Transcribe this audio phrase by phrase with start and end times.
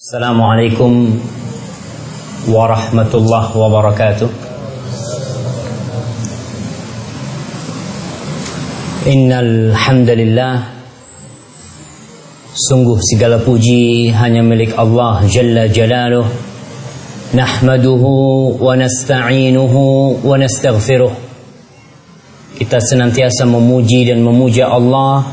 [0.00, 0.92] السلام عليكم
[2.52, 4.28] ورحمة الله وبركاته
[9.08, 10.54] إن الحمد لله
[12.52, 16.28] Sungguh segala puji hanya milik Allah Jalla Jalaluh
[17.32, 21.12] Nahmaduhu wa nasta'inuhu wa nastaghfiruh
[22.60, 25.24] Kita senantiasa memuji dan memuja Allah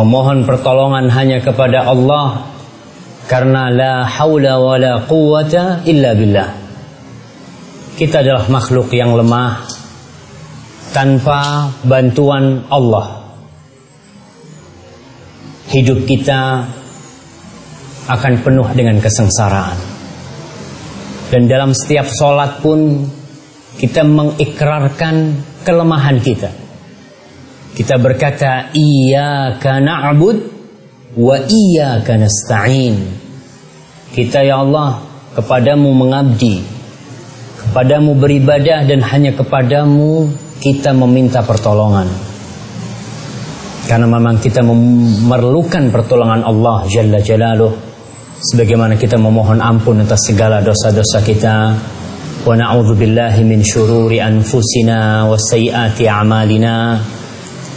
[0.00, 2.50] Memohon pertolongan hanya kepada Allah
[3.25, 6.49] Karena la haula wa la quwata illa billah
[7.97, 9.65] Kita adalah makhluk yang lemah
[10.93, 13.25] Tanpa bantuan Allah
[15.75, 16.63] hidup kita
[18.05, 19.77] akan penuh dengan kesengsaraan.
[21.33, 23.03] Dan dalam setiap sholat pun
[23.75, 25.15] kita mengikrarkan
[25.65, 26.53] kelemahan kita.
[27.75, 30.54] Kita berkata, Iyaka na'bud
[31.15, 32.95] wa iyaka nasta'in.
[34.11, 35.03] Kita ya Allah
[35.35, 36.63] kepadamu mengabdi,
[37.65, 40.31] kepadamu beribadah dan hanya kepadamu
[40.63, 42.07] kita meminta pertolongan.
[43.85, 47.69] Karena memang kita memerlukan pertolongan Allah Jalla Jalaluh
[48.41, 51.57] Sebagaimana kita memohon ampun atas segala dosa-dosa kita
[52.49, 56.97] Wa na'udhu billahi min syururi anfusina wa sayyati a'malina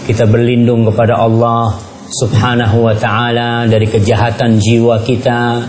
[0.08, 5.62] Kita berlindung kepada Allah subhanahu wa ta'ala Dari kejahatan jiwa kita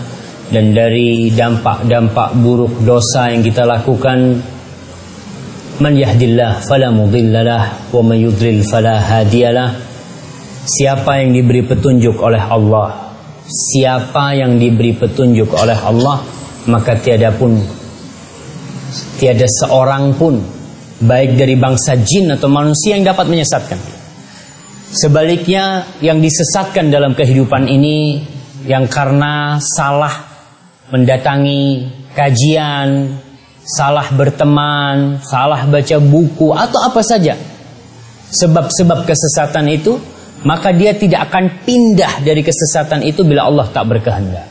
[0.48, 4.18] Dan dari dampak-dampak buruk dosa yang kita lakukan.
[5.78, 9.76] Man yahdillah fala mudhillalah Wa man yudlil fala hadiyalah
[10.64, 13.16] Siapa yang diberi petunjuk oleh Allah?
[13.48, 16.20] Siapa yang diberi petunjuk oleh Allah?
[16.68, 17.56] Maka tiada pun
[19.16, 20.36] Tiada seorang pun
[21.00, 23.99] Baik dari bangsa jin atau manusia yang dapat menyesatkan
[24.90, 28.26] Sebaliknya yang disesatkan dalam kehidupan ini
[28.66, 30.26] Yang karena salah
[30.90, 33.18] mendatangi kajian
[33.62, 37.38] Salah berteman Salah baca buku Atau apa saja
[38.30, 39.98] Sebab-sebab kesesatan itu
[40.40, 44.48] maka dia tidak akan pindah dari kesesatan itu bila Allah tak berkehendak.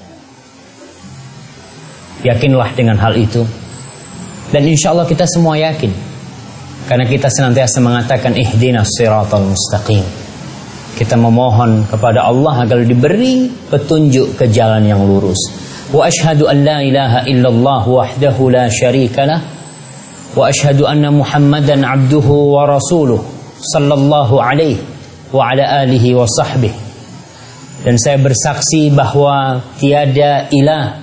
[2.21, 3.41] Yakinlah dengan hal itu.
[4.53, 5.89] Dan insya Allah kita semua yakin.
[6.85, 10.18] Karena kita senantiasa mengatakan ihdinas siratal mustaqim.
[10.99, 15.39] Kita memohon kepada Allah agar diberi petunjuk ke jalan yang lurus.
[15.95, 19.39] Wa ashhadu an la ilaha illallah wahdahu la syarikalah.
[20.35, 23.23] Wa ashhadu anna Muhammadan abduhu wa rasuluh
[23.59, 24.79] sallallahu alaihi
[25.29, 26.73] wa ala alihi wa sahbih
[27.83, 30.99] dan saya bersaksi bahwa tiada ilah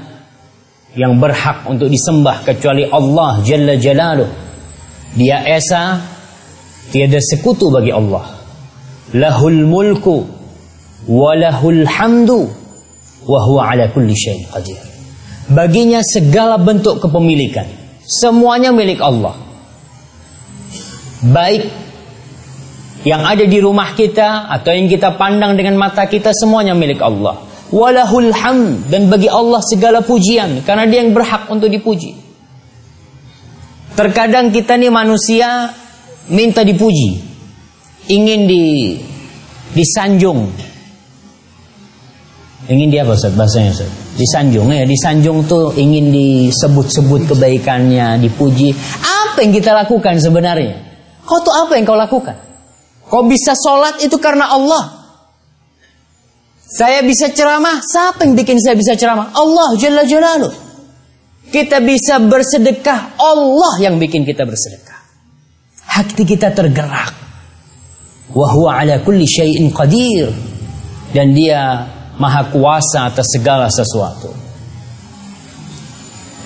[0.96, 4.28] yang berhak untuk disembah kecuali Allah Jalla Jalaluh
[5.16, 6.00] dia esa
[6.92, 8.35] tiada sekutu bagi Allah
[9.14, 10.26] lahul mulku
[11.06, 12.50] wa lahul hamdu
[13.26, 14.78] wa huwa ala kulli syai'in qadir
[15.52, 17.66] baginya segala bentuk kepemilikan
[18.02, 19.38] semuanya milik Allah
[21.22, 21.86] baik
[23.06, 27.38] yang ada di rumah kita atau yang kita pandang dengan mata kita semuanya milik Allah.
[27.70, 32.18] Walahul ham dan bagi Allah segala pujian karena dia yang berhak untuk dipuji.
[33.94, 35.70] Terkadang kita nih manusia
[36.34, 37.22] minta dipuji,
[38.10, 38.64] ingin di
[39.74, 40.50] disanjung.
[42.66, 43.90] Ingin dia apa Ustaz bahasanya Ustaz?
[44.18, 48.74] Disanjung ya, disanjung tuh ingin disebut-sebut kebaikannya, dipuji.
[49.04, 50.82] Apa yang kita lakukan sebenarnya?
[51.22, 52.34] Kau tuh apa yang kau lakukan?
[53.06, 55.06] Kok bisa sholat itu karena Allah.
[56.66, 57.78] Saya bisa ceramah.
[57.78, 59.30] Siapa yang bikin saya bisa ceramah?
[59.30, 60.50] Allah Jalla Jalaluh.
[61.46, 63.14] Kita bisa bersedekah.
[63.14, 64.98] Allah yang bikin kita bersedekah.
[65.86, 67.25] Hati kita tergerak.
[68.34, 70.31] Wahuwa ala kulli syai'in qadir.
[71.14, 71.87] Dan dia
[72.19, 74.32] maha kuasa atas segala sesuatu.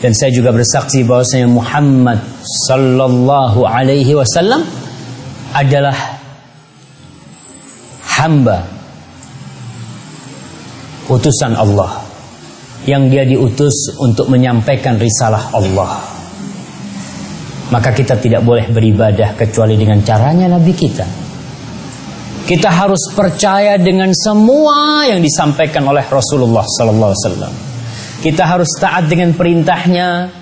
[0.01, 2.25] Dan saya juga bersaksi bahwasanya Muhammad
[2.69, 4.65] sallallahu alaihi wasallam
[5.53, 5.93] adalah
[8.21, 8.65] hamba
[11.11, 12.01] utusan Allah
[12.89, 16.01] yang dia diutus untuk menyampaikan risalah Allah
[17.71, 21.05] maka kita tidak boleh beribadah kecuali dengan caranya Nabi kita
[22.51, 27.55] kita harus percaya dengan semua yang disampaikan oleh Rasulullah sallallahu alaihi
[28.27, 30.35] kita harus taat dengan perintahnya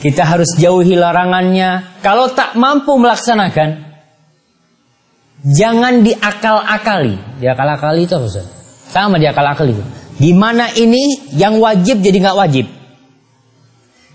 [0.00, 3.86] kita harus jauhi larangannya kalau tak mampu melaksanakan
[5.46, 7.38] Jangan diakal-akali.
[7.38, 8.46] Diakal-akali itu apa Ustaz?
[8.90, 9.78] Sama diakal-akali.
[10.18, 12.66] Gimana ini yang wajib jadi nggak wajib?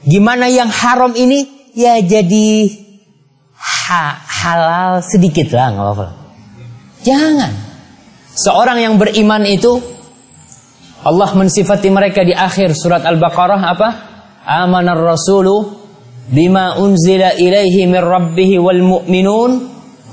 [0.03, 2.73] Gimana yang haram ini ya jadi
[3.55, 6.07] ha halal sedikit lah nggak apa-apa.
[7.01, 7.53] Jangan.
[8.31, 9.81] Seorang yang beriman itu
[11.01, 13.89] Allah mensifati mereka di akhir surat Al-Baqarah apa?
[14.45, 15.81] Amanar rasulu
[16.29, 19.51] bima unzila ilaihi min rabbih wal mu'minun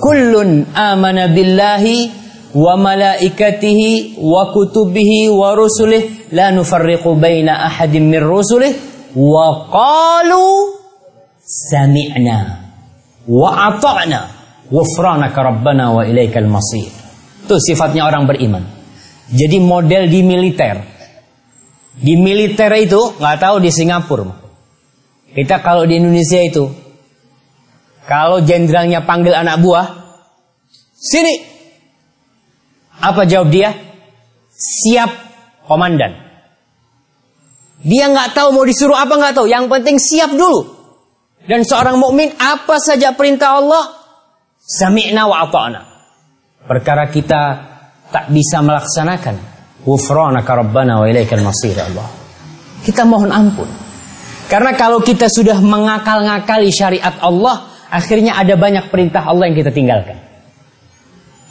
[0.00, 2.10] kullun amana billahi
[2.56, 8.72] wa malaikatihi wa kutubihi wa rusulih la nufarriqu baina ahadin min rusulih
[9.12, 10.72] wa qalu
[11.44, 12.64] sami'na
[13.28, 14.37] wa ata'na
[14.68, 16.88] ghufranaka rabbana wa ilaikal masir
[17.44, 18.64] itu sifatnya orang beriman
[19.28, 20.76] jadi model di militer
[21.98, 24.32] di militer itu nggak tahu di Singapura
[25.32, 26.64] kita kalau di Indonesia itu
[28.08, 29.86] kalau jenderalnya panggil anak buah
[30.96, 31.58] sini
[32.98, 33.70] apa jawab dia?
[34.50, 35.10] Siap
[35.70, 36.18] komandan.
[37.86, 39.46] Dia nggak tahu mau disuruh apa nggak tahu.
[39.46, 40.74] Yang penting siap dulu.
[41.46, 43.97] Dan seorang mukmin apa saja perintah Allah,
[44.68, 45.80] sami'na wa ata'na.
[46.68, 47.42] Perkara kita
[48.12, 49.36] tak bisa melaksanakan,
[49.80, 52.08] ghufranaka rabbana wa ilaikal masir ya Allah.
[52.84, 53.68] Kita mohon ampun.
[54.48, 60.16] Karena kalau kita sudah mengakal-ngakali syariat Allah, akhirnya ada banyak perintah Allah yang kita tinggalkan.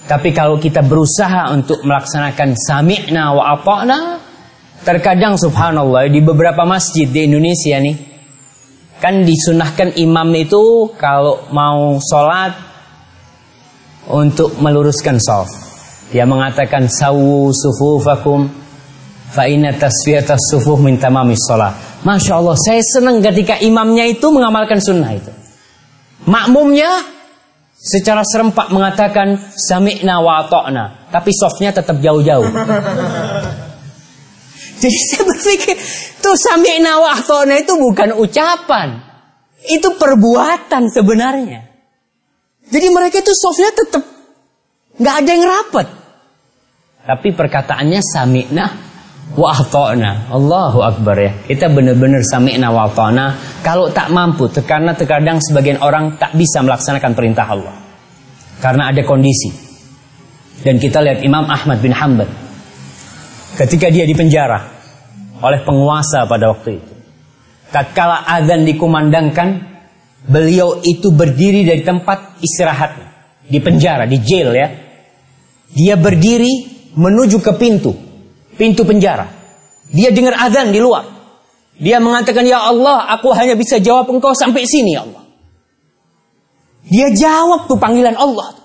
[0.07, 3.99] Tapi kalau kita berusaha untuk melaksanakan sami'na wa ata'na,
[4.85, 7.97] terkadang subhanallah di beberapa masjid di Indonesia nih,
[8.97, 12.66] kan disunahkan imam itu kalau mau sholat
[14.07, 15.51] untuk meluruskan soft.
[16.11, 18.47] Dia mengatakan sawu sufufakum
[19.27, 21.75] fa inna tasfiyatas sufuh min tamamis sholat.
[22.07, 25.31] Masya Allah, saya senang ketika imamnya itu mengamalkan sunnah itu.
[26.23, 27.03] Makmumnya
[27.75, 32.47] secara serempak mengatakan sami'na wa ta'na, tapi softnya tetap jauh-jauh.
[34.81, 35.75] Jadi saya berpikir,
[36.23, 39.03] tuh sami'na wa ta'na itu bukan ucapan.
[39.67, 41.66] Itu perbuatan sebenarnya.
[42.67, 44.03] Jadi mereka itu softnya tetap
[44.97, 45.87] nggak ada yang rapat.
[47.07, 48.65] Tapi perkataannya sami'na
[49.35, 50.27] wa ta'na.
[50.31, 51.31] Allahu Akbar ya.
[51.47, 53.25] Kita benar-benar sami'na wa ta'na.
[53.63, 57.75] Kalau tak mampu, karena terkadang sebagian orang tak bisa melaksanakan perintah Allah.
[58.59, 59.51] Karena ada kondisi.
[60.63, 62.27] Dan kita lihat Imam Ahmad bin Hanbal.
[63.55, 64.59] Ketika dia dipenjara
[65.41, 66.93] oleh penguasa pada waktu itu.
[67.67, 69.76] Tatkala azan dikumandangkan,
[70.25, 73.07] beliau itu berdiri dari tempat istirahatnya.
[73.47, 74.67] Di penjara, di jail ya.
[75.71, 76.51] Dia berdiri
[76.97, 78.07] menuju ke pintu
[78.57, 79.29] pintu penjara.
[79.93, 81.05] Dia dengar azan di luar.
[81.77, 85.23] Dia mengatakan, Ya Allah, aku hanya bisa jawab engkau sampai sini, ya Allah.
[86.89, 88.57] Dia jawab tuh panggilan Allah.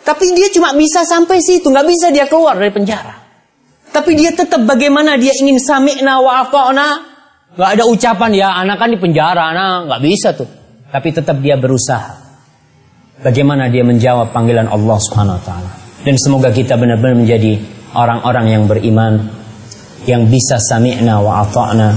[0.00, 3.20] Tapi dia cuma bisa sampai situ, nggak bisa dia keluar dari penjara.
[3.92, 6.88] Tapi dia tetap bagaimana dia ingin sami'na wa ata'na.
[7.54, 10.50] Gak ada ucapan, ya anak kan di penjara, anak nggak bisa tuh.
[10.94, 12.22] Tapi tetap dia berusaha.
[13.18, 15.70] Bagaimana dia menjawab panggilan Allah Subhanahu wa taala.
[16.06, 17.58] Dan semoga kita benar-benar menjadi
[17.98, 19.26] orang-orang yang beriman
[20.06, 21.88] yang bisa sami'na wa ata'na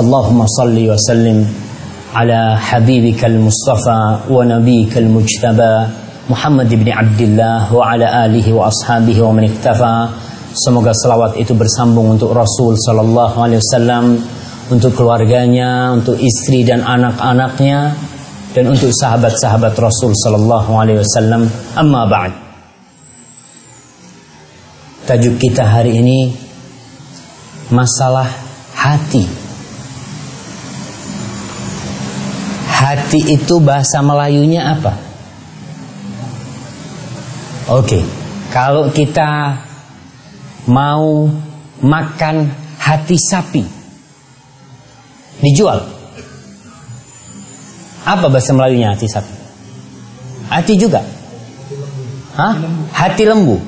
[0.00, 1.42] Allahumma salli wa sallim
[2.14, 5.90] ala habibikal mustafa wa nabiyikal mujtaba
[6.30, 10.08] Muhammad ibn Abdullah wa ala alihi wa ashabihi wa man iktafa
[10.54, 14.04] semoga salawat itu bersambung untuk Rasul sallallahu alaihi wasallam
[14.72, 17.94] untuk keluarganya untuk istri dan anak-anaknya
[18.56, 21.46] dan untuk sahabat-sahabat Rasul sallallahu alaihi wasallam
[21.76, 22.46] amma ba'd
[25.06, 26.34] Tajuk kita hari ini
[27.70, 28.26] masalah
[28.74, 29.22] hati.
[32.66, 34.98] Hati itu bahasa Melayunya apa?
[37.70, 38.02] Oke,
[38.50, 39.62] kalau kita
[40.66, 41.30] mau
[41.86, 42.50] makan
[42.82, 43.62] hati sapi,
[45.42, 45.84] dijual.
[48.06, 49.34] Apa bahasa Melayunya hati sapi?
[50.46, 51.02] Hati juga.
[52.38, 52.54] Hah?
[52.94, 53.58] Hati lembu.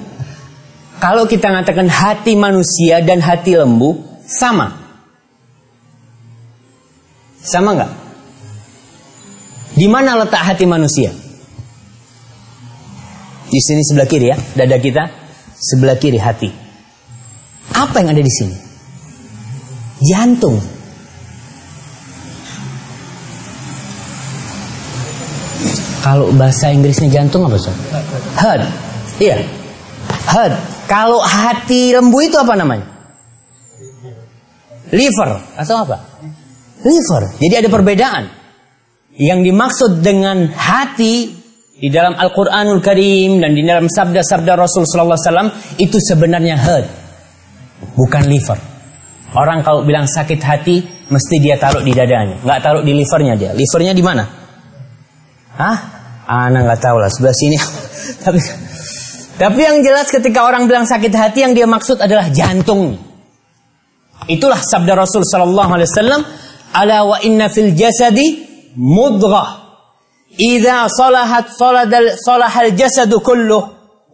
[1.03, 4.79] Kalau kita mengatakan hati manusia dan hati lembu sama.
[7.43, 7.93] Sama nggak?
[9.79, 11.11] Di mana letak hati manusia?
[13.49, 15.09] Di sini sebelah kiri ya, dada kita
[15.57, 16.51] sebelah kiri hati.
[17.73, 18.57] Apa yang ada di sini?
[20.03, 20.78] Jantung.
[26.09, 27.69] Kalau bahasa Inggrisnya jantung apa sih?
[28.41, 28.65] Heart.
[29.21, 29.45] Iya.
[30.25, 30.55] Heart.
[30.89, 32.89] Kalau hati lembu itu apa namanya?
[34.89, 36.01] Liver atau apa?
[36.81, 37.23] Liver.
[37.37, 38.25] Jadi ada perbedaan.
[39.21, 41.29] Yang dimaksud dengan hati
[41.77, 46.89] di dalam Al-Quranul Karim dan di dalam sabda-sabda Rasul Sallallahu Alaihi Wasallam itu sebenarnya heart,
[47.93, 48.57] bukan liver.
[49.37, 50.81] Orang kalau bilang sakit hati,
[51.13, 53.51] mesti dia taruh di dadanya, nggak taruh di livernya dia.
[53.53, 54.25] Livernya di mana?
[55.59, 55.98] Hah?
[56.29, 57.57] Anak nggak tahu lah sebelah sini.
[58.25, 58.41] Tapi
[59.39, 62.99] tapi yang jelas ketika orang bilang sakit hati yang dia maksud adalah jantung.
[64.27, 66.21] Itulah sabda Rasul sallallahu alaihi wasallam,
[66.75, 68.43] "Ala wa inna fil jasadi
[68.75, 69.71] mudghah.
[70.35, 73.63] Idza salahat saladal salahal jasadu kulluh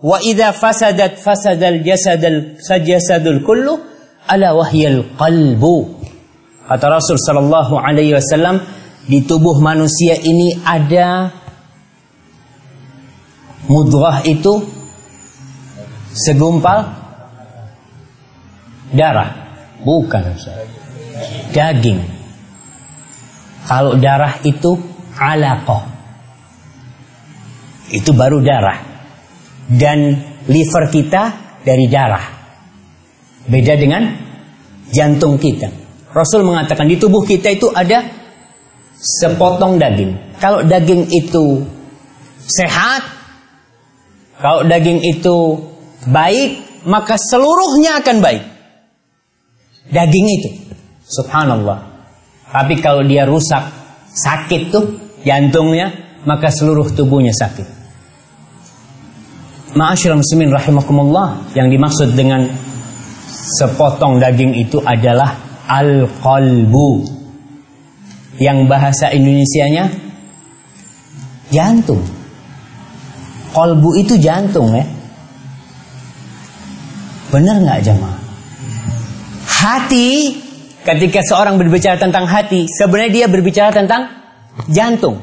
[0.04, 3.80] wa idza fasadat fasadal jasadal sajasadul kulluh
[4.28, 6.04] ala wahyal qalbu."
[6.68, 8.61] Kata Rasul sallallahu alaihi wasallam,
[9.09, 11.33] di tubuh manusia ini ada
[13.68, 14.64] mudghah itu
[16.14, 16.94] segumpal
[18.94, 19.30] darah,
[19.83, 20.38] bukan
[21.50, 22.00] daging.
[23.64, 24.76] Kalau darah itu
[25.16, 25.88] alaqah.
[27.88, 28.78] Itu baru darah.
[29.64, 31.23] Dan liver kita
[31.64, 32.25] dari darah.
[33.49, 34.02] Beda dengan
[34.92, 35.68] jantung kita.
[36.12, 38.04] Rasul mengatakan di tubuh kita itu ada
[38.94, 40.38] sepotong daging.
[40.38, 41.64] Kalau daging itu
[42.44, 43.13] sehat,
[44.45, 45.57] kalau daging itu
[46.05, 48.45] baik, maka seluruhnya akan baik.
[49.89, 50.51] Daging itu.
[51.09, 51.81] Subhanallah.
[52.53, 53.65] Tapi kalau dia rusak,
[54.13, 57.65] sakit tuh jantungnya, maka seluruh tubuhnya sakit.
[59.81, 62.45] Ma'asyiral muslimin rahimakumullah, yang dimaksud dengan
[63.57, 65.41] sepotong daging itu adalah
[65.73, 67.17] al-qalbu.
[68.37, 69.89] Yang bahasa Indonesianya
[71.49, 72.05] jantung.
[73.54, 74.82] Kolbu itu jantung ya.
[77.30, 78.18] Benar nggak jemaah?
[79.46, 80.34] Hati
[80.82, 84.11] ketika seorang berbicara tentang hati, sebenarnya dia berbicara tentang
[84.66, 85.23] jantung.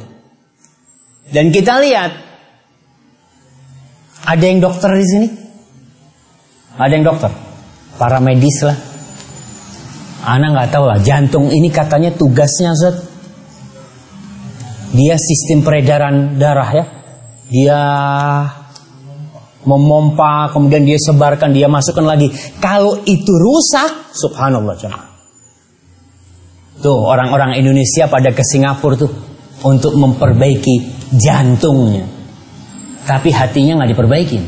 [1.31, 2.11] Dan kita lihat
[4.27, 5.27] ada yang dokter di sini?
[6.79, 7.31] Ada yang dokter?
[7.99, 8.77] Para medis lah.
[10.23, 10.99] Ana nggak tahu lah.
[11.03, 12.95] Jantung ini katanya tugasnya Zat.
[14.91, 16.85] Dia sistem peredaran darah ya.
[17.51, 17.81] Dia
[19.67, 22.31] memompa, kemudian dia sebarkan, dia masukkan lagi.
[22.57, 25.09] Kalau itu rusak, subhanallah jemaah.
[26.81, 29.11] Tuh orang-orang Indonesia pada ke Singapura tuh
[29.61, 32.07] untuk memperbaiki jantungnya.
[33.05, 34.39] Tapi hatinya nggak diperbaiki.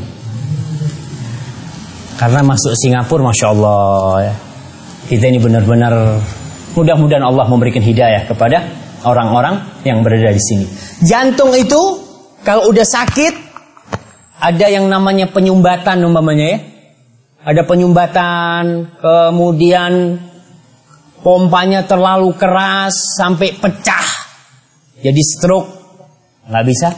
[2.18, 4.34] Karena masuk Singapura, masya Allah ya.
[5.04, 5.94] Kita ini benar-benar
[6.74, 8.66] mudah-mudahan Allah memberikan hidayah kepada
[9.06, 10.66] orang-orang yang berada di sini.
[11.04, 12.03] Jantung itu
[12.44, 13.34] kalau udah sakit
[14.44, 16.58] ada yang namanya penyumbatan umpamanya ya.
[17.44, 20.16] Ada penyumbatan, kemudian
[21.20, 24.08] pompanya terlalu keras sampai pecah.
[25.00, 25.70] Jadi stroke.
[26.44, 26.88] nggak bisa.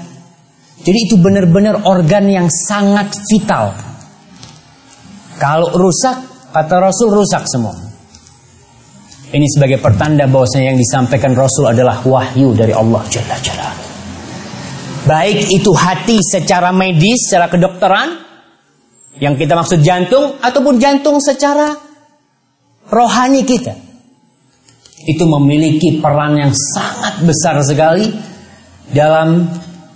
[0.82, 3.74] Jadi itu benar-benar organ yang sangat vital.
[5.38, 7.74] Kalau rusak, kata Rasul rusak semua.
[9.30, 13.85] Ini sebagai pertanda bahwasanya yang disampaikan Rasul adalah wahyu dari Allah Jalla Jalla.
[15.06, 18.26] Baik itu hati secara medis, secara kedokteran,
[19.22, 21.78] yang kita maksud jantung, ataupun jantung secara
[22.90, 23.72] rohani kita.
[25.06, 28.10] Itu memiliki peran yang sangat besar sekali
[28.90, 29.46] dalam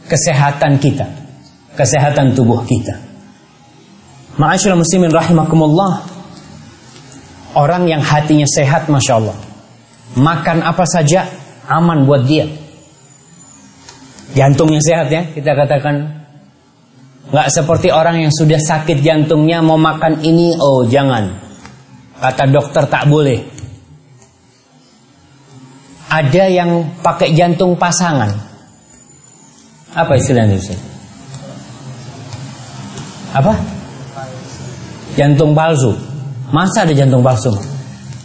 [0.06, 1.06] kesehatan kita,
[1.74, 2.94] kesehatan tubuh kita.
[4.38, 6.06] Ma'asyiral muslimin rahimakumullah.
[7.50, 9.34] Orang yang hatinya sehat Masya Allah
[10.14, 11.26] Makan apa saja
[11.66, 12.46] aman buat dia
[14.34, 16.22] Jantungnya sehat ya Kita katakan
[17.30, 21.34] nggak seperti orang yang sudah sakit jantungnya Mau makan ini Oh jangan
[22.20, 23.40] Kata dokter tak boleh
[26.10, 28.30] Ada yang pakai jantung pasangan
[29.94, 30.74] Apa istilahnya itu?
[33.30, 33.54] Apa?
[35.14, 35.94] Jantung palsu
[36.50, 37.50] Masa ada jantung palsu?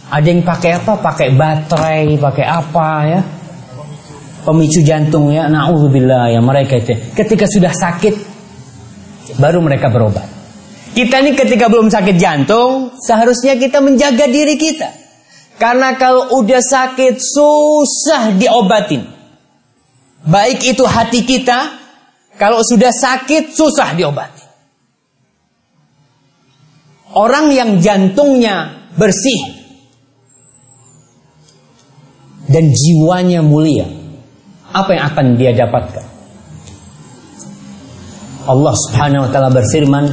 [0.06, 0.92] Ada yang pakai apa?
[1.02, 3.20] Pakai baterai, pakai apa ya?
[4.46, 5.50] Pemicu jantung ya.
[5.50, 6.94] Nauzubillah ya mereka itu.
[7.18, 8.14] Ketika sudah sakit
[9.42, 10.36] baru mereka berobat.
[10.96, 14.88] Kita ini ketika belum sakit jantung, seharusnya kita menjaga diri kita.
[15.60, 19.04] Karena kalau udah sakit susah diobatin.
[20.24, 21.76] Baik itu hati kita,
[22.40, 24.48] kalau sudah sakit susah diobatin.
[27.16, 29.56] Orang yang jantungnya bersih
[32.48, 33.88] dan jiwanya mulia,
[34.76, 36.06] apa yang akan dia dapatkan?
[38.46, 40.04] Allah Subhanahu wa taala berfirman,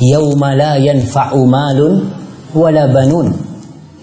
[0.00, 2.08] "Yauma la yanfa'u malun
[2.54, 3.34] wala banun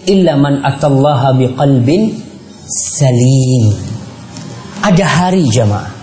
[0.04, 2.12] illa man atallaha biqalbin
[2.68, 3.72] salim."
[4.78, 5.98] Ada hari jamaah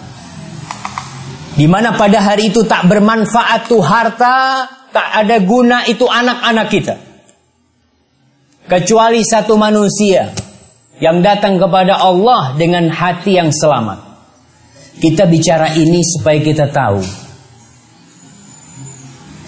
[1.55, 6.95] di mana pada hari itu tak bermanfaat tuh harta, tak ada guna itu anak-anak kita.
[8.67, 10.35] Kecuali satu manusia
[10.99, 13.99] yang datang kepada Allah dengan hati yang selamat.
[14.95, 17.03] Kita bicara ini supaya kita tahu.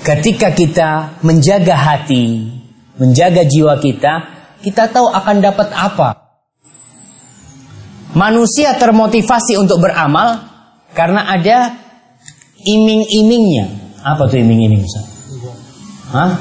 [0.04, 2.52] Ketika kita menjaga hati,
[3.00, 4.14] menjaga jiwa kita,
[4.64, 6.10] kita tahu akan dapat apa.
[8.16, 10.48] Manusia termotivasi untuk beramal
[10.96, 11.76] karena ada
[12.64, 13.66] iming-imingnya.
[14.04, 14.84] Apa tuh iming-iming?
[16.12, 16.32] Hah?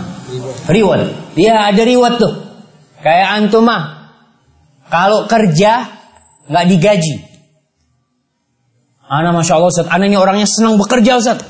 [0.71, 1.35] Reward.
[1.39, 2.35] Ya ada reward tuh.
[3.03, 3.96] Kayak antum mah.
[4.87, 5.87] Kalau kerja
[6.47, 7.15] nggak digaji.
[9.07, 9.87] Ana masya Allah Ustaz.
[9.91, 11.43] Ana ini orangnya senang bekerja Ustaz.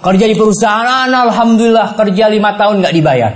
[0.00, 3.32] Kerja di perusahaan, Ana alhamdulillah kerja lima tahun nggak dibayar.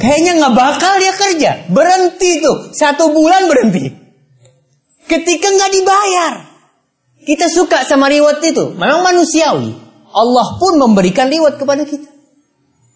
[0.00, 1.50] Kayaknya nggak bakal dia kerja.
[1.68, 2.72] Berhenti tuh.
[2.72, 3.92] Satu bulan berhenti.
[5.08, 6.32] Ketika nggak dibayar.
[7.20, 8.72] Kita suka sama reward itu.
[8.76, 9.76] Memang manusiawi.
[10.10, 12.08] Allah pun memberikan reward kepada kita.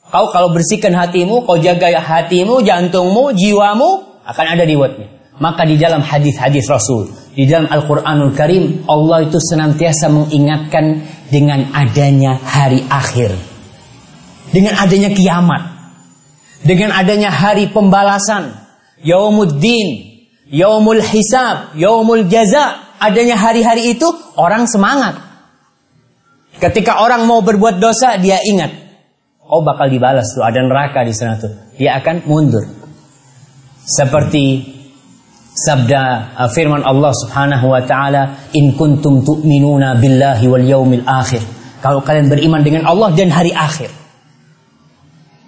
[0.08, 5.08] Kau kalau bersihkan hatimu, kau jaga hatimu, jantungmu, jiwamu, akan ada rewardnya.
[5.34, 12.38] Maka di dalam hadis-hadis Rasul, di dalam Al-Quranul Karim, Allah itu senantiasa mengingatkan dengan adanya
[12.38, 13.34] hari akhir.
[14.54, 15.62] Dengan adanya kiamat.
[16.62, 18.54] Dengan adanya hari pembalasan.
[19.02, 20.22] Yaumuddin.
[20.54, 21.74] Yaumul hisab.
[21.74, 22.94] Yaumul jaza.
[23.02, 24.06] Adanya hari-hari itu,
[24.38, 25.18] orang semangat.
[26.62, 28.70] Ketika orang mau berbuat dosa, dia ingat.
[29.44, 31.52] Oh bakal dibalas tuh, ada neraka di sana tuh.
[31.76, 32.64] Dia akan mundur.
[33.84, 34.64] Seperti
[35.52, 41.44] sabda uh, firman Allah Subhanahu wa taala, "In kuntum tu'minuna billahi wal yaumil akhir."
[41.84, 43.92] Kalau kalian beriman dengan Allah dan hari akhir.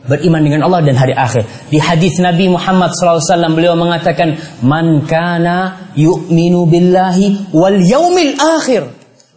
[0.06, 1.48] Beriman dengan Allah dan hari akhir.
[1.66, 8.86] Di hadis Nabi Muhammad SAW beliau mengatakan, "Man kana yu'minu billahi wal yaumil akhir."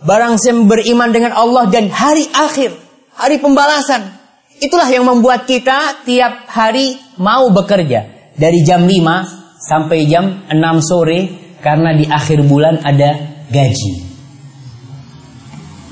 [0.03, 2.75] Barang siapa beriman dengan Allah dan hari akhir,
[3.15, 4.11] hari pembalasan.
[4.59, 11.19] Itulah yang membuat kita tiap hari mau bekerja dari jam 5 sampai jam 6 sore
[11.59, 13.93] karena di akhir bulan ada gaji.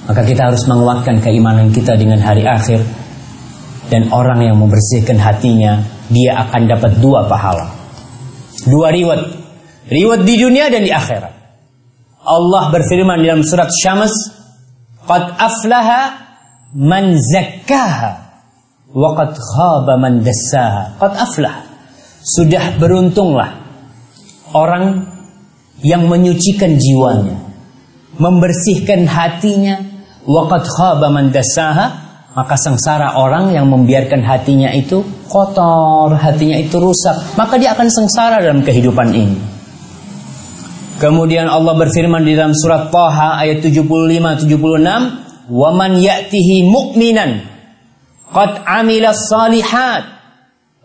[0.07, 2.79] Maka kita harus menguatkan keimanan kita dengan hari akhir
[3.91, 7.67] dan orang yang membersihkan hatinya dia akan dapat dua pahala.
[8.63, 9.21] Dua riwat.
[9.91, 11.35] Riwat di dunia dan di akhirat.
[12.23, 14.11] Allah berfirman dalam surat Syams,
[15.03, 16.01] "Qad aflaha
[16.75, 18.11] man zakkaha
[18.91, 21.66] wa qad khaba man dassaha." Qad aflaha
[22.27, 23.63] sudah beruntunglah
[24.51, 25.07] orang
[25.79, 27.39] yang menyucikan jiwanya,
[28.19, 29.79] membersihkan hatinya,
[30.27, 31.31] waqad khaba man
[32.37, 38.43] maka sengsara orang yang membiarkan hatinya itu kotor, hatinya itu rusak, maka dia akan sengsara
[38.43, 39.39] dalam kehidupan ini.
[40.97, 47.41] Kemudian Allah berfirman di dalam surat Taha ayat 75 76, "Wa man ya'tihi mu'minan
[48.33, 50.16] qad amila salihat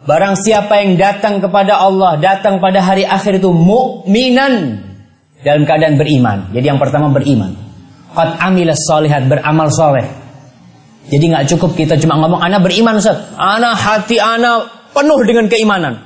[0.03, 4.83] Barang siapa yang datang kepada Allah, datang pada hari akhir itu mukminan
[5.47, 6.51] dalam keadaan beriman.
[6.51, 7.55] Jadi yang pertama beriman.
[8.11, 10.07] Qad amilas solihat, beramal soleh.
[11.07, 13.31] Jadi nggak cukup kita cuma ngomong ana beriman Ustaz.
[13.38, 15.99] Ana hati ana penuh dengan keimanan.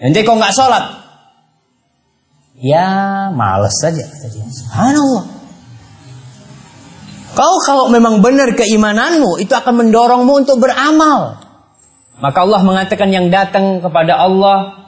[0.00, 0.84] Nanti kok nggak sholat?
[2.60, 5.24] Ya males saja Subhanallah.
[7.34, 11.43] Kau kalau memang benar keimananmu itu akan mendorongmu untuk beramal.
[12.14, 14.84] Maka Allah mengatakan yang datang kepada Allah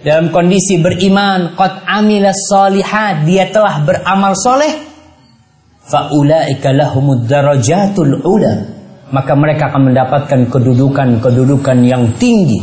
[0.00, 4.72] dalam kondisi beriman, qad amila salihat, dia telah beramal soleh,
[5.84, 8.78] faulaika lahumud darajatul ula.
[9.08, 12.60] Maka mereka akan mendapatkan kedudukan-kedudukan yang tinggi.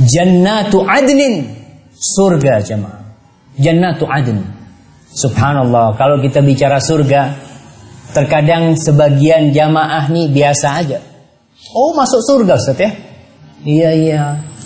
[0.00, 1.52] Jannatu adnin,
[1.96, 3.00] surga jemaah.
[3.56, 4.40] Jannatu adn.
[5.16, 7.36] Subhanallah, kalau kita bicara surga,
[8.12, 11.15] terkadang sebagian jamaah nih biasa aja
[11.76, 12.90] Oh masuk surga Ustaz ya?
[13.60, 14.22] Iya iya.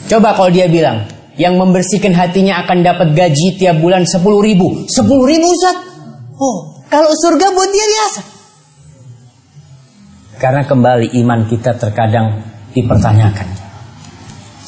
[0.07, 4.87] Coba kalau dia bilang, yang membersihkan hatinya akan dapat gaji tiap bulan 10 ribu.
[4.87, 5.77] 10 ribu Ustaz?
[6.38, 8.20] Oh, kalau surga buat dia biasa.
[10.38, 12.46] Karena kembali iman kita terkadang
[12.79, 13.59] dipertanyakan.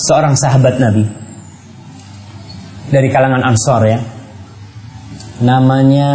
[0.02, 1.06] Seorang sahabat Nabi
[2.90, 4.02] dari kalangan Ansor ya.
[5.46, 6.10] Namanya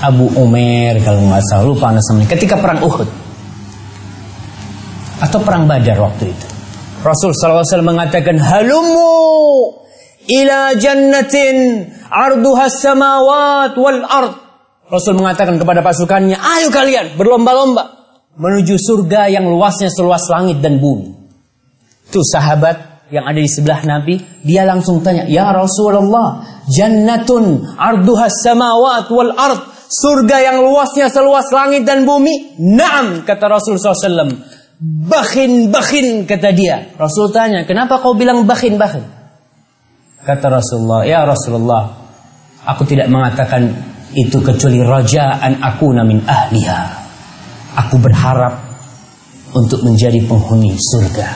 [0.00, 2.26] Abu Umair kalau nggak salah lupa namanya.
[2.32, 3.25] Ketika perang Uhud
[5.20, 6.46] atau perang Badar waktu itu.
[7.04, 9.78] Rasul SAW mengatakan halumu
[10.26, 14.34] ila jannatin arduha samawat wal ard.
[14.86, 17.96] Rasul mengatakan kepada pasukannya, ayo kalian berlomba-lomba
[18.38, 21.10] menuju surga yang luasnya seluas langit dan bumi.
[22.06, 29.10] Itu sahabat yang ada di sebelah Nabi, dia langsung tanya, "Ya Rasulullah, jannatun arduha samawat
[29.10, 32.58] wal ard." Surga yang luasnya seluas langit dan bumi?
[32.58, 34.34] Naam, kata Rasul SAW.
[34.82, 36.92] Bakhin, bakhin, kata dia.
[37.00, 39.08] Rasul tanya, kenapa kau bilang bakhin, bakhin?
[40.20, 41.96] Kata Rasulullah, ya Rasulullah,
[42.68, 43.72] aku tidak mengatakan
[44.12, 46.82] itu kecuali rajaan aku namin ahliha.
[47.76, 48.60] Aku berharap
[49.56, 51.28] untuk menjadi penghuni surga.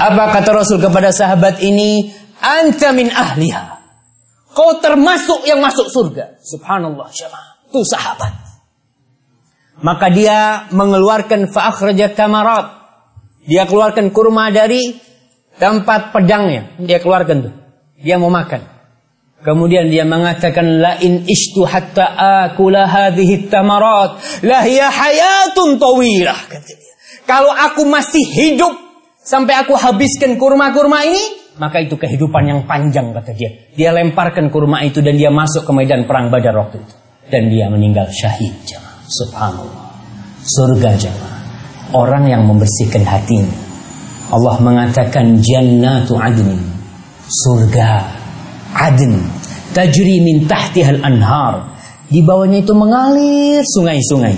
[0.00, 2.08] Apa kata Rasul kepada sahabat ini?
[2.40, 3.84] Anta min ahliha.
[4.56, 6.40] Kau termasuk yang masuk surga.
[6.40, 7.68] Subhanallah jemaah.
[7.68, 8.49] Itu sahabat.
[9.80, 12.76] Maka dia mengeluarkan fa'akhraja tamarat.
[13.48, 14.92] Dia keluarkan kurma dari
[15.56, 16.76] tempat pedangnya.
[16.76, 17.54] Dia keluarkan tuh.
[18.00, 18.80] Dia mau makan.
[19.40, 22.12] Kemudian dia mengatakan la in ishtu hatta
[22.44, 26.36] akula hadhihi tamarat la hiya hayatun tawilah
[27.24, 28.76] Kalau aku masih hidup
[29.24, 33.72] sampai aku habiskan kurma-kurma ini, maka itu kehidupan yang panjang kata dia.
[33.72, 36.94] Dia lemparkan kurma itu dan dia masuk ke medan perang Badar waktu itu
[37.32, 38.89] dan dia meninggal syahid jemaah.
[39.10, 39.90] Subhanallah.
[40.46, 41.42] Surga jemaah.
[41.90, 43.50] Orang yang membersihkan hatinya.
[44.30, 46.62] Allah mengatakan jannatu adnin.
[47.26, 48.20] Surga
[48.74, 49.18] adn
[49.74, 51.74] tajri min tahtihal anhar
[52.10, 54.34] di bawahnya itu mengalir sungai-sungai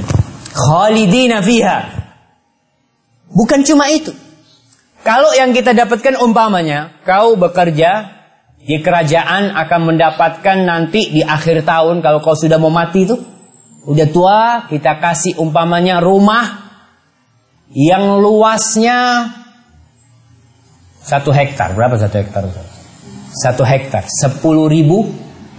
[0.53, 1.79] khalidina fiha
[3.33, 4.13] bukan cuma itu
[5.03, 8.21] kalau yang kita dapatkan umpamanya kau bekerja
[8.63, 13.17] di kerajaan akan mendapatkan nanti di akhir tahun kalau kau sudah mau mati itu
[13.83, 14.41] udah tua
[14.71, 16.73] kita kasih umpamanya rumah
[17.73, 19.31] yang luasnya
[21.03, 22.43] satu hektar berapa satu hektar
[23.33, 25.09] satu hektar, sepuluh ribu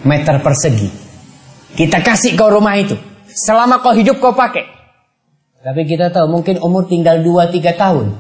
[0.06, 0.94] meter persegi.
[1.74, 2.94] Kita kasih kau rumah itu.
[3.34, 4.70] Selama kau hidup kau pakai.
[5.64, 8.14] Tapi kita tahu mungkin umur tinggal dua tiga tahun.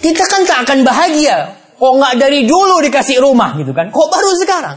[0.00, 1.60] Kita kan tak akan bahagia.
[1.76, 3.92] Kok nggak dari dulu dikasih rumah gitu kan?
[3.92, 4.76] Kok baru sekarang?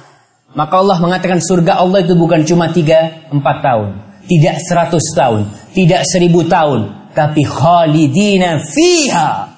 [0.53, 3.89] Maka Allah mengatakan surga Allah itu bukan cuma tiga empat tahun.
[4.29, 5.49] Tidak seratus tahun.
[5.73, 7.11] Tidak seribu tahun.
[7.13, 9.49] Tapi khalidina fiha.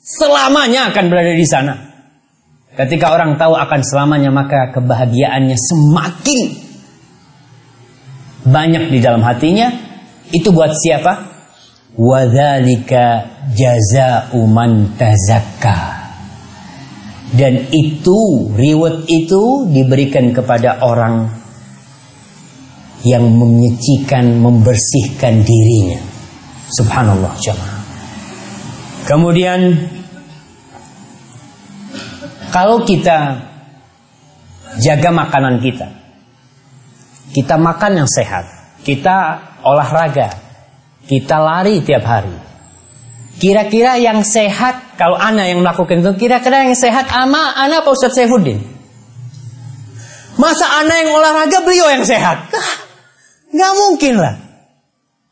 [0.00, 1.74] Selamanya akan berada di sana.
[2.72, 6.40] Ketika orang tahu akan selamanya maka kebahagiaannya semakin
[8.48, 9.68] banyak di dalam hatinya.
[10.28, 11.12] Itu buat siapa?
[11.96, 15.97] Wadzalika jaza'u man tazakka.
[17.28, 21.28] Dan itu reward itu diberikan kepada orang
[23.04, 26.00] yang menyecikan, membersihkan dirinya.
[26.72, 27.78] Subhanallah jemaah.
[29.04, 29.60] Kemudian
[32.48, 33.44] kalau kita
[34.80, 35.88] jaga makanan kita,
[37.32, 38.44] kita makan yang sehat,
[38.84, 40.32] kita olahraga,
[41.08, 42.47] kita lari tiap hari.
[43.38, 48.18] Kira-kira yang sehat, kalau Ana yang melakukan itu, kira-kira yang sehat ama Ana apa Ustaz
[48.18, 48.58] Saifuddin?
[50.38, 52.50] Masa Ana yang olahraga, beliau yang sehat?
[53.54, 54.34] Nggak mungkin lah.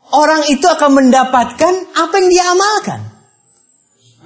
[0.07, 2.99] Orang itu akan mendapatkan apa yang dia amalkan.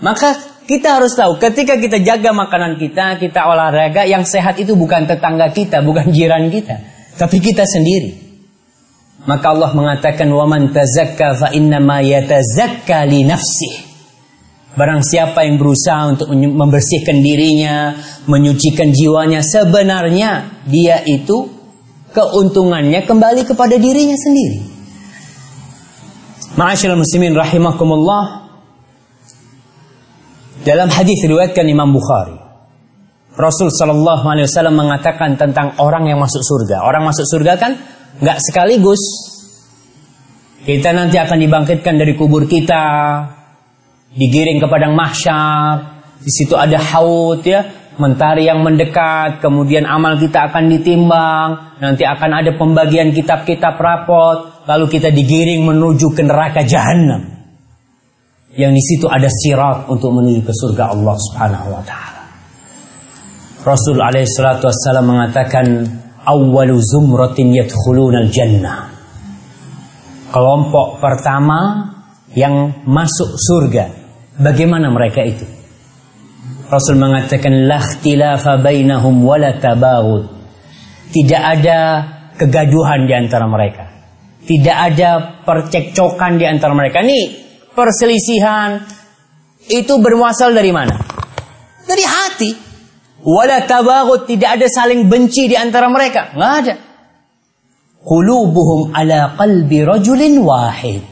[0.02, 0.38] Maka
[0.70, 5.50] kita harus tahu ketika kita jaga makanan kita, kita olahraga, yang sehat itu bukan tetangga
[5.50, 6.80] kita, bukan jiran kita,
[7.18, 8.31] tapi kita sendiri.
[9.22, 13.92] Maka Allah mengatakan waman tazakka fa innama yatazakka li nafsih.
[14.72, 17.92] Barang siapa yang berusaha untuk membersihkan dirinya,
[18.26, 21.52] menyucikan jiwanya, sebenarnya dia itu
[22.16, 24.64] keuntungannya kembali kepada dirinya sendiri.
[26.56, 28.48] Ma'asyiral muslimin rahimakumullah,
[30.64, 32.40] dalam hadis riwayatkan Imam Bukhari,
[33.36, 36.84] Rasul Shallallahu Alaihi Wasallam mengatakan tentang orang yang masuk surga.
[36.84, 37.76] Orang masuk surga kan
[38.20, 39.00] nggak sekaligus.
[40.62, 42.86] Kita nanti akan dibangkitkan dari kubur kita,
[44.14, 46.04] digiring ke padang mahsyar.
[46.22, 47.66] Di situ ada haud ya,
[47.98, 54.86] mentari yang mendekat, kemudian amal kita akan ditimbang, nanti akan ada pembagian kitab-kitab rapot, lalu
[54.86, 57.42] kita digiring menuju ke neraka jahanam
[58.56, 62.24] yang di situ ada sirat untuk menuju ke surga Allah Subhanahu wa taala.
[63.62, 65.66] Rasul alaihi salatu wassalam mengatakan
[66.26, 68.78] awwalu zumratin yadkhuluna al-jannah.
[70.32, 71.92] Kelompok pertama
[72.32, 73.86] yang masuk surga.
[74.40, 75.44] Bagaimana mereka itu?
[76.72, 80.32] Rasul mengatakan la ikhtilafa bainahum wala tabaghud.
[81.12, 81.80] Tidak ada
[82.40, 83.92] kegaduhan di antara mereka.
[84.48, 87.04] Tidak ada percekcokan di antara mereka.
[87.04, 87.44] Nih
[87.76, 88.88] perselisihan
[89.68, 90.96] itu bermuasal dari mana?
[91.84, 92.71] Dari hati.
[93.22, 96.74] Wala tabaghut tidak ada saling benci di antara mereka, nggak ada.
[98.02, 101.06] Qulubuhum ala qalbi rajulin wahid.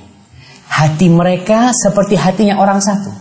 [0.70, 3.14] Hati mereka seperti hatinya orang satu.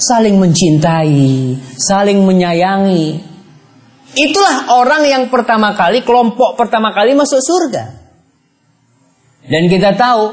[0.00, 3.20] Saling mencintai, saling menyayangi.
[4.14, 7.84] Itulah orang yang pertama kali, kelompok pertama kali masuk surga.
[9.44, 10.32] Dan kita tahu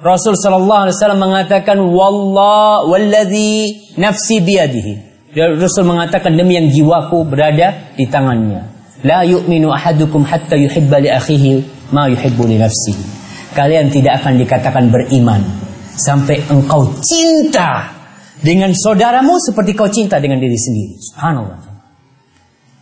[0.00, 5.05] Rasul sallallahu alaihi wasallam mengatakan wallah walladzi nafsi biyadihi.
[5.36, 8.72] Rasul mengatakan demi yang jiwaku berada di tangannya.
[9.04, 11.52] La yu'minu ahadukum hatta yuhibba li akhihi
[11.92, 13.04] ma yuhibbu li nafsihi.
[13.52, 15.44] Kalian tidak akan dikatakan beriman
[15.92, 17.92] sampai engkau cinta
[18.40, 20.96] dengan saudaramu seperti kau cinta dengan diri sendiri.
[21.04, 21.60] Subhanallah.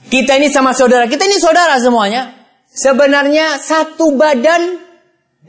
[0.06, 2.30] Kita ini sama saudara, kita ini saudara semuanya.
[2.70, 4.78] Sebenarnya satu badan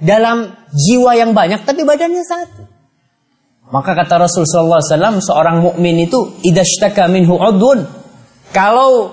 [0.01, 2.74] dalam jiwa yang banyak, tapi badannya satu.
[3.73, 7.81] Maka kata Rasulullah SAW, seorang mukmin itu idashtaka minhu udhun.
[8.53, 9.09] Kalau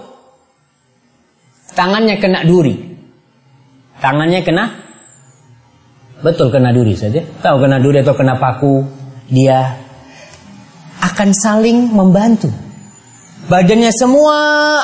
[1.73, 2.77] tangannya kena duri,
[4.05, 4.65] tangannya kena,
[6.21, 7.25] betul kena duri saja.
[7.25, 8.85] Tahu kena duri atau kena paku,
[9.33, 9.81] dia
[11.01, 12.53] akan saling membantu.
[13.49, 14.37] Badannya semua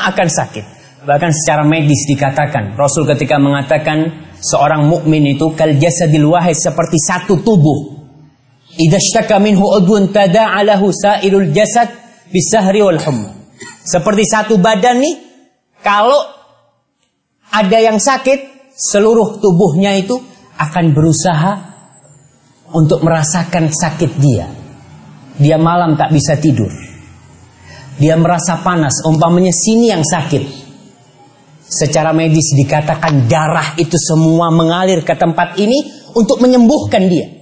[0.09, 0.65] akan sakit.
[1.07, 7.39] Bahkan secara medis dikatakan, Rasul ketika mengatakan seorang mukmin itu kal jasadil wahid seperti satu
[7.39, 7.98] tubuh.
[8.79, 11.91] Idza ishtaka minhu udwun tada'alahu sa'ilul jasad
[12.31, 13.03] bisahri wal.
[13.83, 15.14] Seperti satu badan nih,
[15.83, 16.23] kalau
[17.51, 20.14] ada yang sakit, seluruh tubuhnya itu
[20.55, 21.53] akan berusaha
[22.71, 24.47] untuk merasakan sakit dia.
[25.38, 26.71] Dia malam tak bisa tidur.
[27.99, 30.71] Dia merasa panas, umpamanya sini yang sakit.
[31.67, 37.38] Secara medis dikatakan darah itu semua mengalir ke tempat ini untuk menyembuhkan dia.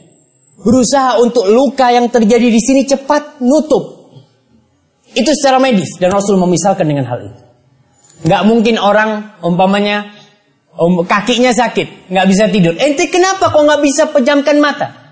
[0.67, 4.11] Berusaha untuk luka yang terjadi di sini cepat nutup.
[5.15, 7.43] Itu secara medis dan Rasul memisalkan dengan hal itu.
[8.27, 10.11] Nggak mungkin orang umpamanya
[10.75, 12.75] um, kakinya sakit, nggak bisa tidur.
[12.83, 15.07] Ente kenapa kok nggak bisa pejamkan mata?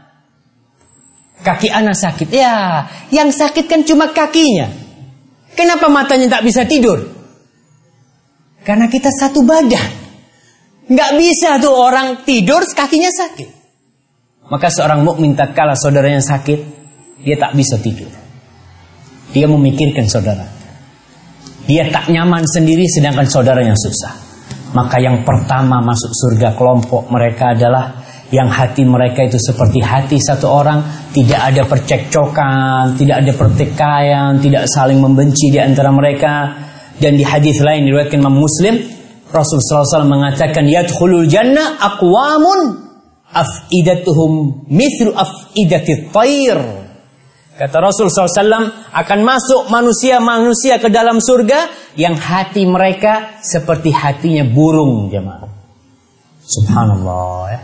[1.47, 2.35] Kaki anak sakit.
[2.35, 4.75] Ya, yang sakit kan cuma kakinya.
[5.55, 6.99] Kenapa matanya tak bisa tidur?
[8.67, 10.03] Karena kita satu badan.
[10.91, 13.54] Nggak bisa tuh orang tidur kakinya sakit.
[14.45, 16.61] Maka seorang mukmin tak kalah saudaranya sakit,
[17.25, 18.13] dia tak bisa tidur.
[19.33, 20.45] Dia memikirkan saudara.
[21.65, 24.13] Dia tak nyaman sendiri sedangkan saudaranya susah.
[24.77, 30.51] Maka yang pertama masuk surga kelompok mereka adalah yang hati mereka itu seperti hati satu
[30.51, 36.53] orang, tidak ada percekcokan, tidak ada pertikaian, tidak saling membenci di antara mereka.
[36.95, 38.77] Dan di hadis lain diriwayatkan Imam Muslim,
[39.33, 42.84] Rasul SAW mengatakan yadkhulul jannah aqwamun
[43.35, 46.59] afidatuhum mithlu afidatit tayr.
[47.55, 55.07] Kata Rasul SAW akan masuk manusia-manusia ke dalam surga yang hati mereka seperti hatinya burung
[55.07, 55.47] jemaah.
[56.43, 57.61] Subhanallah ya.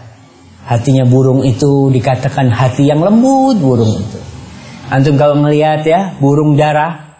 [0.70, 4.20] Hatinya burung itu dikatakan hati yang lembut burung itu.
[4.94, 7.10] Antum kalau ngelihat ya burung darah,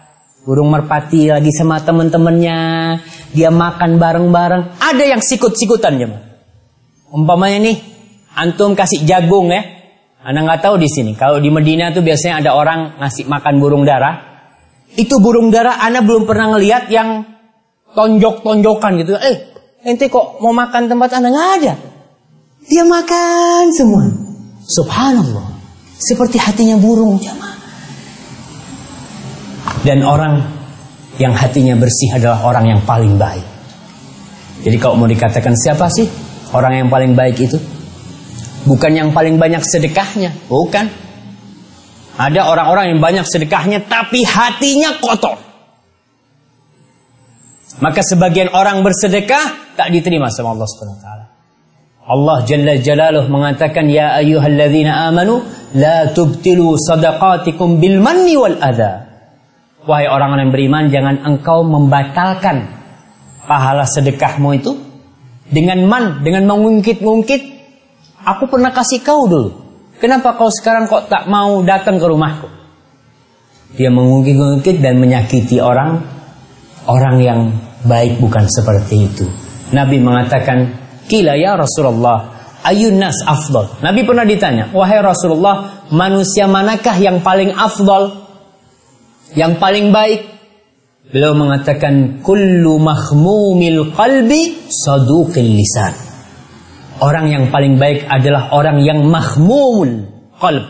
[0.47, 2.59] burung merpati lagi sama teman-temannya,
[3.35, 6.23] dia makan bareng-bareng, ada yang sikut-sikutan jemaah.
[7.11, 7.77] Umpamanya nih,
[8.35, 9.81] antum kasih jagung ya,
[10.21, 11.17] anda nggak tahu di sini.
[11.17, 14.29] Kalau di Medina tuh biasanya ada orang ngasih makan burung darah.
[14.93, 17.25] Itu burung darah Anda belum pernah ngelihat yang
[17.97, 19.17] tonjok-tonjokan gitu.
[19.17, 19.49] Eh,
[19.87, 21.73] ente kok mau makan tempat Anda nggak ada?
[22.69, 24.03] Dia makan semua.
[24.61, 25.47] Subhanallah.
[25.97, 27.57] Seperti hatinya burung jamaah.
[29.81, 30.37] Dan orang
[31.17, 33.45] yang hatinya bersih adalah orang yang paling baik.
[34.61, 36.05] Jadi kalau mau dikatakan siapa sih
[36.53, 37.57] orang yang paling baik itu?
[38.61, 40.85] Bukan yang paling banyak sedekahnya, bukan.
[42.21, 45.39] Ada orang-orang yang banyak sedekahnya tapi hatinya kotor.
[47.81, 50.67] Maka sebagian orang bersedekah tak diterima sama Allah
[51.01, 51.25] taala.
[52.01, 55.41] Allah Jalla Jalaluh mengatakan ya ayyuhalladzina amanu
[55.77, 59.07] la tubtilu sadaqatikum bil manni wal adha.
[59.87, 62.69] Wahai orang-orang yang beriman jangan engkau membatalkan
[63.49, 64.77] pahala sedekahmu itu
[65.49, 67.60] dengan man, dengan mengungkit-ungkit
[68.21, 69.49] Aku pernah kasih kau dulu.
[69.97, 72.49] Kenapa kau sekarang kok tak mau datang ke rumahku?
[73.77, 76.01] Dia mengungkit-ungkit dan menyakiti orang
[76.89, 77.39] orang yang
[77.85, 79.25] baik bukan seperti itu.
[79.71, 80.73] Nabi mengatakan,
[81.07, 82.29] "Kila ya Rasulullah,
[82.65, 88.27] ayun nas afdal?" Nabi pernah ditanya, "Wahai Rasulullah, manusia manakah yang paling afdal?
[89.37, 90.21] Yang paling baik?"
[91.13, 96.10] Beliau mengatakan, "Kullu mahmumil qalbi saduqil lisan."
[97.01, 100.05] Orang yang paling baik adalah orang yang mahmumul
[100.37, 100.65] qalb.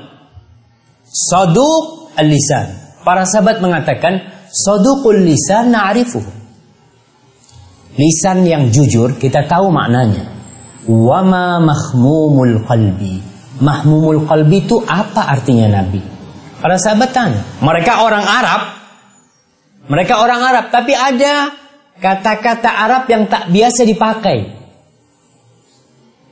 [1.11, 2.71] Saduq al-lisan.
[3.03, 6.23] Para sahabat mengatakan, saduqul lisan na'rifuh.
[7.99, 10.31] Lisan yang jujur kita tahu maknanya.
[10.87, 13.19] Wama mahmumul qalbi.
[13.59, 15.99] Mahmumul qalbi itu apa artinya Nabi?
[16.63, 17.43] Para sahabat tanya.
[17.59, 18.61] Mereka orang Arab.
[19.91, 20.65] Mereka orang Arab.
[20.71, 21.51] Tapi ada
[21.99, 24.60] kata-kata Arab yang tak biasa dipakai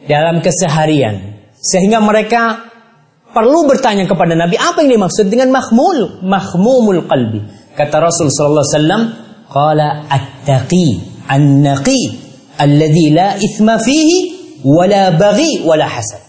[0.07, 1.41] dalam keseharian.
[1.59, 2.71] Sehingga mereka
[3.29, 7.41] perlu bertanya kepada Nabi apa yang dimaksud dengan mahmul, mahmumul qalbi.
[7.75, 9.03] Kata Rasul sallallahu alaihi wasallam,
[9.49, 10.87] qala at-taqi
[11.29, 12.01] an-naqi
[12.59, 14.17] alladhi la ithma fihi
[14.65, 16.19] wala baghi wala hasad.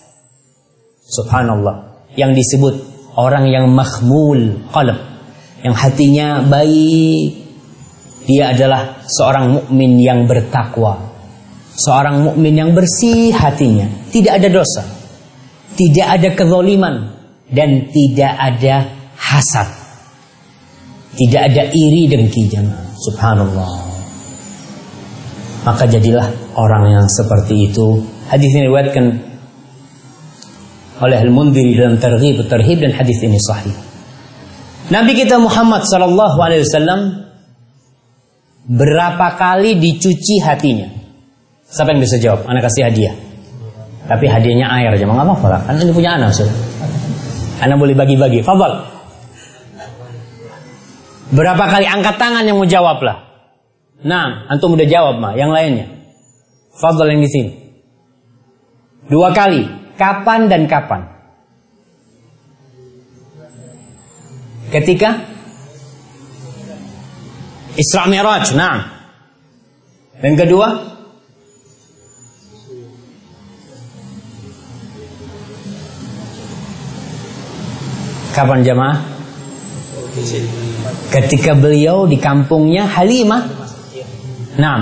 [1.11, 2.06] Subhanallah.
[2.14, 2.74] Yang disebut
[3.18, 4.98] orang yang mahmul qalb,
[5.62, 7.50] yang hatinya baik.
[8.30, 11.10] Dia adalah seorang mukmin yang bertakwa.
[11.81, 14.85] Seorang mukmin yang bersih hatinya, tidak ada dosa,
[15.81, 16.95] tidak ada kezaliman
[17.49, 18.75] dan tidak ada
[19.16, 19.69] hasad.
[21.11, 22.87] Tidak ada iri dengki jemaah.
[23.01, 23.71] Subhanallah.
[25.66, 28.01] Maka jadilah orang yang seperti itu.
[28.31, 29.05] Hadis ini diriwayatkan
[31.01, 33.75] oleh Al-Mundhiri dalam Targhib Tarhib dan hadis ini sahih.
[34.93, 37.01] Nabi kita Muhammad sallallahu alaihi wasallam
[38.69, 41.00] berapa kali dicuci hatinya?
[41.70, 42.50] Siapa yang bisa jawab?
[42.50, 43.14] Anak kasih hadiah.
[44.11, 45.61] Tapi hadiahnya air aja, nggak apa-apa lah.
[45.70, 46.50] Kan ini punya anak sudah.
[47.62, 48.42] Anak boleh bagi-bagi.
[48.42, 48.90] Fadal.
[51.30, 53.22] Berapa kali angkat tangan yang mau jawab lah?
[54.02, 55.38] Nah, antum udah jawab mah.
[55.38, 55.87] Yang lainnya.
[56.74, 57.52] Fadal yang di sini.
[59.06, 59.94] Dua kali.
[59.94, 61.06] Kapan dan kapan?
[64.74, 65.22] Ketika
[67.78, 68.59] Isra Mi'raj.
[68.59, 68.78] Nah.
[70.18, 70.89] Dan kedua,
[78.31, 78.99] Kapan jamaah?
[81.11, 83.43] Ketika beliau di kampungnya Halimah.
[84.59, 84.79] Nah,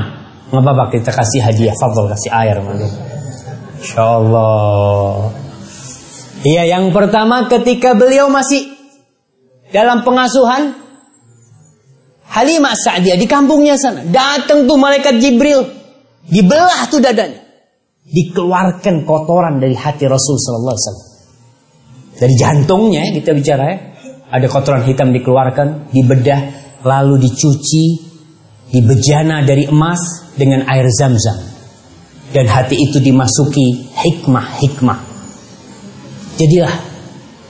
[0.49, 2.57] nggak apa-apa kita kasih hadiah, fadl kasih air
[3.79, 5.33] Insya Allah.
[6.43, 8.73] Iya, yang pertama ketika beliau masih
[9.75, 10.77] dalam pengasuhan
[12.29, 14.05] Halimah Sa'diyah di kampungnya sana.
[14.05, 15.65] Datang tuh malaikat Jibril.
[16.29, 17.41] Dibelah tuh dadanya.
[18.09, 21.08] Dikeluarkan kotoran dari hati Rasul sallallahu alaihi wasallam.
[22.19, 23.79] Dari jantungnya ya, kita bicara ya.
[24.29, 26.41] Ada kotoran hitam dikeluarkan, dibedah,
[26.85, 27.87] lalu dicuci,
[28.69, 31.39] dibejana dari emas dengan air zam-zam.
[32.29, 34.99] Dan hati itu dimasuki hikmah-hikmah.
[36.37, 36.75] Jadilah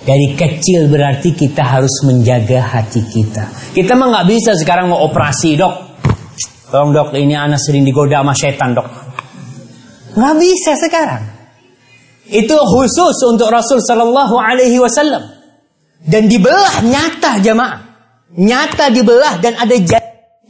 [0.06, 3.74] dari kecil berarti kita harus menjaga hati kita.
[3.74, 5.74] Kita mah nggak bisa sekarang mau operasi dok.
[6.70, 8.88] Tolong dok, ini anak sering digoda sama setan dok.
[10.14, 11.37] Nggak bisa sekarang.
[12.28, 15.24] Itu khusus untuk Rasul Sallallahu Alaihi Wasallam
[16.04, 17.80] dan dibelah nyata jamaah,
[18.36, 19.72] nyata dibelah dan ada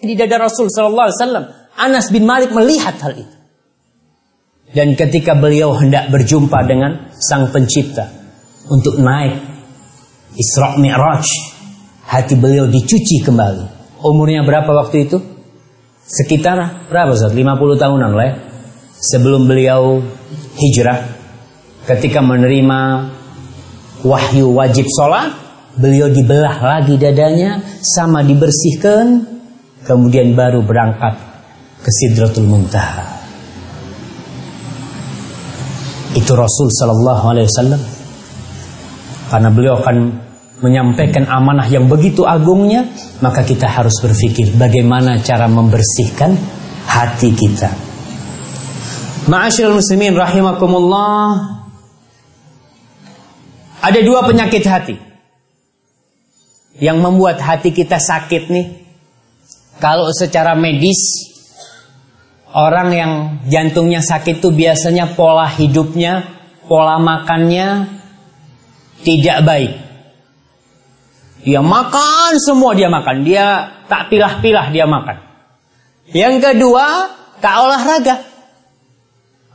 [0.02, 1.44] di dada Rasul Sallallahu Alaihi Wasallam.
[1.78, 3.36] Anas bin Malik melihat hal itu.
[4.74, 8.10] Dan ketika beliau hendak berjumpa dengan Sang Pencipta
[8.68, 9.38] untuk naik
[10.36, 11.24] Isra Mi'raj,
[12.04, 13.96] hati beliau dicuci kembali.
[14.04, 15.18] Umurnya berapa waktu itu?
[16.04, 17.32] Sekitar berapa Ustaz?
[17.32, 17.44] 50
[17.80, 18.34] tahunan lah ya.
[18.98, 20.02] Sebelum beliau
[20.58, 21.17] hijrah
[21.88, 23.08] ketika menerima
[24.04, 25.32] wahyu wajib sholat,
[25.80, 29.24] beliau dibelah lagi dadanya, sama dibersihkan,
[29.88, 31.16] kemudian baru berangkat
[31.80, 33.16] ke Sidratul Muntaha.
[36.12, 37.82] Itu Rasul Sallallahu Alaihi Wasallam.
[39.28, 39.96] Karena beliau akan
[40.64, 42.84] menyampaikan amanah yang begitu agungnya,
[43.22, 46.34] maka kita harus berpikir bagaimana cara membersihkan
[46.88, 47.70] hati kita.
[49.28, 51.67] Ma'asyiral muslimin rahimakumullah,
[53.78, 54.96] ada dua penyakit hati
[56.78, 58.66] yang membuat hati kita sakit nih.
[59.78, 61.30] Kalau secara medis
[62.50, 63.12] orang yang
[63.46, 66.26] jantungnya sakit itu biasanya pola hidupnya,
[66.66, 67.98] pola makannya
[69.06, 69.72] tidak baik.
[71.46, 75.22] Dia makan semua dia makan, dia tak pilah-pilah dia makan.
[76.10, 78.16] Yang kedua, tak olahraga.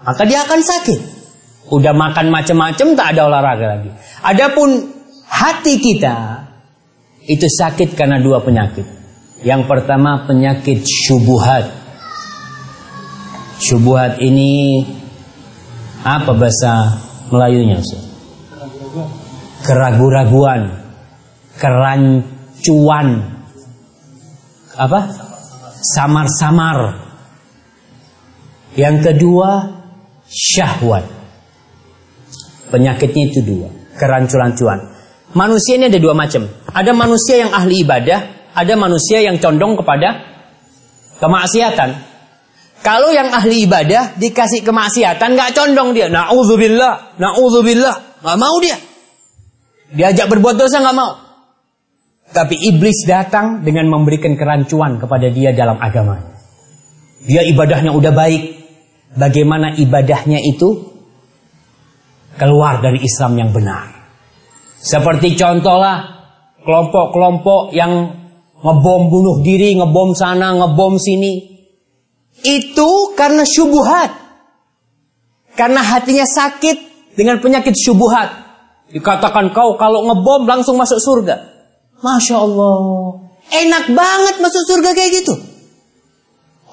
[0.04, 1.23] Maka dia akan sakit.
[1.72, 3.90] Udah makan macam-macam tak ada olahraga lagi.
[4.24, 4.84] Adapun
[5.28, 6.44] hati kita
[7.28, 8.84] itu sakit karena dua penyakit.
[9.44, 11.72] Yang pertama penyakit syubuhat.
[13.64, 14.84] Syubuhat ini
[16.04, 17.00] apa bahasa
[17.34, 17.82] Melayunya?
[19.66, 20.70] Keragu-raguan,
[21.58, 23.08] kerancuan,
[24.78, 25.00] apa?
[25.82, 27.02] Samar-samar.
[28.78, 29.50] Yang kedua
[30.30, 31.23] syahwat.
[32.72, 34.94] Penyakitnya itu dua kerancuan-rancuan.
[35.34, 36.46] Manusia ini ada dua macam.
[36.70, 38.20] Ada manusia yang ahli ibadah,
[38.54, 40.22] ada manusia yang condong kepada
[41.18, 41.90] kemaksiatan.
[42.84, 46.12] Kalau yang ahli ibadah dikasih kemaksiatan nggak condong dia.
[46.12, 48.78] Nauzubillah, nauzubillah, nggak mau dia.
[49.94, 51.12] Diajak berbuat dosa nggak mau.
[52.34, 56.34] Tapi iblis datang dengan memberikan kerancuan kepada dia dalam agamanya.
[57.24, 58.44] Dia ibadahnya udah baik.
[59.14, 60.93] Bagaimana ibadahnya itu
[62.38, 63.90] keluar dari Islam yang benar.
[64.84, 66.04] Seperti contohlah
[66.64, 68.12] kelompok-kelompok yang
[68.64, 71.56] ngebom bunuh diri, ngebom sana, ngebom sini.
[72.44, 74.12] Itu karena syubuhat.
[75.54, 76.78] Karena hatinya sakit
[77.14, 78.44] dengan penyakit syubuhat.
[78.90, 81.36] Dikatakan kau kalau ngebom langsung masuk surga.
[82.04, 82.78] Masya Allah.
[83.54, 85.36] Enak banget masuk surga kayak gitu.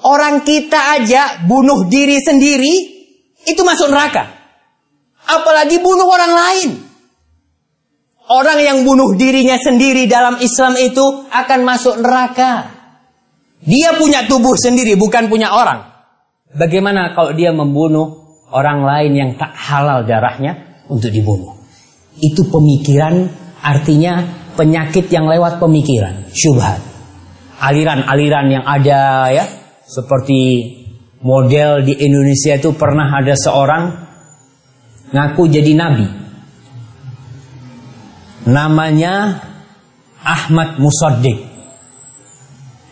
[0.01, 2.73] Orang kita aja bunuh diri sendiri,
[3.45, 4.40] itu masuk neraka.
[5.27, 6.69] Apalagi bunuh orang lain.
[8.31, 12.71] Orang yang bunuh dirinya sendiri dalam Islam itu akan masuk neraka.
[13.61, 15.91] Dia punya tubuh sendiri, bukan punya orang.
[16.55, 21.59] Bagaimana kalau dia membunuh orang lain yang tak halal darahnya untuk dibunuh?
[22.17, 23.27] Itu pemikiran
[23.61, 26.79] artinya penyakit yang lewat pemikiran, syubhat.
[27.61, 29.45] Aliran-aliran yang ada ya,
[29.85, 30.39] seperti
[31.21, 34.10] model di Indonesia itu pernah ada seorang
[35.11, 36.07] ngaku jadi nabi.
[38.47, 39.37] Namanya
[40.23, 41.45] Ahmad Musaddiq.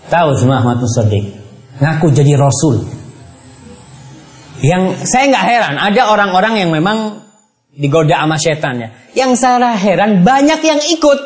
[0.09, 1.26] Tahu semua Ahmad Musaddiq?
[1.80, 2.86] Ngaku jadi rasul.
[4.59, 7.24] Yang saya nggak heran, ada orang-orang yang memang
[7.72, 8.91] digoda sama setannya.
[9.15, 11.20] Yang saya heran banyak yang ikut.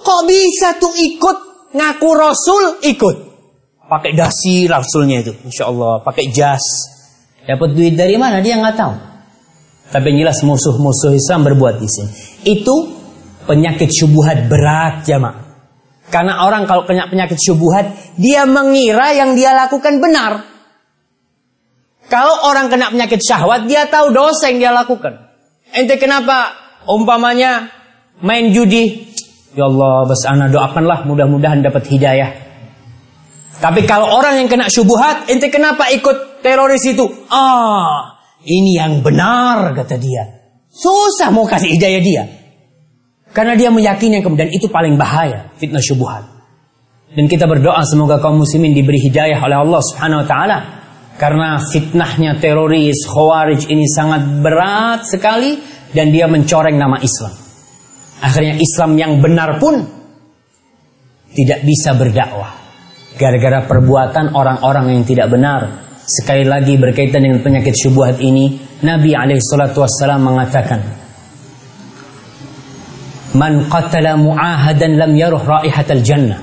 [0.00, 1.36] Kok bisa tuh ikut
[1.72, 3.16] ngaku rasul ikut?
[3.90, 5.98] Pakai dasi rasulnya itu, insya Allah.
[6.04, 6.62] Pakai jas.
[7.50, 8.94] Dapat duit dari mana dia nggak tahu.
[9.90, 12.10] Tapi yang jelas musuh-musuh Islam berbuat di sini.
[12.46, 12.94] Itu
[13.50, 15.50] penyakit syubuhat berat jamaah.
[16.10, 20.46] Karena orang kalau kena penyakit syubuhat, dia mengira yang dia lakukan benar.
[22.06, 25.30] Kalau orang kena penyakit syahwat, dia tahu dosa yang dia lakukan.
[25.74, 26.54] Ente kenapa
[26.86, 27.70] umpamanya
[28.22, 29.10] main judi?
[29.54, 32.30] Ya Allah, bas ana doakanlah mudah-mudahan dapat hidayah.
[33.58, 37.06] Tapi kalau orang yang kena syubuhat, ente kenapa ikut teroris itu?
[37.28, 40.24] Ah, ini yang benar kata dia.
[40.70, 42.24] Susah mau kasih hidayah dia.
[43.30, 46.26] Karena dia meyakini yang kemudian itu paling bahaya, fitnah syubuhat.
[47.14, 50.58] Dan kita berdoa semoga kaum muslimin diberi hidayah oleh Allah Subhanahu wa taala
[51.20, 55.60] karena fitnahnya teroris, khawarij ini sangat berat sekali
[55.92, 57.34] dan dia mencoreng nama Islam.
[58.24, 59.84] Akhirnya Islam yang benar pun
[61.36, 62.56] tidak bisa berdakwah.
[63.20, 65.89] Gara-gara perbuatan orang-orang yang tidak benar.
[66.10, 70.82] Sekali lagi berkaitan dengan penyakit syubhat ini, Nabi SAW mengatakan,
[73.38, 76.42] Man qatala mu'ahadan lam yaruh raihatal jannah.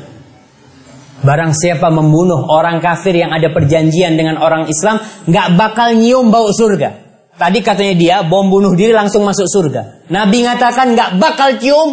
[1.19, 6.47] Barang siapa membunuh orang kafir yang ada perjanjian dengan orang Islam, nggak bakal nyium bau
[6.47, 7.03] surga.
[7.35, 10.07] Tadi katanya dia bom bunuh diri langsung masuk surga.
[10.07, 11.89] Nabi ngatakan nggak bakal cium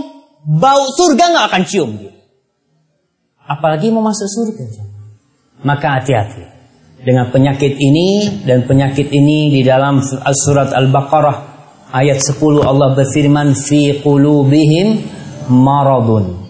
[0.46, 1.90] bau surga nggak akan cium.
[3.50, 4.64] Apalagi mau masuk surga.
[5.66, 6.53] Maka hati-hati
[7.04, 10.00] dengan penyakit ini dan penyakit ini di dalam
[10.32, 11.36] surat Al-Baqarah
[11.92, 15.04] ayat 10 Allah berfirman fi qulubihim
[15.52, 16.48] maradun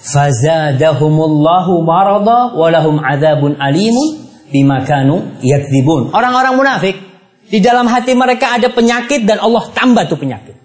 [0.00, 6.10] fazadahumullahu marada walahum adzabun alimun bima kanu yakdzibun.
[6.16, 6.96] Orang-orang munafik
[7.52, 10.56] di dalam hati mereka ada penyakit dan Allah tambah tuh penyakit.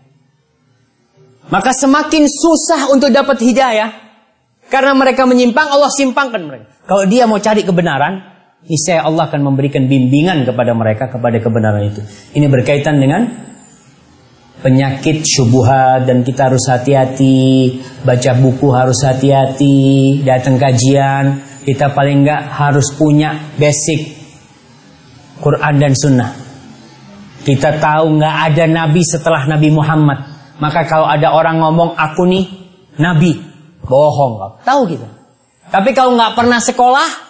[1.52, 3.94] Maka semakin susah untuk dapat hidayah
[4.72, 6.66] karena mereka menyimpang Allah simpangkan mereka.
[6.90, 8.35] Kalau dia mau cari kebenaran,
[8.66, 12.02] niscaya Allah akan memberikan bimbingan kepada mereka kepada kebenaran itu.
[12.34, 13.30] Ini berkaitan dengan
[14.66, 21.46] penyakit syubuhat dan kita harus hati-hati baca buku harus hati-hati datang kajian.
[21.66, 24.14] Kita paling enggak harus punya basic
[25.42, 26.32] Quran dan Sunnah.
[27.46, 30.18] Kita tahu nggak ada nabi setelah Nabi Muhammad.
[30.58, 32.46] Maka kalau ada orang ngomong aku nih
[32.98, 33.38] nabi
[33.86, 34.62] bohong.
[34.66, 35.10] Tahu kita.
[35.70, 37.25] Tapi kalau nggak pernah sekolah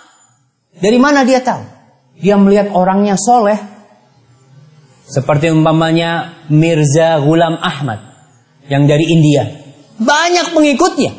[0.80, 1.64] dari mana dia tahu
[2.20, 3.76] dia melihat orangnya soleh
[5.06, 8.02] seperti umpamanya Mirza Ghulam Ahmad
[8.66, 9.46] yang dari India.
[10.02, 11.14] Banyak pengikutnya.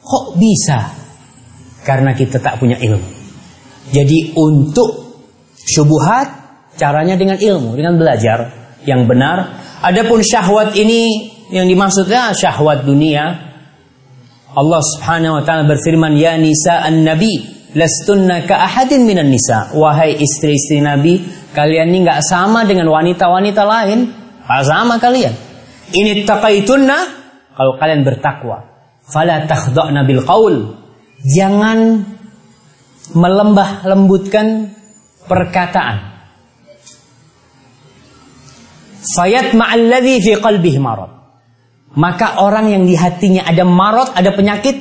[0.00, 0.96] Kok bisa?
[1.84, 3.08] Karena kita tak punya ilmu.
[3.92, 5.22] Jadi untuk
[5.60, 6.28] syubuhat
[6.80, 8.38] caranya dengan ilmu, dengan belajar
[8.88, 9.60] yang benar.
[9.84, 13.52] Adapun syahwat ini yang dimaksudnya syahwat dunia.
[14.50, 20.82] Allah Subhanahu wa taala berfirman, "Ya nisa an-nabi, lastunna ka ahadin minan nisa." Wahai istri-istri
[20.82, 24.06] Nabi, Kalian ini nggak sama dengan wanita-wanita lain.
[24.46, 25.34] Nggak sama kalian.
[25.90, 26.98] Ini takaitunna
[27.58, 28.70] kalau kalian bertakwa.
[29.02, 30.78] Fala takhda'na bil qaul.
[31.26, 32.06] Jangan
[33.18, 34.70] melembah lembutkan
[35.26, 36.22] perkataan.
[39.18, 41.10] Fayat ma'alladhi fi qalbihi marad.
[41.98, 44.78] Maka orang yang di hatinya ada marot, ada penyakit,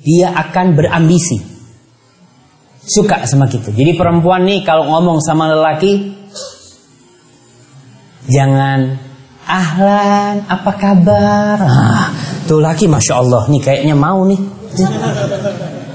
[0.00, 1.52] dia akan berambisi
[2.86, 3.70] suka sama kita.
[3.70, 6.14] Jadi perempuan nih kalau ngomong sama lelaki
[8.26, 8.98] jangan
[9.46, 11.58] ahlan apa kabar.
[11.62, 12.10] Ah,
[12.46, 14.40] tuh laki masya Allah nih kayaknya mau nih.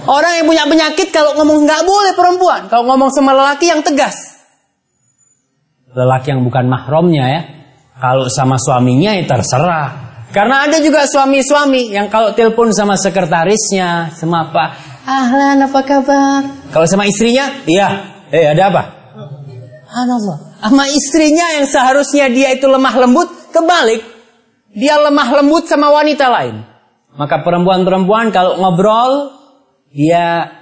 [0.08, 2.72] Orang yang punya penyakit kalau ngomong nggak boleh perempuan.
[2.72, 4.40] Kalau ngomong sama lelaki yang tegas.
[5.92, 7.42] Lelaki yang bukan mahramnya ya.
[7.98, 10.07] Kalau sama suaminya ya terserah.
[10.28, 14.76] Karena ada juga suami-suami yang kalau telepon sama sekretarisnya, sama apa,
[15.08, 16.42] ahlan apa kabar?
[16.76, 18.84] Kalau sama istrinya, iya, eh ada apa?
[19.88, 20.38] Allah.
[20.60, 24.04] Sama istrinya yang seharusnya dia itu lemah lembut, kebalik.
[24.76, 26.62] Dia lemah lembut sama wanita lain.
[27.18, 29.34] Maka perempuan-perempuan kalau ngobrol,
[29.90, 30.54] dia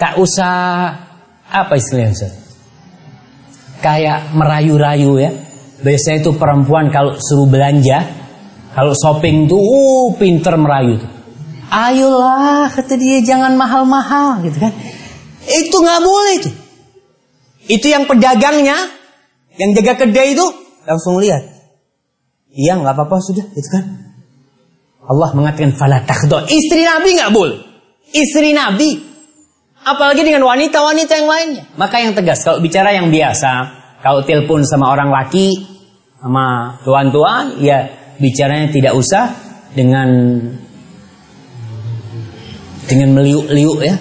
[0.00, 0.90] tak usah
[1.46, 2.32] apa istilahnya
[3.78, 5.30] Kayak merayu-rayu ya.
[5.84, 8.25] Biasanya itu perempuan kalau suruh belanja,
[8.76, 11.08] kalau shopping tuh uh, pinter merayu tuh.
[11.72, 14.76] Ayolah kata dia jangan mahal-mahal gitu kan.
[15.48, 16.50] Itu nggak boleh itu.
[17.72, 18.76] Itu yang pedagangnya,
[19.56, 20.44] yang jaga kedai itu
[20.84, 21.40] langsung lihat.
[22.52, 24.12] Iya nggak apa-apa sudah gitu kan.
[25.08, 26.04] Allah mengatakan fala
[26.44, 27.64] Istri Nabi nggak boleh.
[28.12, 29.00] Istri Nabi
[29.88, 31.64] apalagi dengan wanita-wanita yang lainnya.
[31.80, 33.52] Maka yang tegas kalau bicara yang biasa,
[34.04, 35.64] kalau telepon sama orang laki,
[36.20, 39.32] sama tuan-tuan, ya bicaranya tidak usah
[39.72, 40.08] dengan
[42.86, 43.96] dengan meliuk-liuk ya.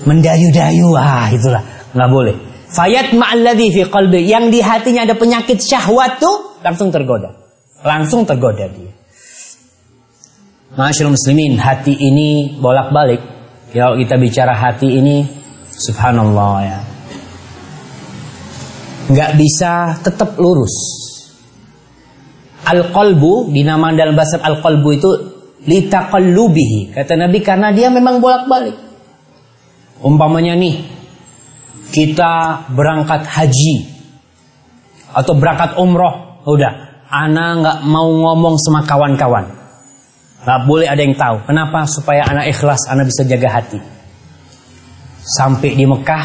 [0.00, 1.60] Mendayu-dayu, ah itulah
[1.92, 2.36] nggak boleh.
[2.70, 7.36] Fayat ma'alladhi fi qalbi yang di hatinya ada penyakit syahwat tuh langsung tergoda.
[7.84, 8.92] Langsung tergoda dia.
[10.70, 13.20] Masyaallah muslimin, hati ini bolak-balik.
[13.74, 15.26] Kalau kita bicara hati ini
[15.74, 16.78] subhanallah ya
[19.10, 20.99] nggak bisa tetap lurus.
[22.60, 25.10] Al-qalbu dinamakan dalam bahasa al-qalbu itu
[25.64, 26.92] litaqallubihi.
[26.92, 28.76] Kata Nabi karena dia memang bolak-balik.
[30.00, 30.80] Umpamanya nih
[31.90, 33.84] kita berangkat haji
[35.10, 39.60] atau berangkat umroh, udah, ana nggak mau ngomong sama kawan-kawan.
[40.40, 41.44] Gak boleh ada yang tahu.
[41.44, 41.84] Kenapa?
[41.84, 43.76] Supaya anak ikhlas, anak bisa jaga hati.
[45.20, 46.24] Sampai di Mekah,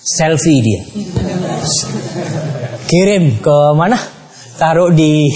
[0.00, 0.80] selfie dia.
[2.88, 4.00] Kirim ke mana?
[4.56, 5.28] Taruh di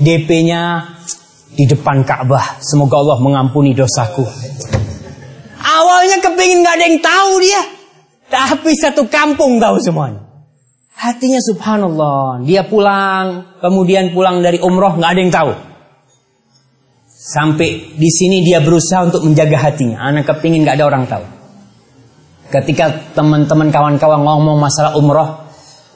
[0.00, 0.94] DP-nya
[1.54, 2.58] di depan Ka'bah.
[2.58, 4.26] Semoga Allah mengampuni dosaku.
[5.64, 7.62] Awalnya kepingin gak ada yang tahu dia.
[8.28, 10.22] Tapi satu kampung tahu semuanya.
[10.94, 12.42] Hatinya subhanallah.
[12.42, 15.52] Dia pulang, kemudian pulang dari umroh gak ada yang tahu.
[17.08, 20.02] Sampai di sini dia berusaha untuk menjaga hatinya.
[20.04, 21.24] Anak kepingin gak ada orang tahu.
[22.52, 25.43] Ketika teman-teman kawan-kawan ngomong masalah umroh,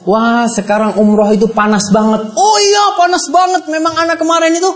[0.05, 2.31] wah sekarang umroh itu panas banget.
[2.35, 4.71] Oh iya panas banget, memang anak kemarin itu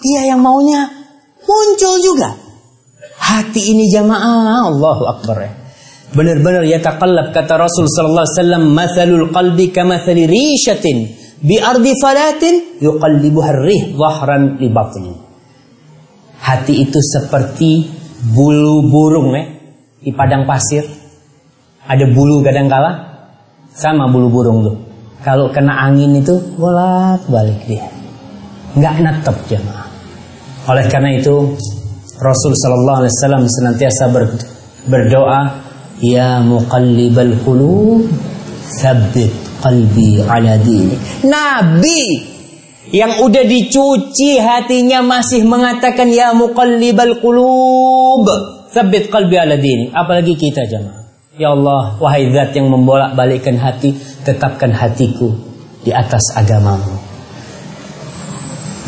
[0.00, 0.88] dia yang maunya
[1.44, 2.36] muncul juga.
[3.16, 5.52] Hati ini jamaah, Allahu Akbar ya.
[6.12, 10.96] Benar-benar ya takallab kata Rasul sallallahu alaihi wasallam, "Mathalul qalbi kamathali rishatin
[11.40, 15.12] bi ardi falatin yuqallibuha ar-rih dhahran li batni."
[16.40, 17.90] Hati itu seperti
[18.32, 19.44] bulu burung ya
[20.00, 20.86] di padang pasir
[21.86, 23.15] ada bulu kadang-kala
[23.76, 24.76] sama bulu burung tuh.
[25.20, 27.86] Kalau kena angin itu bolak-balik dia.
[28.76, 29.86] Nggak netep jemaah.
[30.66, 31.54] Oleh karena itu
[32.16, 34.04] Rasul sallallahu alaihi wasallam senantiasa
[34.88, 35.40] berdoa,
[36.00, 38.08] "Ya muqallibal qulub,
[38.64, 40.96] tsabbit qalbi ala dini."
[41.28, 42.02] Nabi
[42.94, 48.26] yang udah dicuci hatinya masih mengatakan ya muqallibal qulub
[48.76, 49.88] Sabit qalbi ala dini.
[49.88, 51.05] Apalagi kita jemaah.
[51.36, 53.92] Ya Allah, wahai zat yang membolak-balikkan hati,
[54.24, 55.36] tetapkan hatiku
[55.84, 56.96] di atas agamamu.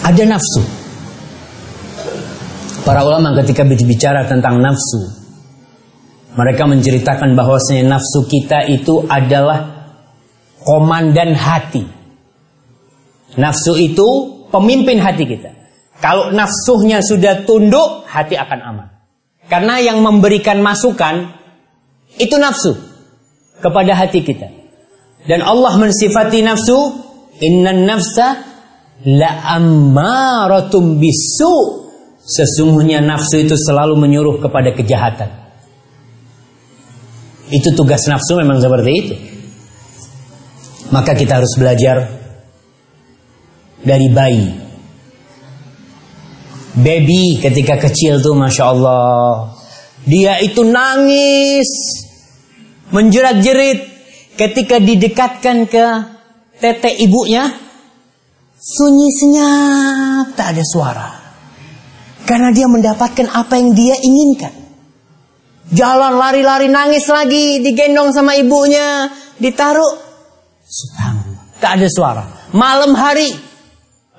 [0.00, 0.64] Ada nafsu.
[2.88, 5.12] Para ulama ketika berbicara tentang nafsu,
[6.40, 9.92] mereka menceritakan bahwasanya nafsu kita itu adalah
[10.64, 11.84] komandan hati.
[13.36, 14.08] Nafsu itu
[14.48, 15.52] pemimpin hati kita.
[16.00, 18.88] Kalau nafsunya sudah tunduk, hati akan aman.
[19.52, 21.37] Karena yang memberikan masukan
[22.16, 22.72] itu nafsu
[23.60, 24.48] kepada hati kita.
[25.28, 26.78] Dan Allah mensifati nafsu,
[27.44, 28.40] innan nafsa
[29.04, 31.84] la ammaratum bisu.
[32.28, 35.32] Sesungguhnya nafsu itu selalu menyuruh kepada kejahatan.
[37.48, 39.14] Itu tugas nafsu memang seperti itu.
[40.92, 42.04] Maka kita harus belajar
[43.84, 44.68] dari bayi
[46.78, 49.57] baby ketika kecil tuh masya Allah
[50.08, 51.68] dia itu nangis
[52.88, 53.78] menjerat-jerit
[54.40, 55.86] ketika didekatkan ke
[56.56, 57.52] tete ibunya
[58.56, 61.08] sunyi senyap tak ada suara.
[62.24, 64.52] Karena dia mendapatkan apa yang dia inginkan.
[65.68, 69.96] Jalan lari-lari nangis lagi digendong sama ibunya ditaruh.
[70.64, 72.24] Subhanallah tak ada suara.
[72.56, 73.28] Malam hari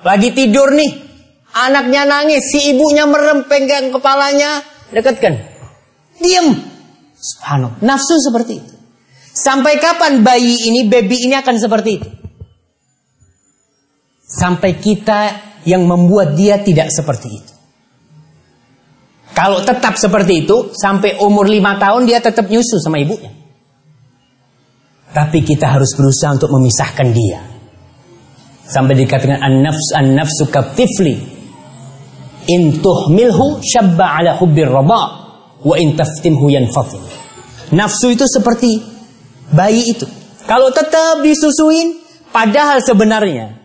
[0.05, 1.09] lagi tidur nih.
[1.49, 4.61] Anaknya nangis, si ibunya merem pegang kepalanya,
[4.93, 5.48] dekatkan.
[6.19, 6.47] Diam.
[7.19, 7.79] Subhanallah.
[7.83, 8.75] Nafsu seperti itu.
[9.35, 12.09] Sampai kapan bayi ini, baby ini akan seperti itu?
[14.19, 15.21] Sampai kita
[15.63, 17.53] yang membuat dia tidak seperti itu.
[19.33, 23.31] Kalau tetap seperti itu, sampai umur lima tahun dia tetap nyusu sama ibunya.
[25.09, 27.39] Tapi kita harus berusaha untuk memisahkan dia.
[28.67, 31.15] Sampai dikatakan an-nafs an-nafsu katifli.
[32.49, 35.28] In tuhmilhu syabba ala hubbir raba
[35.63, 37.01] wa in taftimhu yanfatim.
[37.75, 38.81] Nafsu itu seperti
[39.53, 40.07] bayi itu.
[40.49, 42.01] Kalau tetap disusuin,
[42.33, 43.59] padahal sebenarnya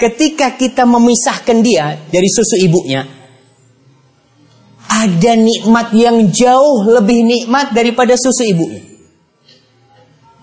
[0.00, 3.06] ketika kita memisahkan dia dari susu ibunya,
[4.90, 8.82] ada nikmat yang jauh lebih nikmat daripada susu ibunya.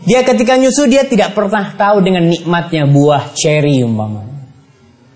[0.08, 4.48] Dia ketika nyusu dia tidak pernah tahu dengan nikmatnya buah cherry umpamanya.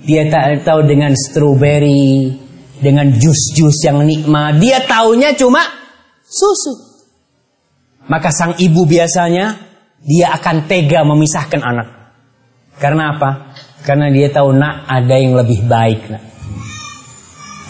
[0.01, 2.33] Dia tak tahu dengan strawberry,
[2.81, 4.57] dengan jus-jus yang nikmat.
[4.57, 5.61] Dia taunya cuma
[6.25, 6.73] susu.
[8.09, 9.55] Maka sang ibu biasanya
[10.01, 11.87] dia akan tega memisahkan anak.
[12.81, 13.53] Karena apa?
[13.85, 16.31] Karena dia tahu nak ada yang lebih baik nak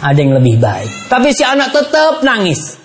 [0.02, 1.08] ada yang lebih baik.
[1.08, 2.82] Tapi si anak tetap nangis.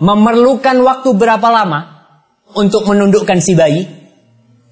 [0.00, 2.08] Memerlukan waktu berapa lama
[2.56, 3.84] untuk menundukkan si bayi?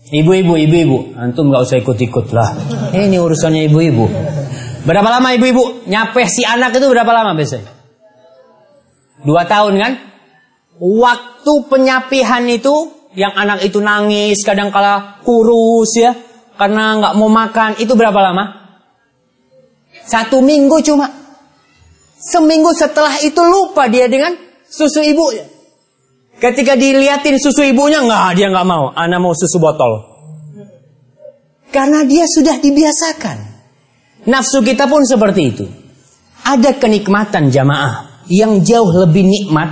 [0.06, 2.54] Ibu-ibu, ibu-ibu, antum gak usah ikut-ikut lah.
[2.94, 4.06] Ini urusannya ibu-ibu.
[4.86, 7.74] Berapa lama ibu-ibu nyapeh si anak itu berapa lama biasanya?
[9.26, 9.92] Dua tahun kan?
[10.78, 16.14] Waktu penyapihan itu yang anak itu nangis, kadang kala kurus ya,
[16.54, 18.78] karena nggak mau makan, itu berapa lama?
[20.06, 21.10] Satu minggu cuma.
[22.16, 25.48] Seminggu setelah itu lupa dia dengan susu ibunya.
[26.36, 28.92] Ketika diliatin susu ibunya, nggak dia nggak mau.
[28.92, 30.04] Anak mau susu botol.
[31.72, 33.55] Karena dia sudah dibiasakan.
[34.26, 35.66] Nafsu kita pun seperti itu.
[36.46, 39.70] Ada kenikmatan jamaah yang jauh lebih nikmat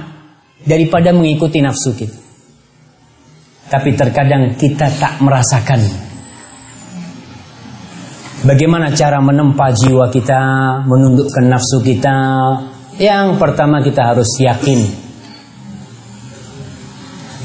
[0.62, 2.18] daripada mengikuti nafsu kita.
[3.70, 6.14] Tapi terkadang kita tak merasakannya.
[8.44, 10.42] Bagaimana cara menempa jiwa kita,
[10.84, 12.16] menundukkan nafsu kita?
[13.00, 14.84] Yang pertama kita harus yakin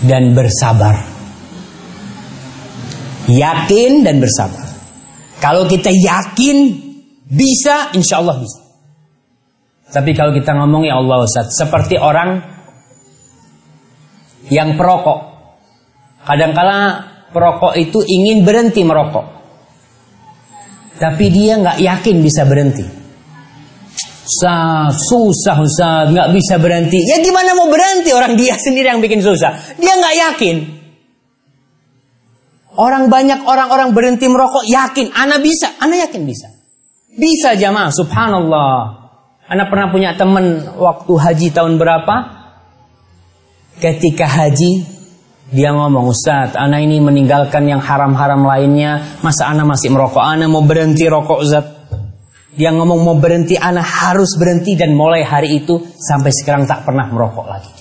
[0.06, 1.08] dan bersabar.
[3.32, 4.68] Yakin dan bersabar.
[5.40, 6.89] Kalau kita yakin
[7.30, 8.60] bisa, insya Allah bisa.
[9.90, 12.42] Tapi kalau kita ngomong ya Allah Ustaz, seperti orang
[14.50, 15.30] yang perokok.
[16.26, 16.78] Kadangkala
[17.34, 19.26] perokok itu ingin berhenti merokok.
[21.00, 22.86] Tapi dia nggak yakin bisa berhenti.
[24.30, 27.02] Susah, susah, susah, nggak bisa berhenti.
[27.02, 29.80] Ya gimana mau berhenti orang dia sendiri yang bikin susah.
[29.82, 30.58] Dia nggak yakin.
[32.78, 36.59] Orang banyak orang-orang berhenti merokok yakin, Ana bisa, Ana yakin bisa.
[37.20, 38.76] Bisa jamaah, subhanallah.
[39.50, 42.16] Ana pernah punya teman waktu haji tahun berapa?
[43.84, 44.88] Ketika haji,
[45.52, 49.20] dia ngomong, Ustaz, anak ini meninggalkan yang haram-haram lainnya.
[49.26, 50.22] Masa anak masih merokok?
[50.22, 51.66] Anak mau berhenti rokok, Ustaz.
[52.54, 54.78] Dia ngomong mau berhenti, anak harus berhenti.
[54.78, 57.74] Dan mulai hari itu, sampai sekarang tak pernah merokok lagi.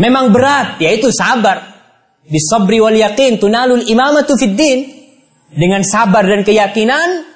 [0.00, 1.76] Memang berat, yaitu sabar.
[2.26, 4.78] Bisabri wal yakin, tunalul imamatu fid din.
[5.52, 7.35] Dengan sabar dan keyakinan,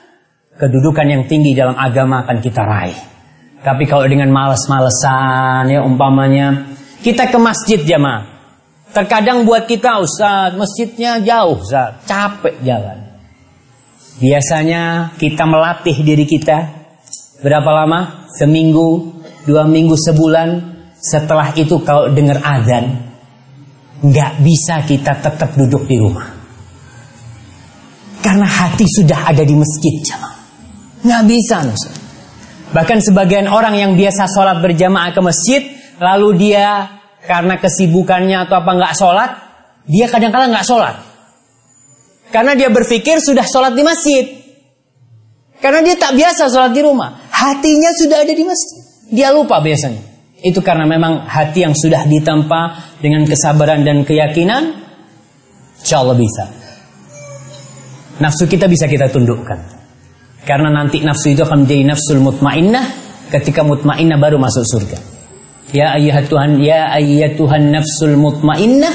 [0.61, 3.00] kedudukan yang tinggi dalam agama akan kita raih.
[3.64, 6.68] Tapi kalau dengan males-malesan, ya umpamanya,
[7.00, 8.28] kita ke masjid jamaah.
[8.92, 13.08] Terkadang buat kita Ustaz, masjidnya jauh Ustaz, capek jalan.
[14.20, 16.68] Biasanya kita melatih diri kita
[17.40, 18.28] berapa lama?
[18.36, 19.16] Seminggu,
[19.48, 20.48] dua minggu, sebulan.
[21.00, 23.08] Setelah itu kalau dengar azan,
[24.04, 26.28] nggak bisa kita tetap duduk di rumah.
[28.20, 30.39] Karena hati sudah ada di masjid jamaah.
[31.01, 31.96] Nggak bisa Ustaz.
[32.70, 35.62] Bahkan sebagian orang yang biasa sholat berjamaah ke masjid,
[35.98, 39.30] lalu dia karena kesibukannya atau apa nggak sholat,
[39.90, 40.96] dia kadang-kadang nggak sholat.
[42.30, 44.24] Karena dia berpikir sudah sholat di masjid.
[45.59, 47.26] Karena dia tak biasa sholat di rumah.
[47.28, 48.80] Hatinya sudah ada di masjid.
[49.11, 50.07] Dia lupa biasanya.
[50.40, 54.72] Itu karena memang hati yang sudah ditempa dengan kesabaran dan keyakinan,
[55.82, 56.48] insya Allah bisa.
[58.22, 59.80] Nafsu kita bisa kita tundukkan.
[60.45, 62.86] Karena nanti nafsu itu akan menjadi nafsul mutmainnah.
[63.30, 64.99] Ketika mutmainnah baru masuk surga.
[65.70, 68.91] Ya ayyatuhan ya ayyatuhan nafsul mutmainnah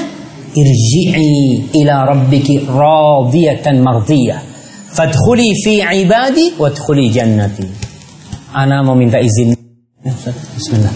[0.52, 4.40] irji'i ila rabbiki radiyatan mardiyah.
[4.92, 7.64] Fadkhuli fi ibadi wadkhuli jannati.
[8.52, 9.52] Ana mau minta izin.
[10.56, 10.92] Bismillah.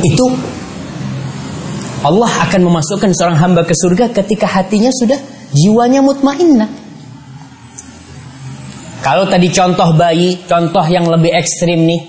[0.00, 0.26] Itu
[2.00, 5.20] Allah akan memasukkan seorang hamba ke surga ketika hatinya sudah
[5.52, 6.70] jiwanya mutmainnah.
[9.00, 12.02] Kalau tadi contoh bayi, contoh yang lebih ekstrim nih.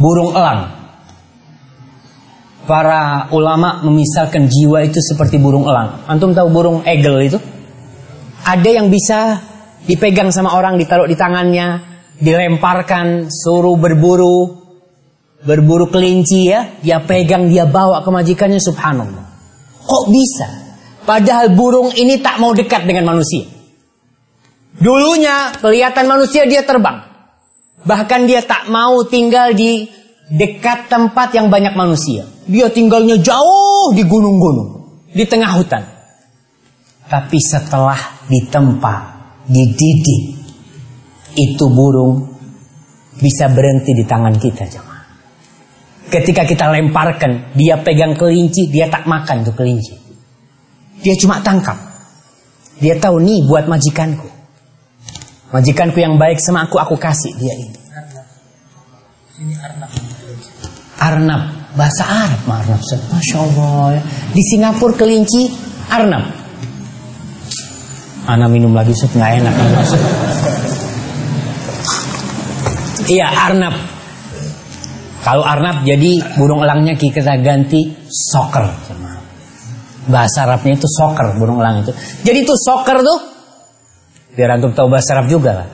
[0.00, 0.80] Burung elang.
[2.70, 6.06] para ulama memisalkan jiwa itu seperti burung elang.
[6.06, 7.38] Antum tahu burung eagle itu?
[8.46, 9.42] Ada yang bisa
[9.90, 11.82] dipegang sama orang, ditaruh di tangannya,
[12.22, 14.69] dilemparkan, suruh berburu,
[15.44, 19.24] berburu kelinci ya, dia pegang, dia bawa ke majikannya, subhanallah.
[19.84, 20.48] Kok bisa?
[21.08, 23.48] Padahal burung ini tak mau dekat dengan manusia.
[24.76, 27.02] Dulunya kelihatan manusia dia terbang.
[27.80, 29.88] Bahkan dia tak mau tinggal di
[30.30, 32.28] dekat tempat yang banyak manusia.
[32.46, 35.82] Dia tinggalnya jauh di gunung-gunung, di tengah hutan.
[37.10, 37.98] Tapi setelah
[38.30, 38.94] ditempa,
[39.50, 40.38] dididik,
[41.34, 42.30] itu burung
[43.18, 44.89] bisa berhenti di tangan kita, jemaah.
[46.10, 49.94] Ketika kita lemparkan, dia pegang kelinci, dia tak makan tuh kelinci.
[51.00, 51.78] Dia cuma tangkap.
[52.82, 54.26] Dia tahu nih buat majikanku.
[55.54, 57.78] Majikanku yang baik sama aku, aku kasih dia ini.
[59.40, 59.90] Ini Arnab.
[61.00, 61.42] Arnab,
[61.78, 62.80] bahasa Arab Arnab.
[62.82, 63.84] Masya Allah.
[63.96, 64.02] Ya.
[64.34, 65.48] Di Singapura kelinci
[65.88, 66.24] Arnab.
[68.28, 69.54] Ana minum lagi sup nggak enak.
[73.08, 73.99] Iya Arnab.
[75.20, 78.72] Kalau Arnab jadi burung elangnya kita ganti soccer.
[80.08, 81.92] Bahasa Arabnya itu soccer burung elang itu.
[82.24, 83.18] Jadi itu soccer tuh
[84.32, 85.68] biar antum tahu bahasa Arab juga lah.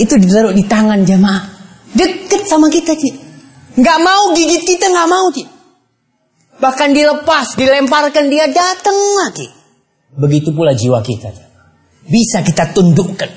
[0.00, 1.44] Itu ditaruh di tangan jamaah.
[1.92, 3.14] Deket sama kita, Cik.
[3.76, 5.48] Nggak mau gigit kita, nggak mau, Cik.
[6.60, 9.48] Bahkan dilepas, dilemparkan, dia datang lagi.
[10.16, 11.28] Begitu pula jiwa kita.
[12.08, 13.28] Bisa kita tundukkan.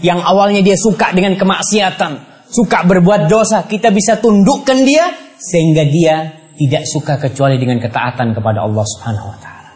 [0.00, 5.06] Yang awalnya dia suka dengan kemaksiatan, suka berbuat dosa, kita bisa tundukkan dia
[5.38, 6.16] sehingga dia
[6.58, 9.70] tidak suka kecuali dengan ketaatan kepada Allah Subhanahu wa taala.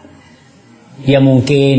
[1.00, 1.76] Dia mungkin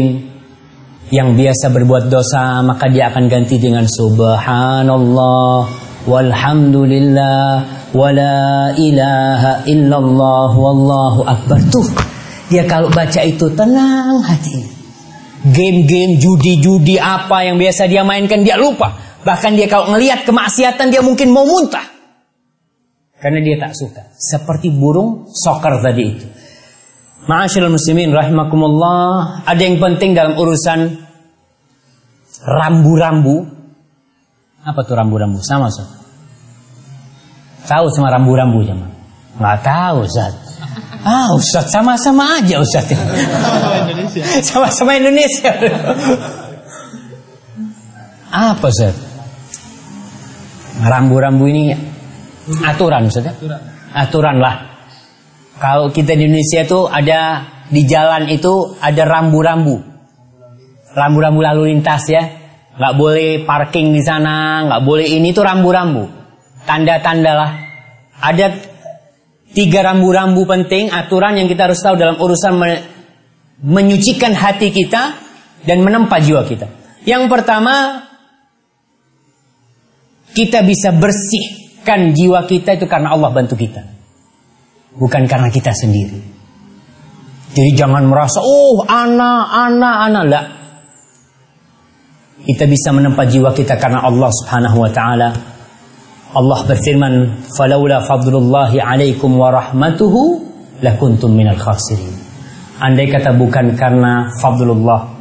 [1.13, 5.69] yang biasa berbuat dosa maka dia akan ganti dengan subhanallah
[6.09, 7.45] walhamdulillah
[7.93, 11.61] wala ilaha illallah wallahu akbar.
[11.69, 11.85] Tuh
[12.49, 14.73] dia kalau baca itu tenang hati.
[15.45, 21.01] Game-game judi-judi apa yang biasa dia mainkan dia lupa bahkan dia kalau ngelihat kemaksiatan dia
[21.01, 21.89] mungkin mau muntah
[23.19, 26.27] karena dia tak suka seperti burung soccer tadi itu
[27.25, 30.93] Ma'asyiral muslimin rahimakumullah, ada yang penting dalam urusan
[32.45, 33.49] rambu-rambu.
[34.61, 35.41] Apa tuh rambu-rambu?
[35.41, 35.89] Sama, Ustaz.
[37.65, 38.93] Tahu sama rambu-rambu zaman?
[39.41, 40.37] Nggak tahu, Ustaz.
[41.01, 42.93] Ah, Ustaz sama-sama aja Ustaz.
[42.93, 44.21] Sama-sama Indonesia.
[44.45, 45.49] Sama-sama Indonesia.
[48.53, 49.04] Apa, Ustaz?
[50.83, 51.71] Rambu-rambu ini
[52.67, 53.23] aturan, Ustaz.
[53.23, 53.31] Ya?
[53.31, 53.61] Aturan.
[53.95, 54.55] Aturan lah.
[55.55, 57.19] Kalau kita di Indonesia itu ada
[57.71, 59.79] di jalan itu ada rambu-rambu.
[60.91, 62.23] Rambu-rambu lalu lintas ya.
[62.75, 66.03] Nggak boleh parking di sana, nggak boleh ini tuh rambu-rambu.
[66.67, 67.51] Tanda-tanda lah.
[68.19, 68.51] Ada
[69.55, 72.71] tiga rambu-rambu penting aturan yang kita harus tahu dalam urusan me
[73.63, 75.15] menyucikan hati kita
[75.63, 76.67] dan menempa jiwa kita.
[77.07, 78.03] Yang pertama,
[80.35, 83.95] kita bisa bersihkan jiwa kita itu karena Allah bantu kita
[84.95, 86.19] bukan karena kita sendiri.
[87.55, 90.45] Jadi jangan merasa, oh anak, anak, anak, lah.
[92.45, 95.29] Kita bisa menempa jiwa kita karena Allah subhanahu wa ta'ala.
[96.35, 100.43] Allah berfirman, "Falaula fadlullahi alaikum wa rahmatuhu
[100.83, 102.11] lakuntum minal khasirin."
[102.75, 105.14] Andai kata bukan karena fadlullah,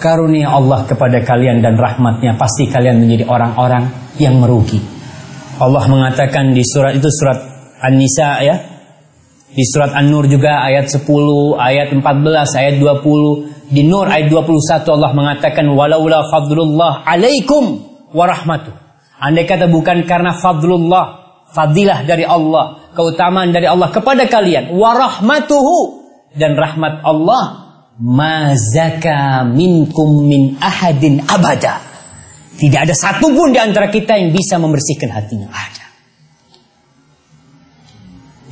[0.00, 3.88] karunia Allah kepada kalian dan rahmatnya, pasti kalian menjadi orang-orang
[4.20, 4.80] yang merugi.
[5.56, 7.38] Allah mengatakan di surat itu surat
[7.80, 8.56] An-Nisa ya.
[9.56, 11.08] Di surat An-Nur juga ayat 10,
[11.56, 12.04] ayat 14,
[12.60, 13.72] ayat 20.
[13.72, 17.80] Di Nur ayat 21 Allah mengatakan walaula fadlullah alaikum
[18.12, 18.76] warahmatuh.
[19.16, 26.04] Andai kata bukan karena fadlullah, fadilah dari Allah, keutamaan dari Allah kepada kalian, warahmatuhu
[26.36, 27.65] dan rahmat Allah,
[28.00, 31.80] mazaka minkum min ahadin abada.
[32.56, 35.48] Tidak ada satupun di antara kita yang bisa membersihkan hatinya.
[35.52, 35.86] Ada.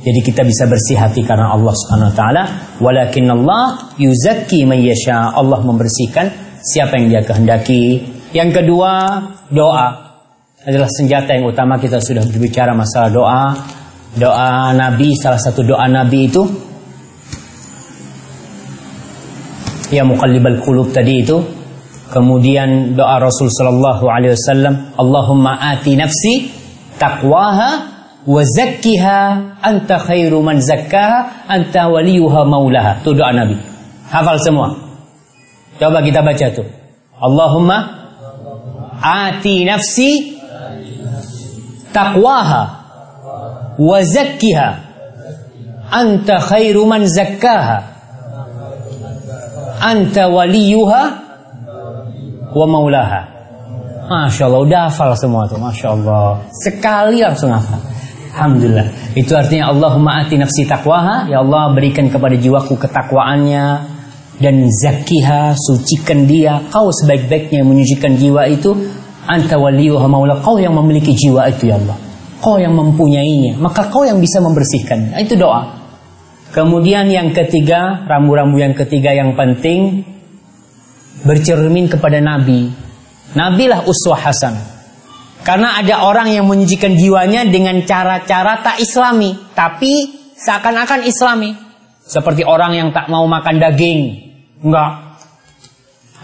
[0.05, 2.43] Jadi kita bisa bersih hati karena Allah Subhanahu wa taala,
[2.77, 5.33] walakin Allah yuzakki man yasha.
[5.33, 6.29] Allah membersihkan
[6.61, 8.05] siapa yang dia kehendaki.
[8.29, 8.91] Yang kedua,
[9.49, 9.87] doa
[10.61, 13.43] adalah senjata yang utama kita sudah berbicara masalah doa.
[14.15, 16.41] Doa Nabi salah satu doa Nabi itu
[19.95, 21.39] ya muqallibal qulub tadi itu.
[22.11, 26.53] Kemudian doa Rasul sallallahu alaihi wasallam, Allahumma ati nafsi
[27.01, 27.69] taqwaha
[28.27, 29.19] wa zakkiha
[29.63, 33.01] anta khairu man zakkaha anta waliyuha maulaha.
[33.01, 33.57] Itu doa Nabi.
[34.11, 34.75] Hafal semua.
[35.81, 36.67] Coba kita baca tuh.
[37.17, 37.77] Allahumma
[39.01, 40.37] ati nafsi
[41.89, 42.63] taqwaha
[43.81, 44.69] wa zakkiha
[45.89, 47.94] anta khairu man zakkaha
[49.79, 51.03] anta waliyuha
[52.55, 53.21] wa maulaha.
[54.05, 56.45] Masya Allah udah hafal semua tuh Masya Allah.
[56.53, 57.81] Sekali langsung hafal.
[58.35, 59.15] Alhamdulillah.
[59.17, 61.31] Itu artinya Allahumma ati nafsi taqwaha.
[61.31, 63.65] Ya Allah berikan kepada jiwaku ketakwaannya
[64.37, 66.61] dan zakiha sucikan dia.
[66.69, 68.75] Kau sebaik-baiknya menyucikan jiwa itu.
[69.25, 70.37] Anta waliyuha maula.
[70.43, 71.97] Kau yang memiliki jiwa itu ya Allah.
[72.43, 73.57] Kau yang mempunyainya.
[73.57, 75.17] Maka kau yang bisa membersihkannya.
[75.23, 75.84] Itu doa
[76.55, 80.07] kemudian yang ketiga rambu-rambu yang ketiga yang penting
[81.27, 82.71] bercermin kepada Nabi.
[83.35, 84.55] Nabilah uswah hasan.
[85.43, 91.51] Karena ada orang yang menyucikan jiwanya dengan cara-cara tak islami tapi seakan-akan islami.
[92.05, 93.99] Seperti orang yang tak mau makan daging.
[94.63, 95.19] Enggak.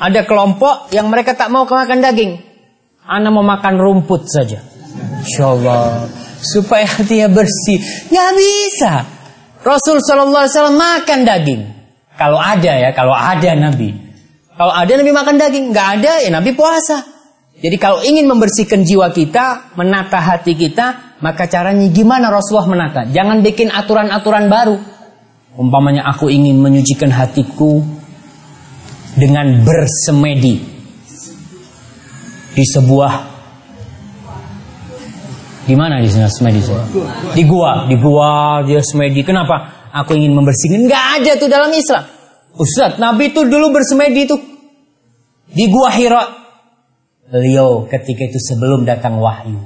[0.02, 2.42] Ada kelompok yang mereka tak mau makan daging.
[3.06, 4.64] Anda mau makan rumput saja.
[5.22, 6.10] Insya Allah
[6.42, 7.78] supaya hatinya bersih.
[8.10, 8.94] Nggak bisa.
[9.62, 11.62] Rasul Shallallahu Alaihi Wasallam makan daging.
[12.18, 13.94] Kalau ada ya, kalau ada Nabi.
[14.58, 17.02] Kalau ada Nabi makan daging, nggak ada ya Nabi puasa.
[17.62, 23.02] Jadi kalau ingin membersihkan jiwa kita, menata hati kita, maka caranya gimana Rasulullah menata?
[23.06, 24.78] Jangan bikin aturan-aturan baru.
[25.62, 27.86] Umpamanya aku ingin menyucikan hatiku
[29.14, 30.58] dengan bersemedi
[32.52, 33.31] di sebuah
[35.72, 36.60] di mana di sana semedi?
[37.32, 39.24] Di gua, di gua dia semedi.
[39.24, 39.88] Kenapa?
[40.04, 40.84] Aku ingin membersihkan.
[40.84, 42.04] Enggak ada tuh dalam Islam.
[42.60, 44.36] Ustaz, Nabi itu dulu bersemedi itu
[45.48, 46.24] di gua Hira.
[47.32, 49.64] Beliau ketika itu sebelum datang wahyu.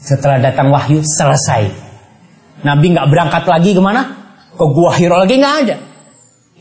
[0.00, 1.68] Setelah datang wahyu selesai.
[2.64, 4.16] Nabi nggak berangkat lagi ke mana?
[4.56, 5.76] Ke gua Hira lagi nggak ada.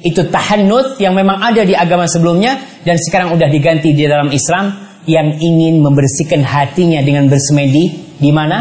[0.03, 4.75] Itu tahannut yang memang ada di agama sebelumnya dan sekarang udah diganti di dalam Islam
[5.07, 8.59] yang ingin membersihkan hatinya dengan bersemedi di mana?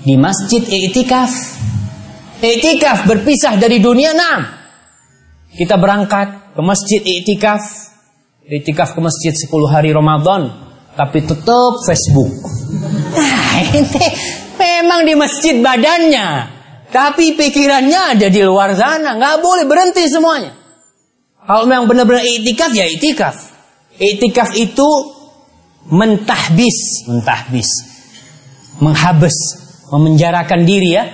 [0.00, 1.32] Di masjid i'tikaf.
[2.40, 4.40] I'tikaf berpisah dari dunia enam.
[5.52, 7.60] Kita berangkat ke masjid i'tikaf.
[8.50, 10.50] I'tikaf ke masjid 10 hari Ramadan,
[10.96, 12.32] tapi tetap Facebook.
[13.14, 14.06] Nah, ini
[14.58, 16.28] memang di masjid badannya,
[16.90, 19.14] tapi pikirannya ada di luar sana.
[19.14, 20.56] Nggak boleh berhenti semuanya.
[21.44, 23.36] Kalau memang benar-benar i'tikaf ya i'tikaf.
[24.00, 24.88] I'tikaf itu
[25.88, 27.70] mentahbis, mentahbis,
[28.82, 29.36] menghabis,
[29.88, 31.04] memenjarakan diri ya,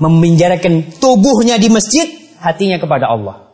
[0.00, 2.08] memenjarakan tubuhnya di masjid,
[2.40, 3.52] hatinya kepada Allah.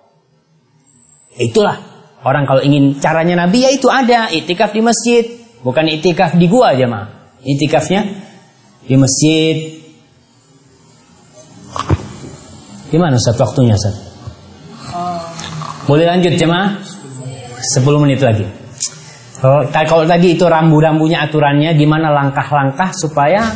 [1.35, 1.79] Itulah
[2.27, 5.25] orang kalau ingin caranya Nabi ya itu ada itikaf di masjid,
[5.63, 7.07] bukan itikaf di gua aja mah.
[7.41, 8.05] Itikafnya
[8.85, 9.57] di masjid.
[12.91, 13.97] Gimana Ustaz waktunya Ustaz?
[15.87, 16.83] Boleh lanjut jemaah?
[17.61, 18.47] 10 menit lagi.
[19.41, 23.49] Kalau tadi itu rambu-rambunya aturannya gimana langkah-langkah supaya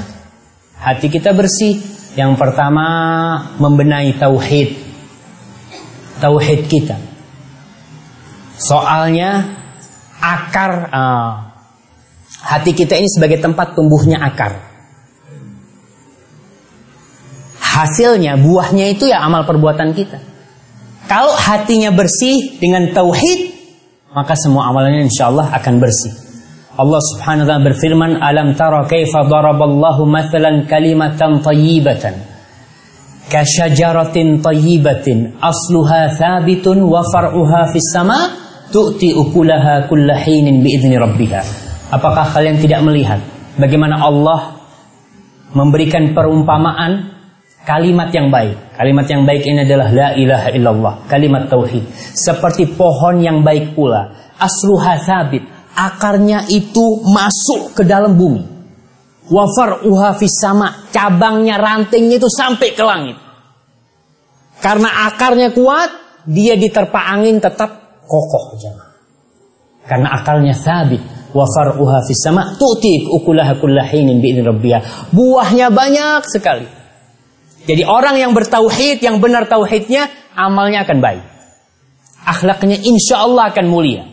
[0.81, 1.77] hati kita bersih.
[2.17, 2.87] Yang pertama
[3.61, 4.81] membenahi tauhid.
[6.25, 6.97] Tauhid kita.
[8.57, 9.61] Soalnya
[10.23, 11.33] akar uh,
[12.41, 14.57] hati kita ini sebagai tempat tumbuhnya akar.
[17.61, 20.23] Hasilnya, buahnya itu ya amal perbuatan kita.
[21.11, 23.54] Kalau hatinya bersih dengan tauhid,
[24.15, 26.15] maka semua amalannya insyaallah akan bersih.
[26.75, 32.15] Allah Subhanahu wa taala berfirman, "Alam tara kaifa daraballahu mathalan kalimatan thayyibatan
[33.31, 38.35] ka syajaratin thayyibatin asluha thabitun wa far'uha fis sama
[38.75, 41.43] tu'ti ukulaha kullahinin biidzni rabbiha."
[41.95, 43.23] Apakah kalian tidak melihat
[43.55, 44.59] bagaimana Allah
[45.55, 47.15] memberikan perumpamaan
[47.65, 48.77] kalimat yang baik.
[48.77, 51.85] Kalimat yang baik ini adalah la ilaha illallah, kalimat tauhid.
[52.15, 55.43] Seperti pohon yang baik pula, asluha thabit,
[55.75, 58.55] akarnya itu masuk ke dalam bumi.
[59.25, 63.17] Wafar uha sama, cabangnya, rantingnya itu sampai ke langit.
[64.61, 65.91] Karena akarnya kuat,
[66.29, 68.89] dia diterpa angin tetap kokoh jangan.
[69.89, 71.01] Karena akalnya thabit.
[71.35, 75.11] Wafar uha sama, tu'ti ukulaha kullahinin bi'in rabbiyah.
[75.11, 76.84] Buahnya banyak sekali.
[77.65, 81.25] Jadi orang yang bertauhid, yang benar tauhidnya, amalnya akan baik.
[82.25, 84.05] Akhlaknya insya Allah akan mulia.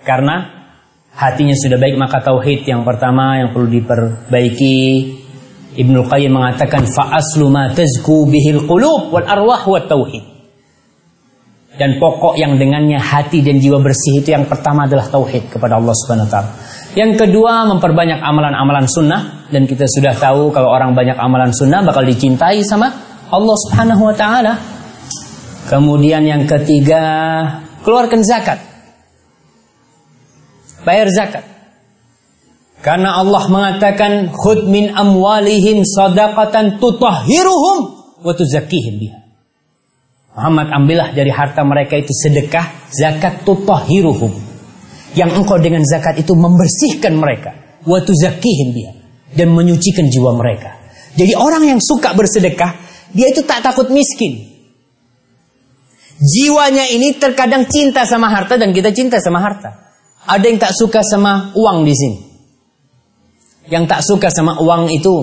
[0.00, 0.48] Karena
[1.12, 4.78] hatinya sudah baik, maka tauhid yang pertama yang perlu diperbaiki.
[5.70, 6.82] Ibnu Qayyim mengatakan
[8.26, 10.24] bihil qulub wal arwah wa tauhid.
[11.80, 15.94] Dan pokok yang dengannya hati dan jiwa bersih itu yang pertama adalah tauhid kepada Allah
[15.96, 16.50] Subhanahu wa taala.
[16.98, 22.02] Yang kedua memperbanyak amalan-amalan sunnah dan kita sudah tahu kalau orang banyak amalan sunnah bakal
[22.02, 22.90] dicintai sama
[23.30, 24.58] Allah Subhanahu wa taala.
[25.70, 27.02] Kemudian yang ketiga,
[27.86, 28.58] keluarkan zakat.
[30.82, 31.46] Bayar zakat.
[32.82, 37.78] Karena Allah mengatakan khud min amwalihim sadaqatan tutahhiruhum
[38.18, 39.20] wa tuzakkihim biha.
[40.34, 44.49] Muhammad ambillah dari harta mereka itu sedekah, zakat tutahhiruhum.
[45.18, 48.92] Yang engkau dengan zakat itu membersihkan mereka, wa tuzakkihim biha
[49.34, 50.78] dan menyucikan jiwa mereka.
[51.18, 52.78] Jadi orang yang suka bersedekah,
[53.10, 54.50] dia itu tak takut miskin.
[56.20, 59.90] Jiwanya ini terkadang cinta sama harta dan kita cinta sama harta.
[60.28, 62.18] Ada yang tak suka sama uang di sini.
[63.72, 65.14] Yang tak suka sama uang itu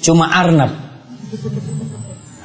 [0.00, 0.72] cuma Arnab.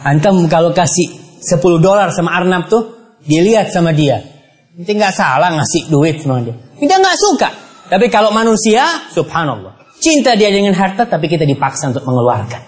[0.03, 4.34] Antum kalau kasih 10 dolar sama Arnab tuh, dilihat sama dia.
[4.75, 6.51] Nanti nggak salah ngasih duit sama dia.
[6.51, 7.49] Kita nggak suka.
[7.87, 9.95] Tapi kalau manusia, subhanallah.
[10.03, 12.61] Cinta dia dengan harta, tapi kita dipaksa untuk mengeluarkan.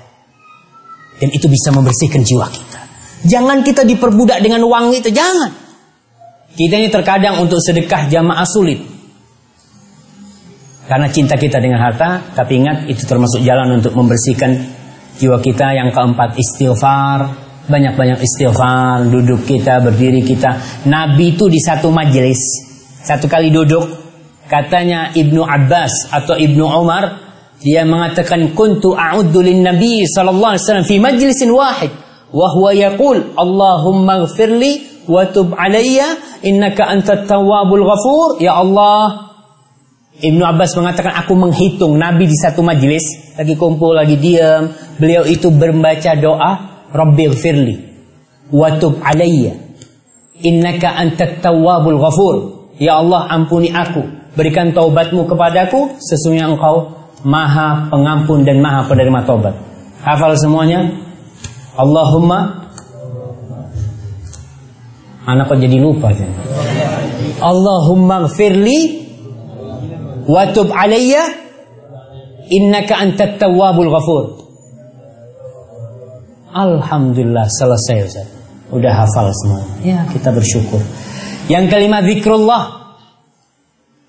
[1.19, 2.79] Dan itu bisa membersihkan jiwa kita.
[3.27, 5.51] Jangan kita diperbudak dengan uang itu, jangan.
[6.55, 8.79] Kita ini terkadang untuk sedekah jamaah sulit.
[10.87, 14.55] Karena cinta kita dengan harta, tapi ingat itu termasuk jalan untuk membersihkan
[15.19, 15.75] jiwa kita.
[15.75, 20.83] Yang keempat istighfar, banyak-banyak istighfar, duduk kita, berdiri kita.
[20.87, 22.39] Nabi itu di satu majelis,
[23.03, 23.83] satu kali duduk,
[24.47, 27.27] katanya Ibnu Abbas atau Ibnu Umar,
[27.59, 31.91] dia mengatakan kuntu a'udzu lin nabi sallallahu alaihi wasallam fi majlisin wahid.
[32.27, 38.37] Wa huwa yaqul Allahumma ighfirli wa tub alayya innaka antat tawwabul ghafur.
[38.43, 39.31] Ya Allah.
[40.17, 44.69] Ibnu Abbas mengatakan aku menghitung Nabi di satu majelis lagi kumpul lagi diam.
[44.97, 47.75] Beliau itu membaca doa Rabbi gfirli
[48.51, 49.59] Watub alayya.
[50.39, 52.35] Innaka antat tawwabul ghafur.
[52.79, 54.05] Ya Allah ampuni aku.
[54.37, 55.99] Berikan taubatmu kepadaku.
[55.99, 59.57] Sesungguhnya engkau Maha pengampun dan maha penerima taubat.
[60.05, 60.85] Hafal semuanya.
[61.75, 62.69] Allahumma.
[65.27, 66.31] Anak kok jadi lupa jadi.
[67.43, 68.79] Allahumma gfirli
[70.29, 71.35] Watub alayya.
[72.47, 74.46] Innaka antat tawwabul ghafur
[76.57, 78.27] Alhamdulillah selesai Ustaz.
[78.73, 79.61] Udah hafal semua.
[79.85, 80.81] Ya, kita bersyukur.
[81.45, 82.97] Yang kelima zikrullah.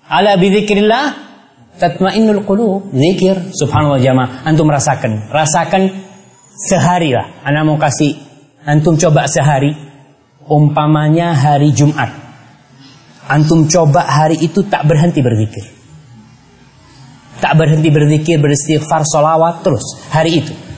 [0.09, 1.05] Ala bizikrillah
[1.77, 2.89] tatmainnul qulub.
[2.89, 4.49] Zikir subhanallah jamaah.
[4.49, 5.29] Antum rasakan.
[5.29, 5.93] Rasakan
[6.57, 7.45] sehari lah.
[7.45, 8.17] Anda mau kasih
[8.65, 9.77] antum coba sehari.
[10.49, 12.09] Umpamanya hari Jumat.
[13.29, 15.77] Antum coba hari itu tak berhenti berzikir.
[17.39, 20.68] Tak berhenti berzikir, beristighfar, solawat terus hari itu.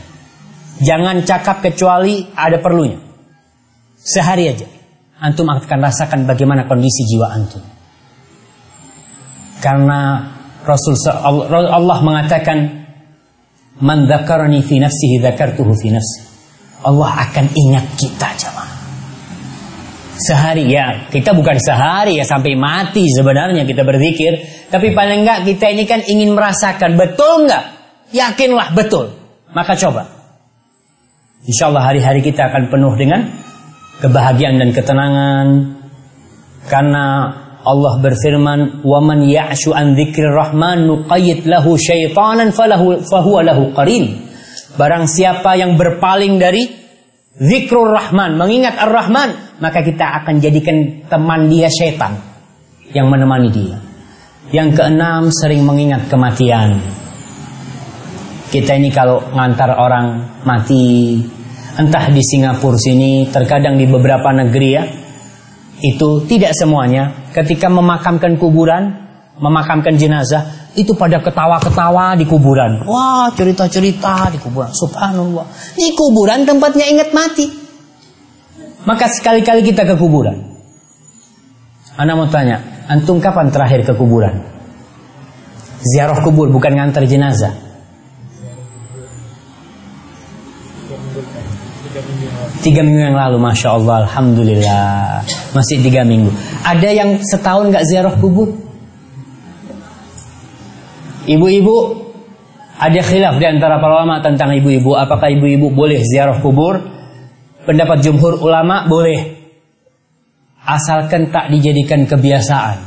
[0.81, 2.97] Jangan cakap kecuali ada perlunya.
[4.01, 4.65] Sehari aja.
[5.21, 7.61] Antum akan rasakan bagaimana kondisi jiwa antum.
[9.61, 10.25] Karena
[10.65, 12.81] Rasul Allah mengatakan
[13.81, 16.21] Man dzakarani fi nafsihi dzakartuhu fi nafsi.
[16.85, 18.77] Allah akan ingat kita jemaah.
[20.21, 24.37] Sehari ya, kita bukan sehari ya sampai mati sebenarnya kita berzikir,
[24.69, 27.73] tapi paling enggak kita ini kan ingin merasakan betul enggak?
[28.13, 29.17] Yakinlah betul.
[29.49, 30.20] Maka coba
[31.41, 33.25] Insya Allah hari-hari kita akan penuh dengan
[33.97, 35.47] kebahagiaan dan ketenangan.
[36.69, 37.05] Karena
[37.61, 44.29] Allah berfirman, "Waman ya'shu an dzikrir rahman nuqayyid lahu syaitanan falahu fahuwa lahu qarin."
[44.77, 46.69] Barang siapa yang berpaling dari
[47.37, 52.17] zikrul rahman, mengingat ar-rahman, maka kita akan jadikan teman dia syaitan
[52.93, 53.77] yang menemani dia.
[54.51, 57.00] Yang keenam, sering mengingat kematian.
[58.51, 61.23] Kita ini kalau ngantar orang mati,
[61.79, 64.83] entah di Singapura sini, terkadang di beberapa negeri ya,
[65.79, 67.31] itu tidak semuanya.
[67.31, 69.07] Ketika memakamkan kuburan,
[69.39, 72.83] memakamkan jenazah, itu pada ketawa-ketawa di kuburan.
[72.83, 74.75] Wah, cerita-cerita di kuburan.
[74.75, 75.47] Subhanallah.
[75.79, 77.47] Di kuburan tempatnya ingat mati.
[78.83, 80.51] Maka sekali-kali kita ke kuburan.
[81.95, 84.43] Anda mau tanya, antum kapan terakhir ke kuburan?
[85.81, 87.70] Ziarah kubur bukan ngantar jenazah.
[92.61, 95.25] Tiga minggu yang lalu, Masya Allah, Alhamdulillah.
[95.57, 96.29] Masih tiga minggu.
[96.61, 98.53] Ada yang setahun nggak ziarah kubur?
[101.25, 101.77] Ibu-ibu,
[102.77, 104.93] ada khilaf di antara para ulama tentang ibu-ibu.
[104.93, 106.77] Apakah ibu-ibu boleh ziarah kubur?
[107.65, 109.41] Pendapat jumhur ulama boleh.
[110.61, 112.77] Asalkan tak dijadikan kebiasaan.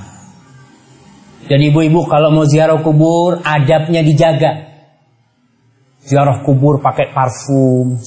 [1.51, 4.71] Dan ibu-ibu kalau mau ziarah kubur, adabnya dijaga.
[6.07, 7.99] Ziarah kubur pakai parfum,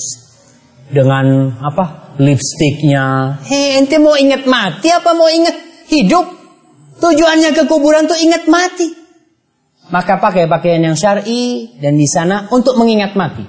[0.87, 3.37] dengan apa lipstiknya.
[3.45, 5.55] Hei, ente mau ingat mati apa mau ingat
[5.91, 6.25] hidup?
[6.97, 8.89] Tujuannya ke kuburan tuh ingat mati.
[9.87, 13.45] Maka pakai pakaian yang syar'i dan di sana untuk mengingat mati.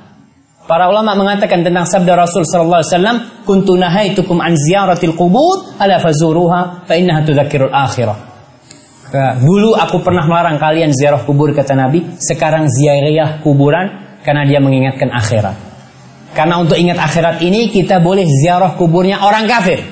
[0.69, 3.17] Para ulama mengatakan tentang sabda Rasul sallallahu alaihi wasallam,
[3.49, 8.29] "Kuntu nahaitukum an ziyaratil qubur, ala fazuruha fa innaha tudzakkirul akhirah."
[9.41, 15.09] Dulu aku pernah melarang kalian ziarah kubur kata Nabi, sekarang ziarah kuburan karena dia mengingatkan
[15.09, 15.68] akhirat.
[16.39, 19.83] Karena untuk ingat akhirat ini kita boleh ziarah kuburnya orang kafir.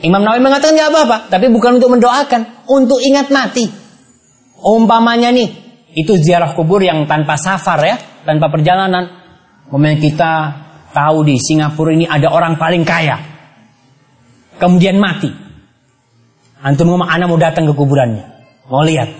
[0.00, 3.68] Imam Nawawi mengatakan nggak apa-apa, tapi bukan untuk mendoakan, untuk ingat mati.
[4.64, 5.52] Umpamanya nih,
[5.92, 9.20] itu ziarah kubur yang tanpa safar ya, tanpa perjalanan.
[9.68, 10.56] Momen kita
[10.96, 13.20] tahu di Singapura ini ada orang paling kaya.
[14.56, 15.28] Kemudian mati.
[16.64, 18.24] Antum ngomong, anak mau datang ke kuburannya.
[18.72, 19.12] Mau lihat.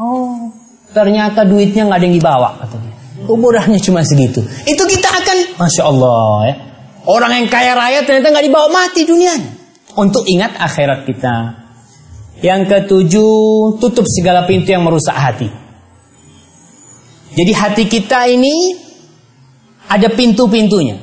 [0.00, 0.48] Oh,
[0.96, 3.03] ternyata duitnya nggak ada yang dibawa, kata dia.
[3.24, 4.44] Kuburannya cuma segitu.
[4.68, 6.54] Itu kita akan, Masya Allah ya.
[7.04, 9.50] Orang yang kaya raya ternyata nggak dibawa mati dunianya.
[9.94, 11.64] Untuk ingat akhirat kita.
[12.40, 15.48] Yang ketujuh, tutup segala pintu yang merusak hati.
[17.34, 18.52] Jadi hati kita ini
[19.88, 21.00] ada pintu-pintunya.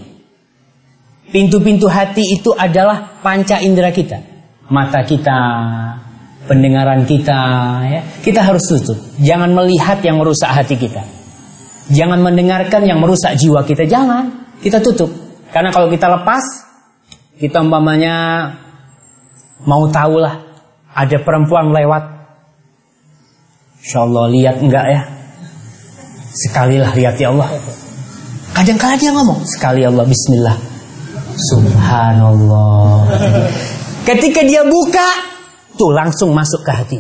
[1.32, 4.32] Pintu-pintu hati itu adalah panca indera kita
[4.72, 5.40] mata kita,
[6.48, 7.42] pendengaran kita,
[7.92, 8.02] ya.
[8.24, 8.98] Kita harus tutup.
[9.20, 11.04] Jangan melihat yang merusak hati kita.
[11.92, 13.84] Jangan mendengarkan yang merusak jiwa kita.
[13.86, 14.56] Jangan.
[14.64, 15.12] Kita tutup.
[15.52, 16.44] Karena kalau kita lepas,
[17.36, 18.48] kita umpamanya
[19.68, 20.40] mau tahu lah
[20.96, 22.04] ada perempuan lewat.
[23.82, 25.02] Insya Allah lihat enggak ya?
[26.32, 27.50] Sekalilah lihat ya Allah.
[28.56, 30.58] Kadang-kadang dia ngomong sekali Allah Bismillah.
[31.52, 33.10] Subhanallah.
[34.08, 35.08] Ketika dia buka,
[35.76, 37.00] tuh langsung masuk ke hati.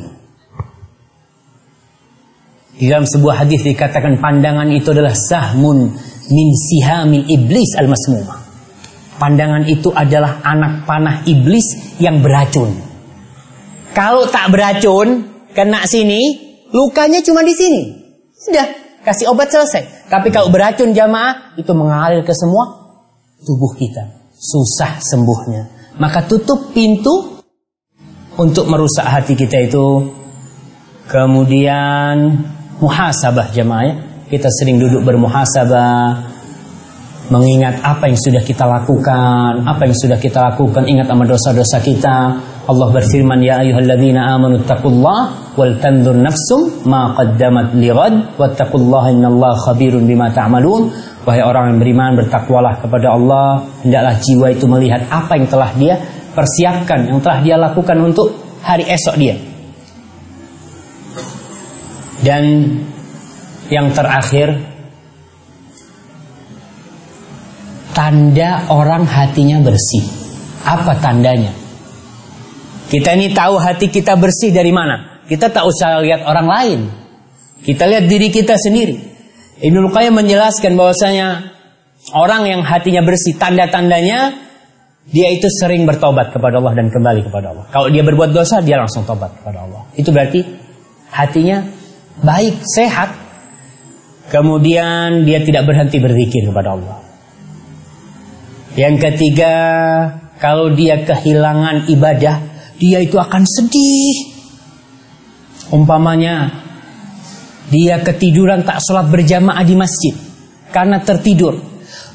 [2.81, 5.93] Di dalam sebuah hadis dikatakan pandangan itu adalah sahmun
[6.33, 8.41] min sihamin iblis al-masmumah.
[9.21, 12.73] Pandangan itu adalah anak panah iblis yang beracun.
[13.93, 16.41] Kalau tak beracun, kena sini,
[16.73, 17.81] lukanya cuma di sini.
[18.33, 18.65] Sudah,
[19.05, 20.09] kasih obat selesai.
[20.09, 22.97] Tapi kalau beracun jamaah, itu mengalir ke semua
[23.45, 24.09] tubuh kita.
[24.33, 25.93] Susah sembuhnya.
[26.01, 27.45] Maka tutup pintu
[28.41, 30.17] untuk merusak hati kita itu.
[31.05, 32.41] Kemudian
[32.81, 33.93] muhasabah jemaah ya.
[34.31, 36.31] Kita sering duduk bermuhasabah
[37.31, 42.17] mengingat apa yang sudah kita lakukan, apa yang sudah kita lakukan, ingat sama dosa-dosa kita.
[42.67, 50.03] Allah berfirman, "Ya ayyuhalladzina amanu taqullaha wal tanzur nafsum ma qaddamat lighad wattaqullaha innallaha khabirum
[50.03, 55.47] bima ta'malun." Wahai orang yang beriman, bertakwalah kepada Allah, hendaklah jiwa itu melihat apa yang
[55.47, 55.95] telah dia
[56.33, 58.33] persiapkan, yang telah dia lakukan untuk
[58.65, 59.50] hari esok dia.
[62.21, 62.43] Dan
[63.73, 64.61] yang terakhir
[67.97, 70.05] tanda orang hatinya bersih.
[70.61, 71.51] Apa tandanya?
[72.91, 75.23] Kita ini tahu hati kita bersih dari mana?
[75.25, 76.79] Kita tak usah lihat orang lain.
[77.63, 78.99] Kita lihat diri kita sendiri.
[79.61, 81.55] Ibnu Qayyim menjelaskan bahwasanya
[82.17, 84.33] orang yang hatinya bersih, tanda-tandanya
[85.07, 87.65] dia itu sering bertobat kepada Allah dan kembali kepada Allah.
[87.69, 89.81] Kalau dia berbuat dosa, dia langsung tobat kepada Allah.
[89.95, 90.41] Itu berarti
[91.13, 91.63] hatinya
[92.21, 93.09] baik, sehat.
[94.31, 96.97] Kemudian dia tidak berhenti berzikir kepada Allah.
[98.79, 99.55] Yang ketiga,
[100.39, 102.39] kalau dia kehilangan ibadah,
[102.79, 104.31] dia itu akan sedih.
[105.75, 106.63] Umpamanya,
[107.67, 110.15] dia ketiduran tak sholat berjamaah di masjid
[110.71, 111.59] karena tertidur.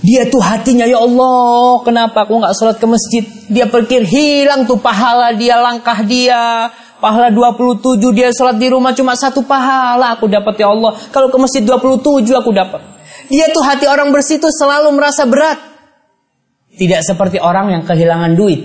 [0.00, 3.24] Dia tuh hatinya ya Allah, kenapa aku nggak sholat ke masjid?
[3.48, 6.68] Dia pikir hilang tuh pahala dia, langkah dia.
[6.96, 10.96] Pahala 27 dia sholat di rumah cuma satu pahala aku dapat ya Allah.
[11.12, 12.80] Kalau ke masjid 27 aku dapat.
[13.28, 15.58] Dia tuh hati orang bersih tuh selalu merasa berat.
[16.76, 18.60] Tidak seperti orang yang kehilangan duit.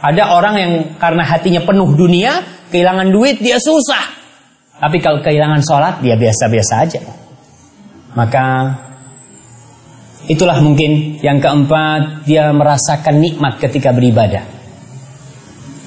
[0.00, 4.12] Ada orang yang karena hatinya penuh dunia, kehilangan duit dia susah.
[4.76, 7.00] Tapi kalau kehilangan sholat dia biasa-biasa aja.
[8.16, 8.46] Maka
[10.28, 14.44] itulah mungkin yang keempat dia merasakan nikmat ketika beribadah.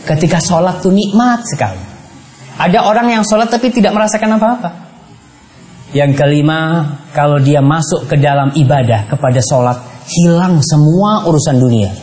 [0.10, 1.78] Ketika sholat tuh nikmat sekali.
[2.58, 4.70] Ada orang yang sholat tapi tidak merasakan apa-apa.
[5.94, 9.78] Yang kelima, kalau dia masuk ke dalam ibadah kepada sholat,
[10.10, 11.94] hilang semua urusan dunia.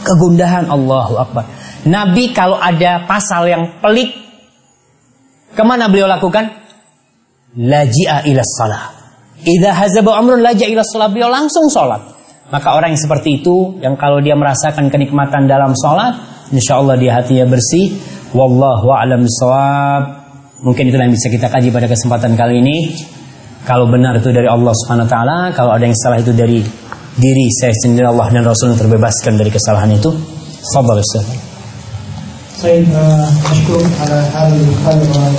[0.00, 1.44] Kegundahan Allahu Akbar.
[1.84, 4.16] Nabi kalau ada pasal yang pelik,
[5.52, 6.52] ke mana beliau lakukan?
[7.56, 8.84] Laji'a ila salah.
[9.44, 11.08] Idza hazaba amrun laji'a ila salah.
[11.08, 12.16] Beliau langsung sholat.
[12.52, 17.16] Maka orang yang seperti itu, yang kalau dia merasakan kenikmatan dalam sholat, insya Allah dia
[17.16, 17.96] hatinya bersih.
[18.34, 20.02] Wallahu a'lam bishawab.
[20.62, 22.76] Mungkin itu yang bisa kita kaji pada kesempatan kali ini.
[23.66, 26.62] Kalau benar itu dari Allah Subhanahu wa taala, kalau ada yang salah itu dari
[27.16, 30.12] diri saya sendiri Allah dan Rasul terbebaskan dari kesalahan itu.
[30.70, 31.24] Fadal Ustaz.
[32.56, 35.32] Saya bersyukur ala hal hal yang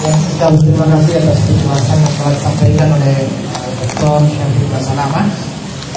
[0.00, 3.18] kita kasih atas penjelasan yang telah disampaikan oleh
[3.80, 4.20] Dr.
[4.32, 5.22] Syafri Basalama.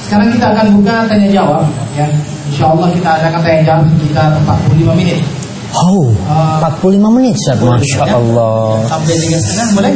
[0.04, 1.64] Sekarang kita akan buka tanya jawab
[1.96, 2.08] ya.
[2.54, 5.18] Insya Allah kita akan tanya jawab sekitar 45 menit.
[5.74, 7.58] Oh, uh, 45 menit Ustaz.
[7.58, 8.78] Masya Allah.
[8.86, 9.94] Sampai tiga setengah boleh?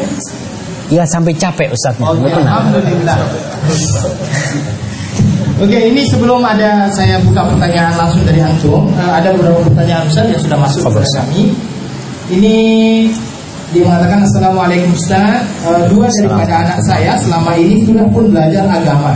[0.89, 2.01] Ya sampai capek Ustaznya.
[2.09, 2.53] Oke, Nggak pernah.
[2.65, 3.17] Alhamdulillah.
[5.57, 10.25] Oke, ini sebelum ada saya buka pertanyaan langsung dari antum, eh, ada beberapa pertanyaan Ustaz
[10.29, 11.53] yang sudah masuk kepada kami.
[12.33, 12.57] Ini
[13.69, 19.13] dia mengatakan Assalamualaikum Ustaz, Eh, dua daripada anak saya selama ini sudah pun belajar agama.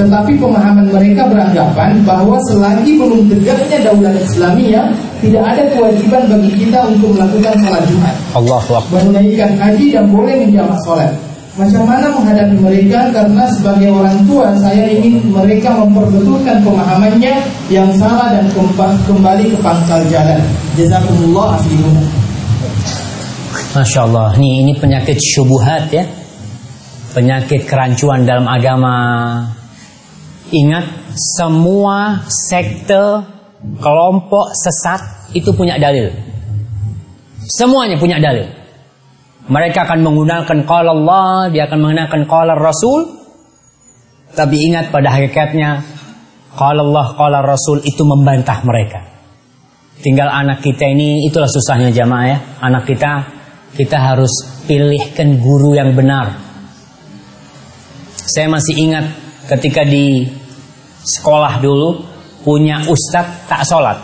[0.00, 4.88] Tetapi pemahaman mereka beranggapan bahwa selagi belum tegaknya daulah Islamiyah,
[5.20, 8.14] tidak ada kewajiban bagi kita untuk melakukan sholat Jumat
[8.80, 9.04] Akbar.
[9.04, 11.12] menunaikan haji dan boleh menjamak sholat.
[11.60, 17.34] Macam mana menghadapi mereka karena sebagai orang tua saya ingin mereka memperbetulkan pemahamannya
[17.68, 20.40] yang salah dan kemba- kembali ke pangkal jalan.
[20.80, 22.00] Jazakumullah afiyun.
[23.76, 26.08] Masya Allah, ini, ini penyakit syubuhat ya.
[27.12, 28.96] Penyakit kerancuan dalam agama.
[30.50, 33.22] Ingat, semua sekte,
[33.78, 36.10] kelompok sesat itu punya dalil.
[37.50, 38.50] Semuanya punya dalil.
[39.50, 43.18] Mereka akan menggunakan qala Allah, dia akan menggunakan qala Rasul.
[44.30, 45.82] Tapi ingat pada hakikatnya
[46.54, 49.10] qala Allah, qala Rasul itu membantah mereka.
[50.00, 52.38] Tinggal anak kita ini itulah susahnya jamaah ya.
[52.62, 53.12] Anak kita
[53.76, 54.30] kita harus
[54.64, 56.40] pilihkan guru yang benar.
[58.30, 59.04] Saya masih ingat
[59.50, 60.24] ketika di
[61.04, 62.04] sekolah dulu
[62.44, 63.98] punya ustadz tak sholat.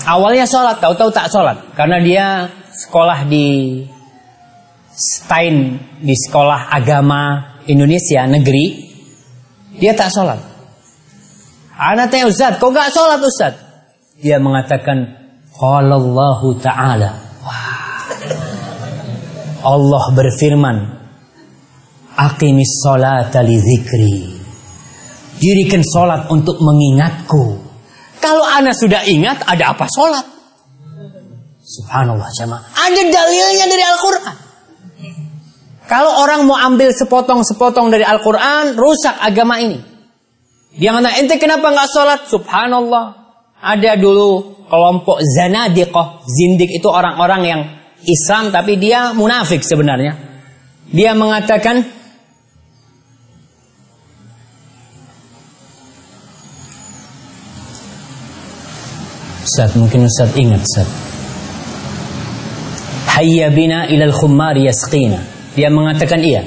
[0.00, 2.26] Awalnya sholat, tahu-tahu tak sholat karena dia
[2.72, 3.80] sekolah di
[5.00, 8.90] Stein di sekolah agama Indonesia negeri
[9.80, 10.40] dia tak sholat.
[11.80, 13.56] Anak tanya Ustaz, kok gak sholat Ustaz?
[14.20, 15.16] Dia mengatakan,
[15.56, 17.10] Allah Ta'ala.
[19.64, 20.76] Allah berfirman,
[22.20, 24.18] Aqimis sholata li zikri.
[25.40, 27.44] Dirikan sholat untuk mengingatku.
[28.20, 30.28] Kalau anak sudah ingat, ada apa sholat?
[31.64, 32.60] Subhanallah jemaah.
[32.76, 34.36] Ada dalilnya dari Al-Quran.
[35.88, 39.80] Kalau orang mau ambil sepotong-sepotong dari Al-Quran, rusak agama ini.
[40.76, 42.20] Dia mengatakan, ente kenapa nggak sholat?
[42.28, 43.06] Subhanallah.
[43.64, 46.22] Ada dulu kelompok zanadiqah.
[46.28, 47.60] Zindik itu orang-orang yang
[48.04, 50.14] Islam tapi dia munafik sebenarnya.
[50.92, 51.99] Dia mengatakan,
[59.40, 60.88] Ustaz, mungkin Ustaz ingat Ustaz.
[63.16, 65.20] Hayya bina ilal khummari yasqina.
[65.56, 66.44] Dia mengatakan iya.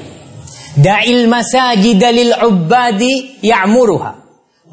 [0.74, 4.12] Da'il masajid lil ubbadi ya'muruha.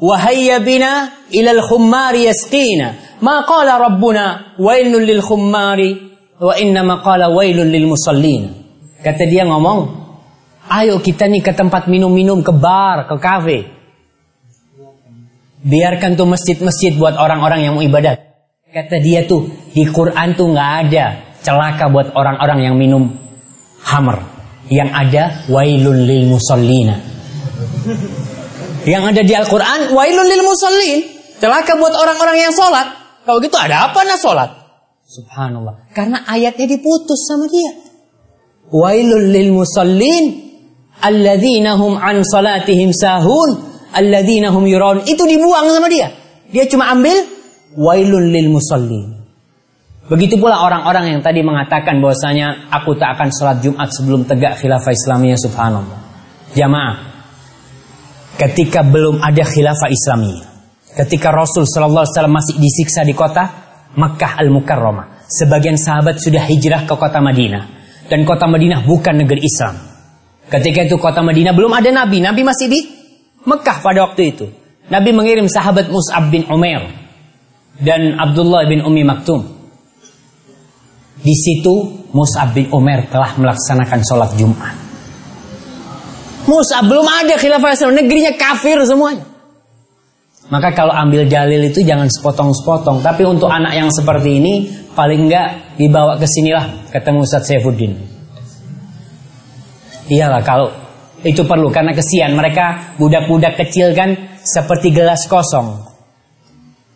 [0.01, 3.19] Wa hayya bina ilal khummari yasqina.
[3.21, 5.89] Ma qala rabbuna wailun lil khummari
[6.41, 8.49] wa innama qala wailun lil musallina.
[9.01, 9.79] Kata dia ngomong,
[10.69, 13.80] ayo kita nih ke tempat minum-minum, ke bar, ke kafe.
[15.61, 18.17] Biarkan tuh masjid-masjid buat orang-orang yang mau ibadat.
[18.71, 21.05] Kata dia tuh, di Quran tuh nggak ada
[21.43, 23.13] celaka buat orang-orang yang minum
[23.85, 24.25] hammer.
[24.71, 26.95] Yang ada wailun lil musallina.
[28.87, 30.99] Yang ada di Al-Quran, wailun lil musallin.
[31.37, 32.87] Celaka buat orang-orang yang sholat.
[33.25, 34.49] Kalau gitu ada apa nah sholat?
[35.05, 35.91] Subhanallah.
[35.93, 37.71] Karena ayatnya diputus sama dia.
[38.71, 40.49] Wailun lil musallin.
[41.01, 43.70] Alladzina hum an salatihim sahun.
[43.91, 45.03] Alladzina hum yuraun.
[45.03, 46.11] Itu dibuang sama dia.
[46.51, 47.15] Dia cuma ambil
[47.75, 49.21] wailun lil musallin.
[50.11, 54.91] Begitu pula orang-orang yang tadi mengatakan bahwasanya aku tak akan sholat Jumat sebelum tegak khilafah
[54.91, 55.99] Islamiyah subhanallah.
[56.51, 56.95] Jamaah,
[58.35, 60.47] ketika belum ada khilafah Islamiyah,
[60.99, 63.43] ketika Rasul Shallallahu Alaihi Wasallam masih disiksa di kota
[63.95, 67.63] Makkah Al Mukarramah, sebagian sahabat sudah hijrah ke kota Madinah
[68.11, 69.79] dan kota Madinah bukan negeri Islam.
[70.51, 72.79] Ketika itu kota Madinah belum ada Nabi, Nabi masih di
[73.45, 74.45] Mekah pada waktu itu.
[74.91, 76.83] Nabi mengirim sahabat Mus'ab bin Umair
[77.79, 79.61] dan Abdullah bin Umi Maktum
[81.21, 84.73] di situ Mus'ab bin Umar telah melaksanakan sholat Jumat.
[86.49, 89.23] Mus'ab belum ada khilafah Islam, negerinya kafir semuanya.
[90.51, 92.99] Maka kalau ambil dalil itu jangan sepotong-sepotong.
[92.99, 94.53] Tapi untuk anak yang seperti ini,
[94.91, 97.95] paling enggak dibawa ke sinilah ketemu Ustaz Saifuddin.
[100.11, 100.67] Iyalah kalau
[101.21, 105.85] itu perlu karena kesian mereka budak-budak kecil kan seperti gelas kosong.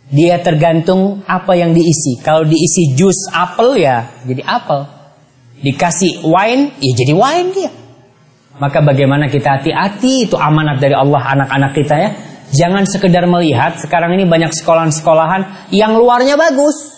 [0.10, 2.22] Dia tergantung apa yang diisi.
[2.22, 4.86] Kalau diisi jus apel ya jadi apel.
[5.62, 7.72] Dikasih wine ya jadi wine dia.
[8.56, 12.10] Maka bagaimana kita hati-hati itu amanat dari Allah anak-anak kita ya.
[12.56, 16.96] Jangan sekedar melihat sekarang ini banyak sekolahan-sekolahan yang luarnya bagus.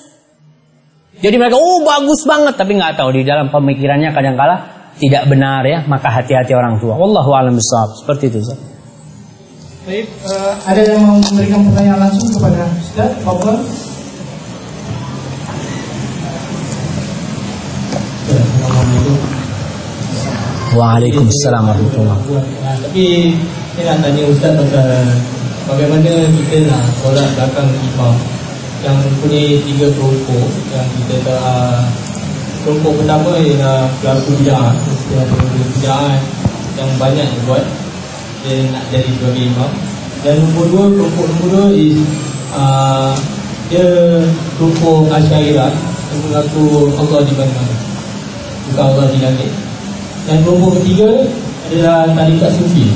[1.18, 5.86] Jadi mereka oh bagus banget tapi nggak tahu di dalam pemikirannya kadang-kala tidak benar ya.
[5.86, 6.98] Maka hati-hati orang tua.
[6.98, 7.98] Wallahu a'lam bishawab.
[8.02, 8.40] Seperti itu.
[8.44, 8.60] Ustaz.
[9.88, 13.08] Baik, eh, ada yang mau memberikan pertanyaan langsung kepada Ustaz?
[13.24, 13.88] Assalamualaikum
[20.76, 22.22] Waalaikumsalam warahmatullahi
[22.62, 23.34] Nah, tapi
[23.74, 24.90] saya nak tanya Ustaz pasal
[25.66, 28.16] bagaimana kita nak solat belakang imam
[28.84, 31.82] yang punya tiga kelompok yang kita dah
[32.68, 34.76] kelompok pertama ialah pelaku bid'ah.
[34.76, 36.12] Mesti ada bid'ah
[36.76, 37.64] yang banyak buat.
[38.44, 39.72] Dia nak jadi sebagai imam.
[40.20, 41.96] Dan nombor dua kelompok nombor dua is
[42.52, 43.16] uh,
[43.72, 43.88] dia
[44.60, 45.72] kelompok Asyairah.
[46.12, 47.64] Yang mengaku Allah di mana
[48.68, 49.52] bukan Allah di langit.
[50.28, 51.24] Dan kelompok ketiga
[51.72, 52.92] adalah tarikat sufi.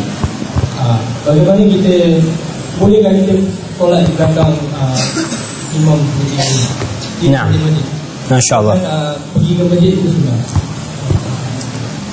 [0.84, 2.19] Ha, bagaimana kita
[2.76, 3.39] bolehkah kita
[3.80, 4.99] solat di belakang uh,
[5.80, 6.64] imam seperti ini?
[7.23, 8.00] Di Nah.
[8.31, 8.75] Masya Allah.
[8.79, 10.39] Ke sunnah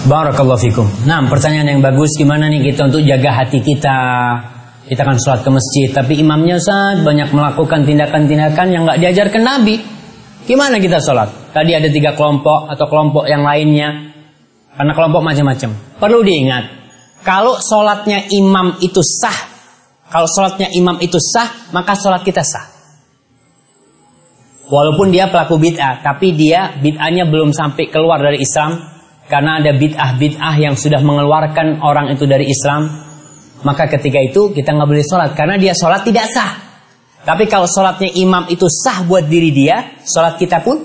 [0.09, 0.87] Barakallahu fikum.
[1.05, 4.01] Nah, pertanyaan yang bagus gimana nih kita untuk jaga hati kita?
[4.89, 9.77] Kita kan sholat ke masjid, tapi imamnya saat banyak melakukan tindakan-tindakan yang nggak diajarkan Nabi.
[10.49, 11.53] Gimana kita sholat?
[11.53, 14.17] Tadi ada tiga kelompok atau kelompok yang lainnya.
[14.73, 16.01] Karena kelompok macam-macam.
[16.01, 16.65] Perlu diingat,
[17.21, 19.39] kalau sholatnya imam itu sah,
[20.09, 22.78] kalau sholatnya imam itu sah, maka sholat kita sah.
[24.69, 28.77] Walaupun dia pelaku bid'ah, tapi dia bid'ahnya belum sampai keluar dari Islam
[29.25, 32.85] karena ada bid'ah-bid'ah yang sudah mengeluarkan orang itu dari Islam.
[33.65, 36.53] Maka ketika itu kita nggak boleh sholat karena dia sholat tidak sah.
[37.25, 40.85] Tapi kalau sholatnya imam itu sah buat diri dia, sholat kita pun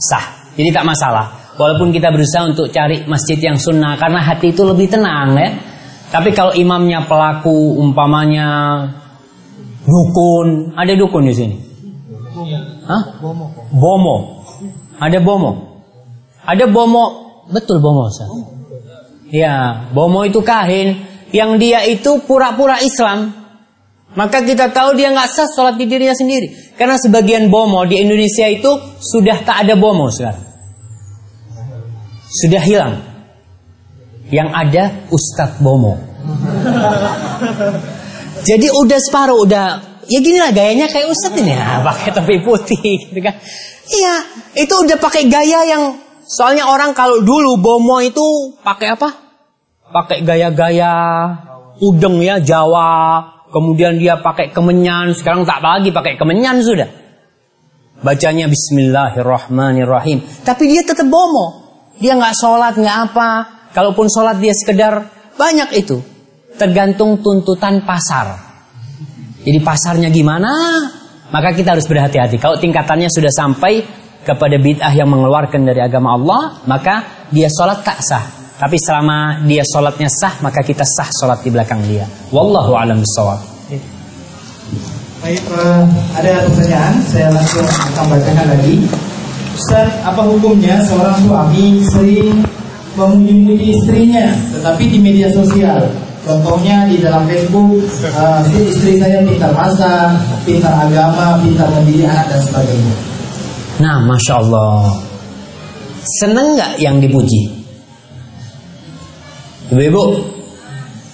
[0.00, 0.56] sah.
[0.56, 1.56] Jadi tak masalah.
[1.60, 5.50] Walaupun kita berusaha untuk cari masjid yang sunnah karena hati itu lebih tenang ya.
[6.08, 8.48] Tapi kalau imamnya pelaku umpamanya
[9.84, 11.65] dukun, ada dukun di sini.
[12.84, 13.02] Hah?
[13.72, 14.16] Bomo.
[15.00, 15.52] Ada bomo.
[16.46, 17.04] Ada bomo,
[17.50, 18.28] betul bomo Ustaz.
[19.32, 21.02] Ya, bomo itu kahin
[21.34, 23.34] yang dia itu pura-pura Islam.
[24.16, 26.72] Maka kita tahu dia nggak sah sholat di dirinya sendiri.
[26.78, 30.46] Karena sebagian bomo di Indonesia itu sudah tak ada bomo sekarang.
[32.30, 32.94] Sudah hilang.
[34.32, 34.82] Yang ada
[35.14, 35.94] Ustadz Bomo.
[38.48, 39.66] Jadi udah separuh, udah
[40.06, 43.36] ya gini lah gayanya kayak Ustadz ini ya, pakai topi putih gitu kan.
[43.86, 44.14] Iya,
[44.66, 45.94] itu udah pakai gaya yang
[46.26, 49.08] soalnya orang kalau dulu Bomo itu pakai apa?
[49.86, 50.94] Pakai gaya-gaya
[51.78, 53.22] udeng ya Jawa,
[53.54, 56.90] kemudian dia pakai kemenyan, sekarang tak lagi pakai kemenyan sudah.
[58.02, 61.64] Bacanya Bismillahirrahmanirrahim, tapi dia tetap Bomo.
[61.96, 63.28] Dia nggak sholat nggak apa,
[63.72, 65.08] kalaupun sholat dia sekedar
[65.38, 66.02] banyak itu,
[66.60, 68.45] tergantung tuntutan pasar.
[69.46, 70.50] Jadi pasarnya gimana?
[71.30, 72.42] Maka kita harus berhati-hati.
[72.42, 73.86] Kalau tingkatannya sudah sampai
[74.26, 78.26] kepada bid'ah yang mengeluarkan dari agama Allah, maka dia sholat tak sah.
[78.58, 82.10] Tapi selama dia sholatnya sah, maka kita sah sholat di belakang dia.
[82.34, 83.38] Wallahu a'lam bishawab.
[85.22, 85.82] Baik, eh,
[86.18, 88.82] ada pertanyaan, saya langsung akan bacakan lagi.
[89.54, 92.44] Ustaz, apa hukumnya seorang suami sering
[92.98, 96.05] memuji-muji istrinya, tetapi di media sosial?
[96.26, 102.40] Contohnya di dalam Facebook, eh, istri saya pintar masak, pintar agama, pintar mendidik anak dan
[102.42, 102.94] sebagainya.
[103.78, 104.98] Nah, masya Allah.
[106.18, 107.46] Seneng nggak yang dipuji?
[109.70, 110.02] Ibu-ibu,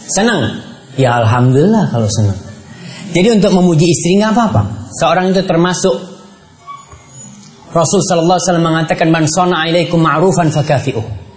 [0.08, 0.64] senang?
[0.96, 2.36] Ya alhamdulillah kalau senang.
[3.12, 4.62] Jadi untuk memuji istri nggak apa-apa.
[4.96, 5.96] Seorang itu termasuk
[7.72, 11.31] Rasul Sallallahu Alaihi mengatakan man sona ma'rufan fakafi'uh.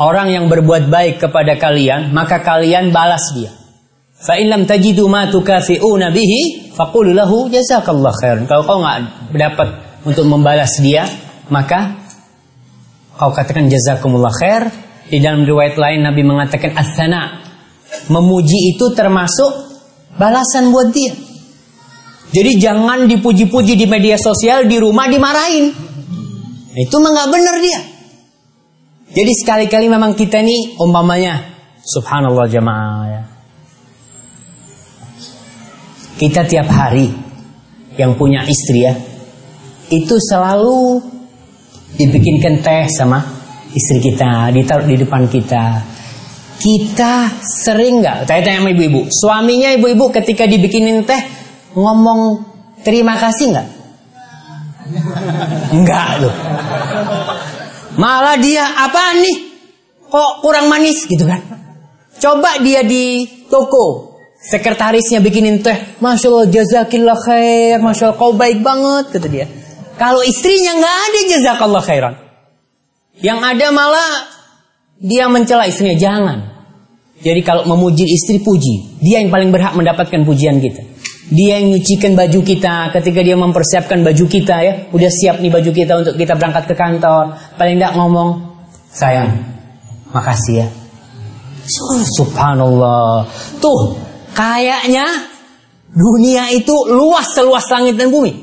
[0.00, 3.52] Orang yang berbuat baik kepada kalian, maka kalian balas dia.
[4.16, 8.48] Fa in lam tajidu ma tukafi'una bihi, faqulu lahu jazakallah khairan.
[8.48, 8.96] Kalau kau nggak
[9.36, 9.68] dapat
[10.08, 11.04] untuk membalas dia,
[11.52, 12.00] maka
[13.20, 14.72] kau katakan jazakumullah khair.
[15.12, 17.44] Di dalam riwayat lain Nabi mengatakan asana.
[18.08, 19.52] Memuji itu termasuk
[20.16, 21.12] balasan buat dia.
[22.30, 25.74] Jadi jangan dipuji-puji di media sosial, di rumah dimarahin.
[26.72, 27.89] Itu mah nggak benar dia.
[29.10, 31.42] Jadi sekali-kali memang kita nih umpamanya
[31.82, 33.22] subhanallah jamaah ya.
[36.20, 37.10] Kita tiap hari
[37.96, 38.94] yang punya istri ya,
[39.88, 41.00] itu selalu
[41.96, 43.18] dibikinkan teh sama
[43.72, 45.80] istri kita, ditaruh di depan kita.
[46.60, 48.28] Kita sering nggak?
[48.28, 51.24] Saya tanya sama ibu-ibu, suaminya ibu-ibu ketika dibikinin teh
[51.72, 52.44] ngomong
[52.84, 53.68] terima kasih nggak?
[55.72, 56.34] Enggak loh.
[57.98, 59.36] Malah dia apa nih?
[60.10, 61.06] Kok kurang manis?
[61.06, 61.42] Gitu kan?
[62.20, 64.10] Coba dia di toko.
[64.40, 69.46] Sekretarisnya bikinin teh Masya Allah jazakillah khair Masya Allah kau baik banget kata dia.
[70.00, 72.14] Kalau istrinya nggak ada jazakallah khairan.
[73.20, 74.12] Yang ada malah
[75.00, 75.96] Dia mencela istrinya.
[75.96, 76.38] Jangan.
[77.20, 79.00] Jadi kalau memuji istri puji.
[79.00, 80.89] Dia yang paling berhak mendapatkan pujian kita
[81.30, 85.70] Dia yang nyucikan baju kita Ketika dia mempersiapkan baju kita ya Udah siap nih baju
[85.70, 88.50] kita untuk kita berangkat ke kantor Paling tidak ngomong
[88.90, 89.50] Sayang
[90.10, 90.68] Makasih ya.
[92.18, 93.30] Subhanallah.
[93.62, 93.94] Tuh,
[94.34, 95.06] kayaknya
[95.90, 98.34] dunia itu luas seluas langit dan bumi.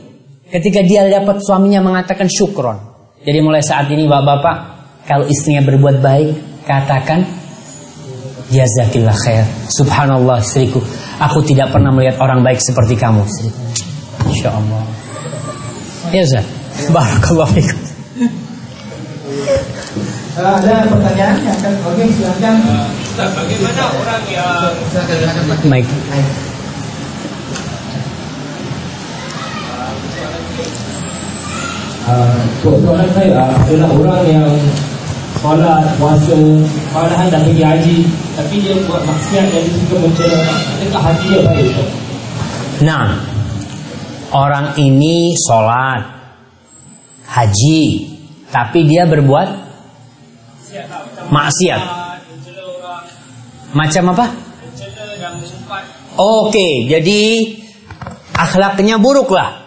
[0.47, 2.79] Ketika dia dapat suaminya mengatakan syukron.
[3.19, 4.57] Jadi mulai saat ini bapak-bapak,
[5.03, 7.27] kalau istrinya berbuat baik, katakan
[8.47, 9.43] jazakillah khair.
[9.67, 10.79] Subhanallah istriku,
[11.17, 13.25] aku tidak pernah melihat orang baik seperti kamu.
[14.29, 14.81] Insya Allah.
[16.13, 16.45] Ya Ustaz.
[16.93, 17.79] Barakallahu fikum.
[20.37, 22.55] Ada pertanyaan yang akan oke silakan.
[23.01, 24.61] Ustaz, bagaimana orang yang
[25.65, 25.87] Baik.
[25.89, 26.27] Baik.
[32.07, 34.47] uh, soalan saya adalah orang yang
[35.41, 36.37] solat, puasa,
[36.93, 37.97] malahan dah pergi haji
[38.37, 41.71] tapi dia buat maksiat dan dia suka mencela adakah hati dia baik?
[42.85, 43.05] Nah,
[44.29, 46.05] orang ini sholat,
[47.25, 47.83] haji,
[48.53, 49.49] tapi dia berbuat
[51.33, 51.81] maksiat.
[53.73, 54.25] Macam apa?
[56.17, 57.21] Oke, jadi
[58.33, 59.65] akhlaknya buruk lah.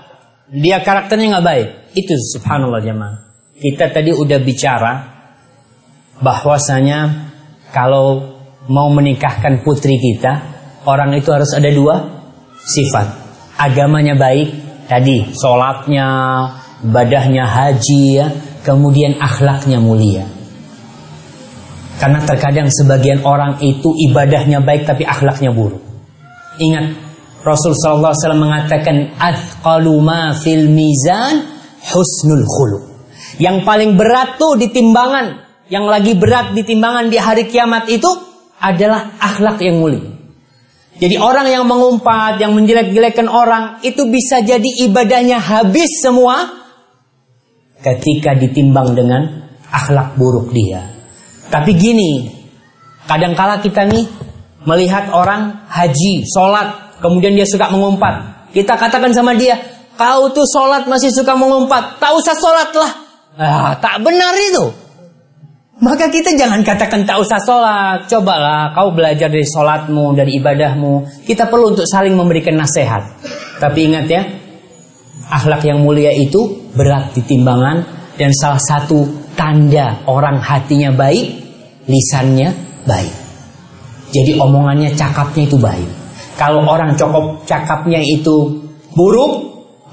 [0.51, 1.69] Dia karakternya nggak baik.
[1.95, 3.19] Itu subhanallah jemaah.
[3.55, 5.20] Kita tadi udah bicara
[6.21, 7.33] bahwasanya
[7.73, 8.37] kalau
[8.69, 10.41] mau menikahkan putri kita,
[10.87, 11.97] orang itu harus ada dua
[12.61, 13.07] sifat.
[13.61, 14.49] Agamanya baik,
[14.89, 16.09] tadi sholatnya,
[16.85, 18.27] ibadahnya haji ya,
[18.65, 20.25] kemudian akhlaknya mulia.
[22.01, 25.85] Karena terkadang sebagian orang itu ibadahnya baik tapi akhlaknya buruk.
[26.57, 26.97] Ingat
[27.45, 28.97] Rasul sallallahu alaihi wasallam mengatakan
[30.01, 31.45] ma fil mizan
[31.93, 32.83] husnul khuluq.
[33.37, 38.11] Yang paling berat tuh di timbangan, yang lagi berat di timbangan di hari kiamat itu
[38.59, 40.21] adalah akhlak yang mulia.
[41.01, 46.61] Jadi orang yang mengumpat, yang menjelek-jelekan orang itu bisa jadi ibadahnya habis semua
[47.81, 50.93] ketika ditimbang dengan akhlak buruk dia.
[51.49, 52.29] Tapi gini,
[53.09, 54.05] kadangkala kita nih
[54.69, 58.53] melihat orang haji, sholat, kemudian dia suka mengumpat.
[58.53, 59.57] Kita katakan sama dia,
[59.97, 62.93] kau tuh sholat masih suka mengumpat, tak usah sholat lah.
[63.41, 64.90] Ah, tak benar itu.
[65.81, 68.05] Maka kita jangan katakan tak usah sholat.
[68.05, 71.25] Cobalah kau belajar dari sholatmu, dari ibadahmu.
[71.25, 73.17] Kita perlu untuk saling memberikan nasihat.
[73.57, 74.23] Tapi ingat ya,
[75.33, 77.81] akhlak yang mulia itu berat di timbangan
[78.21, 81.27] dan salah satu tanda orang hatinya baik,
[81.89, 82.53] lisannya
[82.85, 83.15] baik.
[84.13, 85.91] Jadi omongannya, cakapnya itu baik.
[86.37, 89.33] Kalau orang cokop cakapnya itu buruk,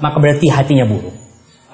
[0.04, 1.17] maka berarti hatinya buruk.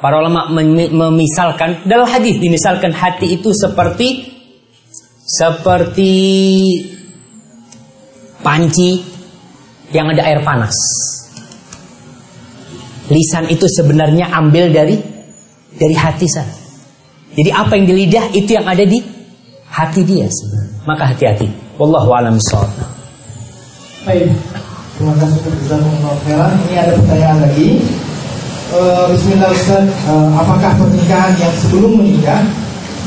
[0.03, 4.35] Para ulama mem- memisalkan dalam hadis dimisalkan hati itu seperti
[5.25, 6.13] seperti
[8.45, 9.01] panci
[9.95, 10.77] yang ada air panas.
[13.09, 14.97] Lisan itu sebenarnya ambil dari
[15.77, 16.53] dari hati sana.
[17.35, 19.03] Jadi apa yang di lidah itu yang ada di
[19.69, 20.77] hati dia sebenarnya.
[20.87, 21.49] Maka hati-hati.
[21.81, 22.39] Wallahu a'lam.
[24.07, 24.31] Baik.
[24.95, 25.39] Terima kasih
[26.23, 26.53] khairan.
[26.71, 27.69] Ini ada pertanyaan lagi.
[28.73, 32.41] Eh, Bismillah Ustaz, Eh, apakah pernikahan yang sebelum menikah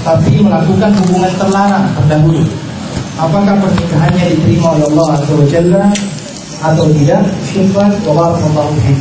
[0.05, 2.45] tapi melakukan hubungan terlarang terdahulu?
[3.17, 5.83] Apakah pernikahannya diterima oleh Allah Azza wa Jalla
[6.61, 7.25] atau tidak?
[7.49, 8.99] Syukran wa barakallahu fiik.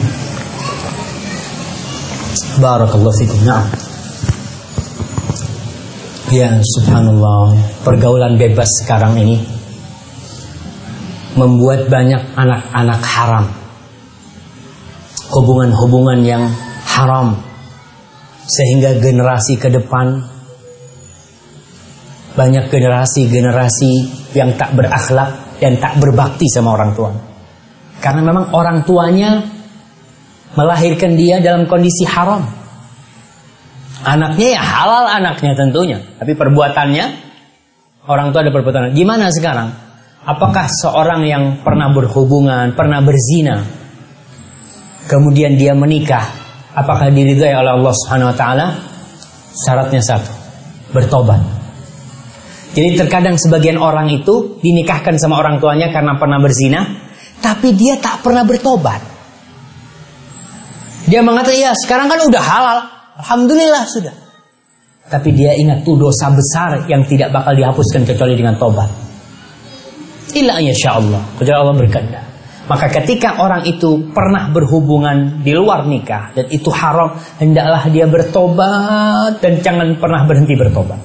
[2.57, 3.41] Barakallahu fikum.
[3.45, 3.67] Na'am.
[6.33, 7.53] Ya, subhanallah.
[7.85, 9.45] Pergaulan bebas sekarang ini
[11.37, 13.45] membuat banyak anak-anak haram.
[15.27, 16.49] Hubungan-hubungan yang
[16.87, 17.35] haram
[18.47, 20.23] sehingga generasi ke depan
[22.37, 23.93] banyak generasi-generasi
[24.37, 27.11] yang tak berakhlak dan tak berbakti sama orang tua.
[27.99, 29.41] Karena memang orang tuanya
[30.53, 32.45] melahirkan dia dalam kondisi haram.
[34.07, 37.05] Anaknya ya halal anaknya tentunya, tapi perbuatannya
[38.07, 38.95] orang tua ada perbuatan.
[38.95, 39.73] Gimana sekarang?
[40.27, 43.63] Apakah seorang yang pernah berhubungan, pernah berzina,
[45.07, 46.27] kemudian dia menikah,
[46.75, 48.67] apakah diridhai oleh Allah Subhanahu wa taala?
[49.57, 50.31] Syaratnya satu,
[50.93, 51.41] bertobat.
[52.77, 56.85] Jadi terkadang sebagian orang itu dinikahkan sama orang tuanya karena pernah berzina,
[57.41, 59.01] tapi dia tak pernah bertobat.
[61.09, 62.79] Dia mengatakan, ya sekarang kan udah halal.
[63.17, 64.15] Alhamdulillah sudah.
[65.07, 68.91] Tapi dia ingat tuh dosa besar yang tidak bakal dihapuskan kecuali dengan tobat.
[70.35, 71.23] Illa insya Allah.
[71.39, 72.26] Kecuali Allah berkehendak.
[72.67, 79.39] Maka ketika orang itu pernah berhubungan di luar nikah dan itu haram, hendaklah dia bertobat
[79.39, 80.99] dan jangan pernah berhenti bertobat.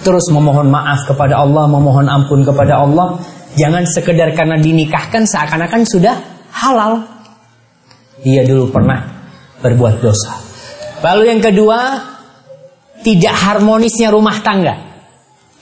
[0.00, 3.20] Terus memohon maaf kepada Allah, memohon ampun kepada Allah.
[3.56, 6.16] Jangan sekedar karena dinikahkan seakan-akan sudah
[6.56, 7.04] halal.
[8.24, 9.04] Dia dulu pernah
[9.60, 10.40] berbuat dosa.
[11.04, 12.00] Lalu yang kedua,
[13.04, 14.76] tidak harmonisnya rumah tangga.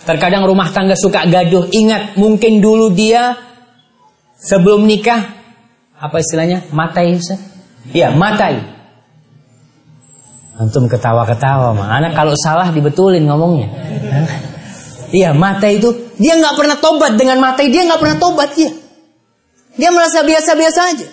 [0.07, 1.67] Terkadang rumah tangga suka gaduh.
[1.71, 3.35] Ingat, mungkin dulu dia
[4.43, 5.23] sebelum nikah,
[5.97, 6.67] apa istilahnya?
[6.75, 7.39] Matai, Ustaz?
[7.95, 8.59] Iya, matai.
[10.59, 11.89] Antum ketawa-ketawa, mah.
[11.95, 13.71] Anak kalau salah dibetulin ngomongnya.
[15.13, 18.73] Iya, matai itu dia nggak pernah tobat dengan matai dia nggak pernah tobat dia.
[19.77, 21.09] Dia merasa biasa-biasa aja.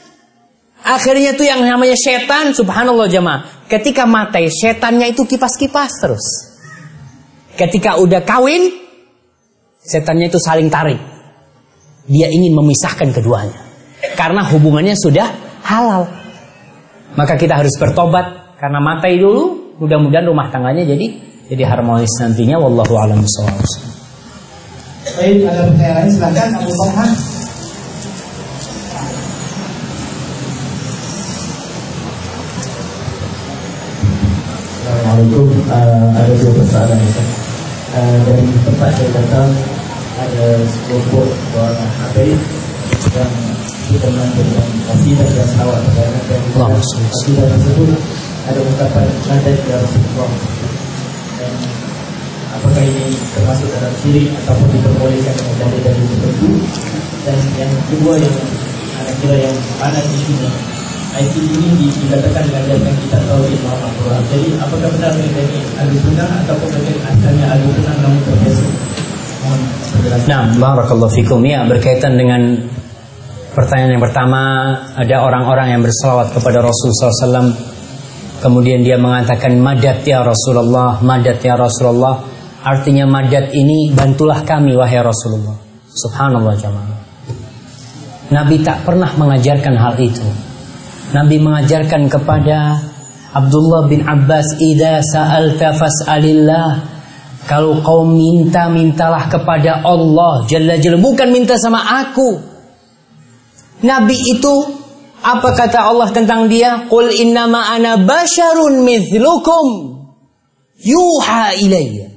[0.79, 3.67] Akhirnya tuh yang namanya setan, subhanallah jemaah.
[3.67, 6.25] Ketika matai, setannya itu kipas-kipas terus.
[7.59, 8.71] Ketika udah kawin,
[9.83, 11.18] setannya itu saling tarik.
[12.09, 13.61] Dia ingin memisahkan keduanya.
[14.17, 15.29] Karena hubungannya sudah
[15.61, 16.09] halal.
[17.13, 21.05] Maka kita harus bertobat karena matai dulu, mudah-mudahan rumah tangganya jadi
[21.49, 23.21] jadi harmonis nantinya wallahu a'lam.
[25.17, 27.11] Baik, ada pertanyaan lain silakan Abu Farhan.
[34.89, 35.45] Assalamualaikum.
[35.65, 37.23] Uh, ada dua ya.
[37.89, 39.49] Uh, dari tempat saya datang
[40.19, 42.39] ada sekelompok orang habaib
[43.15, 43.33] yang
[43.89, 46.81] kita melanjutkan kasidah dan salawat kepada Nabi salli.
[47.09, 47.89] Kasidah tersebut
[48.45, 50.31] ada ungkapan nada ya Rasulullah.
[51.39, 51.53] Dan
[52.59, 56.49] apakah ini termasuk dalam syirik ataupun diperbolehkan dengan dalil-dalil tertentu?
[57.23, 58.35] Dan yang kedua yang
[58.99, 60.49] anak kira yang panas di sini
[61.09, 64.23] ICT ini dikatakan mengajarkan kita tauhid Muhammad Quran.
[64.29, 68.88] Jadi apakah benar mereka ini ahli sunnah ataupun mereka asalnya ahli sunnah namun terbiasa?
[70.27, 71.39] Nah, barakallahu fikum.
[71.47, 72.59] Ya, berkaitan dengan
[73.55, 74.41] pertanyaan yang pertama,
[74.99, 77.55] ada orang-orang yang berselawat kepada Rasul SAW.
[78.39, 82.23] Kemudian dia mengatakan, Madat ya Rasulullah, Madat ya Rasulullah.
[82.59, 85.55] Artinya madat ini, bantulah kami wahai Rasulullah.
[85.95, 86.99] Subhanallah jamaah.
[88.29, 90.21] Nabi tak pernah mengajarkan hal itu.
[91.15, 92.77] Nabi mengajarkan kepada
[93.33, 96.88] Abdullah bin Abbas, "Idza sa'alta fas'alillah."
[97.49, 102.37] Kalau kau minta, mintalah kepada Allah Jalla Jalla, bukan minta sama aku.
[103.81, 104.53] Nabi itu
[105.25, 106.85] apa kata Allah tentang dia?
[106.85, 109.97] Qul innama ana basyarun mithlukum
[110.77, 112.13] yuha ilayya.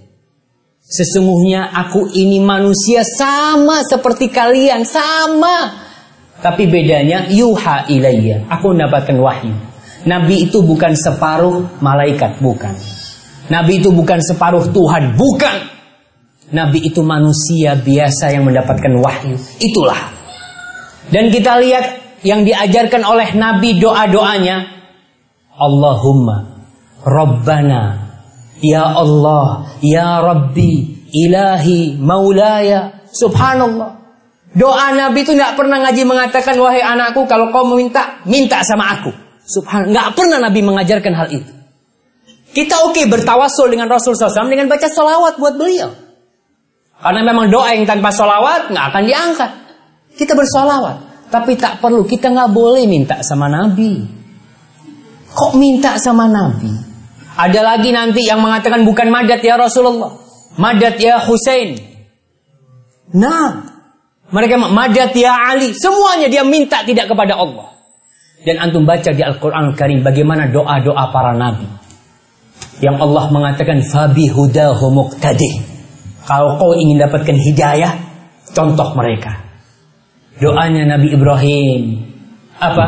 [0.84, 5.80] Sesungguhnya aku ini manusia sama seperti kalian, sama.
[6.44, 8.52] Tapi bedanya yuha ilayya.
[8.52, 9.56] Aku mendapatkan wahyu.
[10.04, 12.91] Nabi itu bukan separuh malaikat, bukan.
[13.52, 15.58] Nabi itu bukan separuh Tuhan, bukan.
[16.56, 19.36] Nabi itu manusia biasa yang mendapatkan wahyu.
[19.60, 20.00] Itulah.
[21.12, 21.84] Dan kita lihat
[22.24, 24.72] yang diajarkan oleh Nabi doa-doanya.
[25.52, 26.64] Allahumma
[27.04, 28.08] Rabbana
[28.64, 34.00] Ya Allah Ya Rabbi Ilahi Maulaya Subhanallah
[34.56, 39.12] Doa Nabi itu nggak pernah ngaji mengatakan wahai anakku kalau kau meminta minta sama aku.
[39.48, 41.61] Subhanallah nggak pernah Nabi mengajarkan hal itu.
[42.52, 45.88] Kita oke okay, bertawasul dengan Rasul SAW dengan baca salawat buat beliau.
[47.02, 49.50] Karena memang doa yang tanpa salawat nggak akan diangkat.
[50.12, 50.96] Kita bersolawat,
[51.32, 54.04] tapi tak perlu kita nggak boleh minta sama Nabi.
[55.32, 56.70] Kok minta sama Nabi?
[57.32, 60.12] Ada lagi nanti yang mengatakan bukan madat ya Rasulullah,
[60.60, 61.80] madat ya Husain.
[63.16, 63.64] Nah,
[64.28, 65.72] mereka madat ya Ali.
[65.72, 67.72] Semuanya dia minta tidak kepada Allah.
[68.42, 71.81] Dan antum baca di Al-Quran Al-Karim bagaimana doa-doa para nabi.
[72.82, 75.62] Yang Allah mengatakan fabi hudahu muqtadih.
[76.26, 77.92] Kalau kau ingin dapatkan hidayah,
[78.54, 79.38] contoh mereka.
[80.38, 81.82] Doanya Nabi Ibrahim.
[82.58, 82.86] Apa?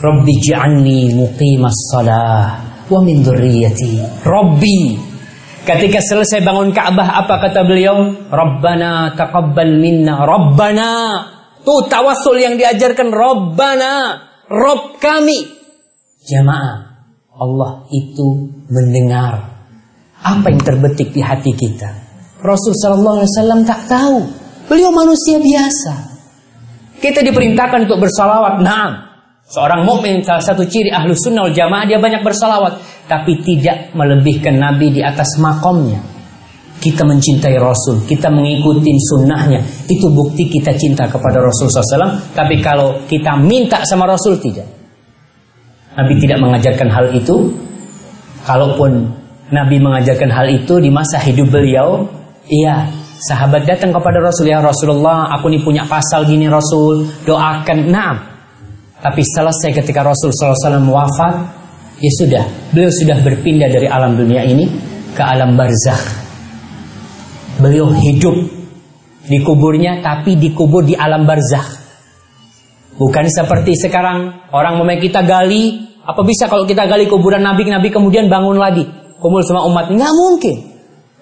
[0.00, 4.24] Rabbi ja'alni muqimas salah wa min dzurriyyati.
[4.24, 5.12] Rabbi
[5.62, 8.26] Ketika selesai bangun Ka'bah apa kata beliau?
[8.26, 10.26] Rabbana taqabbal minna.
[10.26, 10.90] Rabbana.
[11.62, 13.94] Tuh tawasul yang diajarkan Rabbana.
[14.50, 15.46] Rob kami.
[16.26, 16.91] Jamaah.
[17.42, 19.42] Allah itu mendengar
[20.22, 21.90] apa yang terbetik di hati kita.
[22.38, 24.16] Rasul Shallallahu Alaihi Wasallam tak tahu.
[24.70, 25.94] Beliau manusia biasa.
[27.02, 28.62] Kita diperintahkan untuk bersalawat.
[28.62, 29.12] Nah,
[29.52, 33.04] Seorang mukmin salah satu ciri ahlu sunnah jamaah dia banyak bersalawat.
[33.04, 36.00] Tapi tidak melebihkan Nabi di atas makomnya.
[36.82, 39.60] Kita mencintai Rasul, kita mengikuti sunnahnya.
[39.86, 42.32] Itu bukti kita cinta kepada Rasul SAW.
[42.32, 44.81] Tapi kalau kita minta sama Rasul tidak.
[45.92, 47.52] Nabi tidak mengajarkan hal itu.
[48.42, 49.06] Kalaupun
[49.52, 52.08] Nabi mengajarkan hal itu di masa hidup beliau,
[52.48, 52.90] iya
[53.22, 57.78] sahabat datang kepada Rasul ya Rasulullah, aku nih punya pasal gini Rasul, doakan.
[57.92, 58.14] Nah,
[58.98, 61.34] tapi selesai ketika Rasul SAW wafat,
[62.02, 62.44] ya sudah,
[62.74, 64.66] beliau sudah berpindah dari alam dunia ini
[65.14, 66.02] ke alam barzakh.
[67.62, 68.36] Beliau hidup
[69.28, 71.81] di kuburnya, tapi dikubur di alam barzakh.
[72.96, 77.88] Bukan seperti sekarang orang mau kita gali, apa bisa kalau kita gali kuburan Nabi, Nabi
[77.88, 78.84] kemudian bangun lagi,
[79.22, 79.88] kumpul sama umat?
[79.88, 80.56] Nggak mungkin.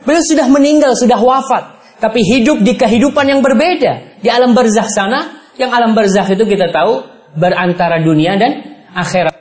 [0.03, 1.65] Beliau sudah meninggal, sudah wafat.
[2.01, 4.25] Tapi hidup di kehidupan yang berbeda.
[4.25, 7.05] Di alam barzakh sana, yang alam barzakh itu kita tahu
[7.37, 8.65] berantara dunia dan
[8.97, 9.37] akhirat.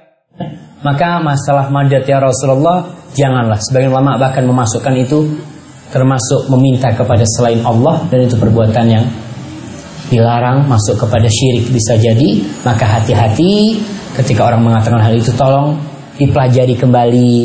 [0.84, 3.60] Maka masalah madat ya Rasulullah, janganlah.
[3.64, 5.28] Sebagian ulama bahkan memasukkan itu
[5.90, 9.06] termasuk meminta kepada selain Allah dan itu perbuatan yang
[10.10, 13.78] dilarang masuk kepada syirik bisa jadi maka hati-hati
[14.18, 15.78] ketika orang mengatakan hal itu tolong
[16.18, 17.38] dipelajari kembali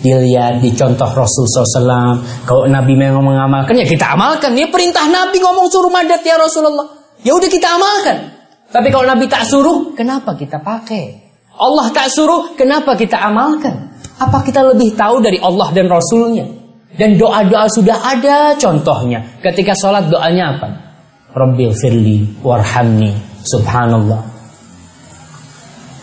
[0.00, 4.56] dilihat dicontoh Rasul SAW kalau Nabi memang mengamalkan ya kita amalkan.
[4.56, 6.88] Ya perintah Nabi ngomong suruh madat ya Rasulullah.
[7.20, 8.16] Ya udah kita amalkan.
[8.70, 11.28] Tapi kalau Nabi tak suruh kenapa kita pakai?
[11.60, 13.92] Allah tak suruh kenapa kita amalkan?
[14.16, 16.48] Apa kita lebih tahu dari Allah dan Rasulnya?
[16.96, 19.40] Dan doa-doa sudah ada contohnya.
[19.44, 20.89] Ketika sholat doanya apa
[21.30, 23.14] Rabbil firli warhamni
[23.46, 24.18] subhanallah.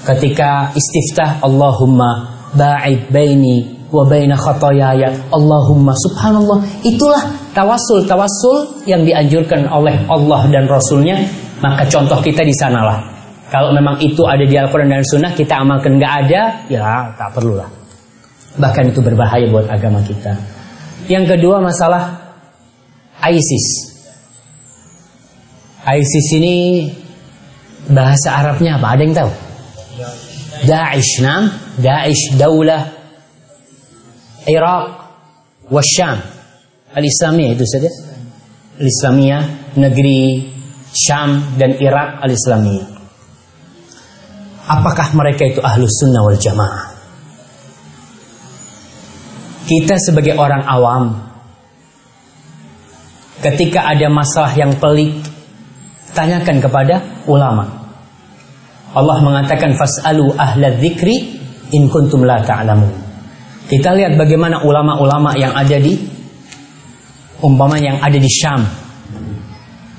[0.08, 6.64] Ketika istiftah Allahumma ba'id baini wa baina khotoyaya Allahumma subhanallah.
[6.80, 11.20] Itulah tawasul tawasul yang dianjurkan oleh Allah dan Rasulnya.
[11.60, 13.04] Maka contoh kita di sanalah.
[13.48, 17.68] Kalau memang itu ada di Al-Quran dan Sunnah kita amalkan nggak ada ya tak perlulah.
[18.60, 20.36] Bahkan itu berbahaya buat agama kita.
[21.08, 22.16] Yang kedua masalah
[23.24, 23.87] ISIS
[25.88, 26.56] ISIS ini
[27.88, 28.88] bahasa Arabnya apa?
[28.92, 29.32] Ada yang tahu?
[30.68, 32.92] Daesh nam Daesh daulah
[34.50, 34.84] Irak
[35.72, 36.18] Wasyam
[36.92, 37.88] Al-Islamiyah itu saja
[38.82, 39.44] Al-Islamiyah
[39.80, 40.50] negeri
[40.92, 42.90] Syam dan Irak Al-Islamiyah.
[44.68, 46.84] Apakah mereka itu ahlus sunnah wal jamaah?
[49.68, 51.28] Kita sebagai orang awam
[53.38, 55.37] Ketika ada masalah yang pelik
[56.18, 56.96] Tanyakan kepada
[57.30, 57.86] ulama
[58.98, 61.38] Allah mengatakan Fas'alu ahla dzikri
[61.78, 63.08] In kuntum la ta'lamun
[63.68, 66.00] kita lihat bagaimana ulama-ulama yang ada di
[67.44, 68.64] umpama yang ada di Syam.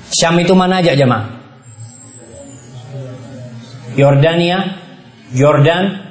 [0.09, 1.37] Syam itu mana aja jemaah?
[3.93, 4.79] Yordania,
[5.37, 6.01] Jordan,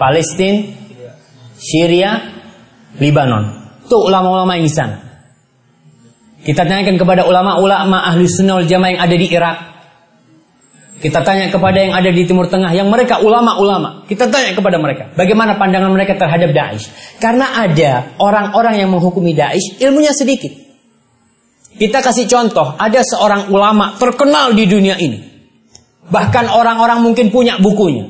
[0.00, 0.64] Palestina,
[1.60, 2.24] Syria,
[2.96, 3.44] Libanon.
[3.84, 4.96] Itu ulama-ulama yang di sana.
[6.42, 9.58] Kita tanyakan kepada ulama-ulama ahli sunnah wal jamaah yang ada di Irak.
[11.02, 14.06] Kita tanya kepada yang ada di Timur Tengah, yang mereka ulama-ulama.
[14.06, 17.18] Kita tanya kepada mereka, bagaimana pandangan mereka terhadap Daesh.
[17.18, 20.54] Karena ada orang-orang yang menghukumi Daesh, ilmunya sedikit.
[21.74, 25.18] Kita kasih contoh, ada seorang ulama terkenal di dunia ini.
[26.06, 28.06] Bahkan orang-orang mungkin punya bukunya.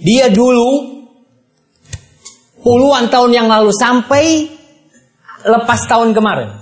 [0.00, 1.04] Dia dulu
[2.64, 4.48] puluhan tahun yang lalu sampai
[5.44, 6.56] lepas tahun kemarin.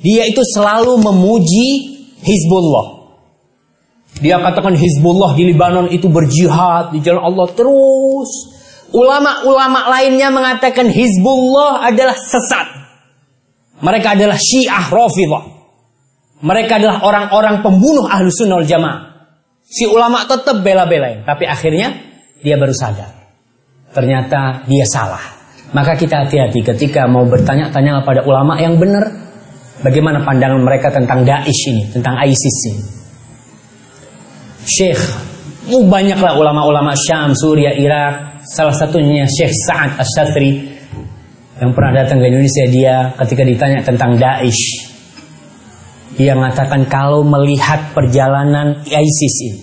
[0.00, 1.68] Dia itu selalu memuji
[2.20, 2.96] Hizbullah.
[4.20, 8.30] Dia katakan Hizbullah di Libanon itu berjihad di jalan Allah terus.
[8.92, 12.68] Ulama-ulama lainnya mengatakan Hizbullah adalah sesat.
[13.84, 15.44] Mereka adalah Syiah Rafidah.
[16.40, 19.28] Mereka adalah orang-orang pembunuh ahlu sunnah jamaah.
[19.66, 21.26] Si ulama tetap bela-belain.
[21.26, 21.92] Tapi akhirnya
[22.40, 23.12] dia baru sadar.
[23.92, 25.36] Ternyata dia salah.
[25.74, 29.25] Maka kita hati-hati ketika mau bertanya-tanya pada ulama yang benar.
[29.84, 32.82] Bagaimana pandangan mereka tentang Daesh ini, tentang ISIS ini.
[34.66, 35.02] Syekh
[35.66, 38.38] Oh, banyaklah ulama-ulama Syam, Suria, Irak.
[38.46, 40.62] Salah satunya Syekh Sa'ad Asyatri
[41.58, 42.70] yang pernah datang ke Indonesia.
[42.70, 44.86] Dia ketika ditanya tentang Daesh,
[46.14, 49.60] dia mengatakan kalau melihat perjalanan ISIS ini,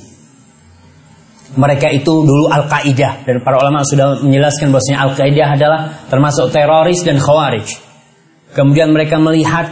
[1.56, 5.80] mereka itu dulu Al-Qaeda dan para ulama sudah menjelaskan bahwasanya Al-Qaeda adalah
[6.12, 7.64] termasuk teroris dan khawarij.
[8.52, 9.72] Kemudian mereka melihat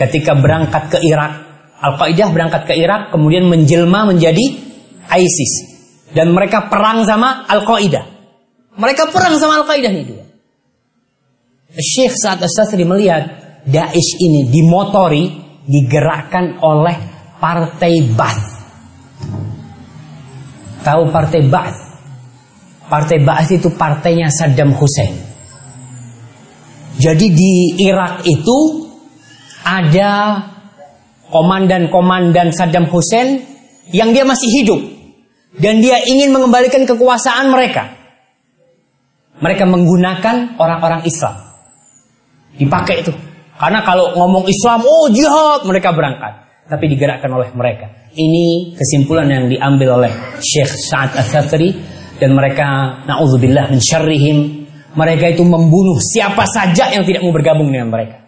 [0.00, 1.32] ketika berangkat ke Irak,
[1.80, 4.56] Al-Qaeda berangkat ke Irak kemudian menjelma menjadi
[5.12, 5.52] ISIS
[6.16, 8.08] dan mereka perang sama Al-Qaeda.
[8.80, 10.24] Mereka perang sama Al-Qaeda nih dua.
[11.76, 13.28] Syekh saat Asasri melihat
[13.62, 15.30] Daesh ini dimotori,
[15.68, 16.96] digerakkan oleh
[17.38, 18.48] partai Ba'ath.
[20.80, 21.80] Tahu partai Ba'ath?
[22.88, 25.14] Partai Ba'ath itu partainya Saddam Hussein.
[26.98, 27.52] Jadi di
[27.86, 28.89] Irak itu
[29.64, 30.44] ada
[31.30, 33.46] komandan-komandan Saddam Hussein
[33.94, 34.80] yang dia masih hidup
[35.58, 37.98] dan dia ingin mengembalikan kekuasaan mereka.
[39.40, 41.32] Mereka menggunakan orang-orang Islam.
[42.54, 43.12] Dipakai itu.
[43.56, 46.44] Karena kalau ngomong Islam, oh jihad, mereka berangkat.
[46.68, 47.88] Tapi digerakkan oleh mereka.
[48.12, 50.12] Ini kesimpulan yang diambil oleh
[50.44, 51.72] Syekh Sa'ad Al-Thatri.
[52.20, 54.68] Dan mereka, na'udzubillah min syarrihim.
[54.92, 58.19] Mereka itu membunuh siapa saja yang tidak mau bergabung dengan mereka.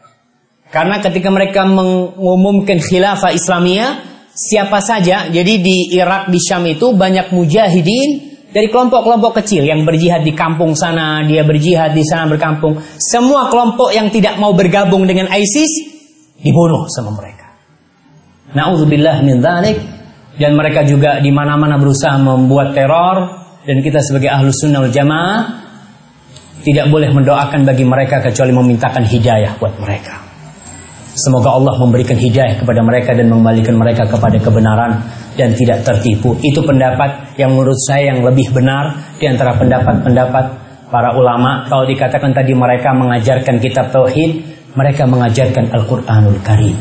[0.73, 3.91] Karena ketika mereka mengumumkan khilafah Islamiyah,
[4.33, 5.29] siapa saja.
[5.29, 10.77] Jadi di Irak, di Syam itu banyak mujahidin Dari kelompok-kelompok kecil yang berjihad di kampung
[10.77, 12.77] sana, dia berjihad di sana berkampung.
[13.01, 15.89] Semua kelompok yang tidak mau bergabung dengan ISIS
[16.37, 17.49] dibunuh sama mereka.
[18.53, 19.81] Nauzubillah min dzalik
[20.37, 23.17] dan mereka juga di mana-mana berusaha membuat teror
[23.65, 25.65] dan kita sebagai ahlus sunnah jamaah
[26.61, 30.22] tidak boleh mendoakan bagi mereka kecuali memintakan hidayah buat mereka.
[31.13, 35.05] Semoga Allah memberikan hidayah kepada mereka dan mengembalikan mereka kepada kebenaran
[35.37, 36.33] dan tidak tertipu.
[36.41, 40.45] Itu pendapat yang menurut saya yang lebih benar di antara pendapat-pendapat
[40.89, 41.69] para ulama.
[41.69, 44.41] Kalau dikatakan tadi mereka mengajarkan kitab tauhid,
[44.73, 46.81] mereka mengajarkan Al-Qur'anul Karim.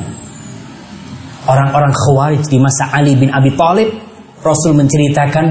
[1.44, 3.92] Orang-orang Khawarij di masa Ali bin Abi Thalib,
[4.40, 5.46] Rasul menceritakan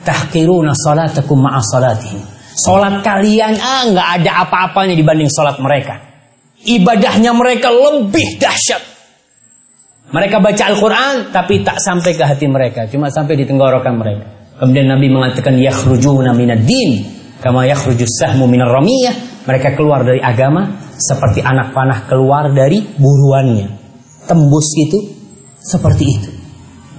[0.00, 2.24] tahkiruna salatakum ma'a salatihim.
[2.56, 6.07] Salat kalian ah nggak ada apa-apanya dibanding salat mereka.
[6.68, 8.98] Ibadahnya mereka lebih dahsyat
[10.08, 12.88] mereka baca Al-Quran tapi tak sampai ke hati mereka.
[12.88, 14.24] Cuma sampai di tenggorokan mereka.
[14.56, 17.04] Kemudian Nabi mengatakan yakhrujuna minad din.
[17.38, 19.44] Kama yakhrujus sahmu minar ramiyah.
[19.44, 23.68] Mereka keluar dari agama seperti anak panah keluar dari buruannya.
[24.24, 24.98] Tembus itu
[25.60, 26.30] seperti itu.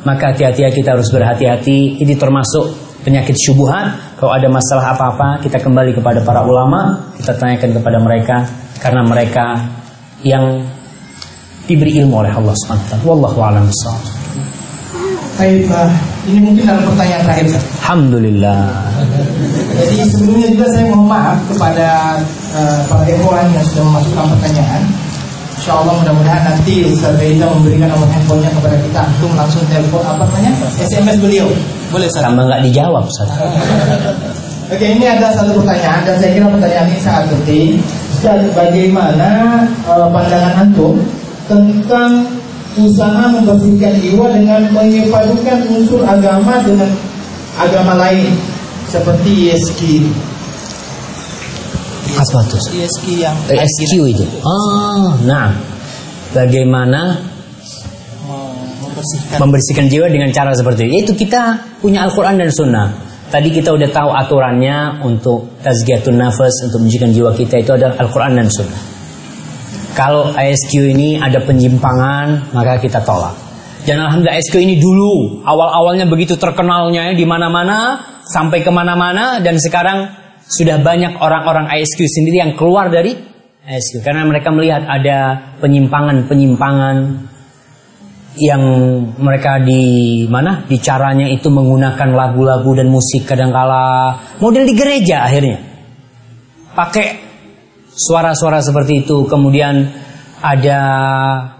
[0.06, 2.00] Maka hati-hati kita harus berhati-hati.
[2.06, 2.72] Ini termasuk
[3.02, 4.18] penyakit syubuhan.
[4.22, 7.10] Kalau ada masalah apa-apa kita kembali kepada para ulama.
[7.18, 8.38] Kita tanyakan kepada mereka.
[8.80, 9.60] Karena mereka
[10.24, 10.64] yang
[11.70, 13.06] diberi ilmu oleh Allah SWT.
[13.06, 13.68] Wallahu a'lam
[15.40, 15.88] Baik, uh,
[16.28, 17.56] ini mungkin dalam pertanyaan terakhir.
[17.56, 17.64] Sir.
[17.80, 18.92] Alhamdulillah.
[19.80, 22.20] Jadi sebelumnya juga saya mohon maaf kepada
[22.52, 24.84] uh, para ikhwan yang sudah memasukkan pertanyaan.
[25.60, 30.24] Insya Allah mudah-mudahan nanti Ustaz Reza memberikan nomor handphonenya kepada kita Antum langsung telepon apa
[30.24, 31.52] namanya SMS beliau
[31.92, 32.24] Boleh Ustaz?
[32.24, 33.28] Sama nggak dijawab Ustaz
[34.72, 37.76] Oke ini ada satu pertanyaan Dan saya kira pertanyaan ini sangat penting
[38.20, 41.00] Ustaz bagaimana uh, pandangan Antum
[41.48, 42.28] tentang
[42.76, 46.92] usaha membersihkan jiwa dengan menyepadukan unsur agama dengan
[47.56, 48.36] agama lain
[48.92, 50.04] seperti ESQ.
[52.20, 52.58] Apa itu?
[52.84, 54.28] ESQ yang ESQ itu.
[54.44, 55.56] Ah, nah.
[56.36, 57.24] Bagaimana
[58.84, 59.38] membersihkan.
[59.40, 61.08] membersihkan jiwa dengan cara seperti itu?
[61.08, 63.09] Itu kita punya Al-Qur'an dan Sunnah.
[63.30, 68.34] Tadi kita udah tahu aturannya untuk tazkiyatun nafas untuk menjadikan jiwa kita itu adalah Al-Quran
[68.42, 68.82] dan Sunnah.
[69.94, 73.38] Kalau ISQ ini ada penyimpangan, maka kita tolak.
[73.86, 79.62] Dan alhamdulillah ISQ ini dulu awal-awalnya begitu terkenalnya ya, di mana-mana sampai ke mana-mana dan
[79.62, 80.10] sekarang
[80.50, 83.14] sudah banyak orang-orang ISQ sendiri yang keluar dari
[83.70, 86.96] ISQ karena mereka melihat ada penyimpangan-penyimpangan
[88.40, 88.64] yang
[89.20, 90.64] mereka di mana?
[90.66, 95.60] Di caranya itu menggunakan lagu-lagu dan musik kadangkala model di gereja akhirnya.
[96.74, 97.08] Pakai
[97.92, 99.28] suara-suara seperti itu.
[99.28, 99.84] Kemudian
[100.40, 100.82] ada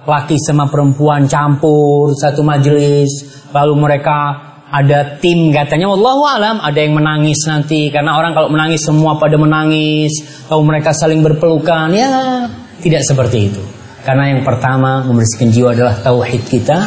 [0.08, 3.28] laki sama perempuan campur satu majelis.
[3.52, 7.92] Lalu mereka ada tim katanya Wallahu alam ada yang menangis nanti.
[7.92, 10.12] Karena orang kalau menangis semua pada menangis.
[10.48, 11.92] Lalu mereka saling berpelukan.
[11.92, 12.48] Ya
[12.80, 13.79] tidak seperti itu
[14.10, 16.82] karena yang pertama membersihkan jiwa adalah tauhid kita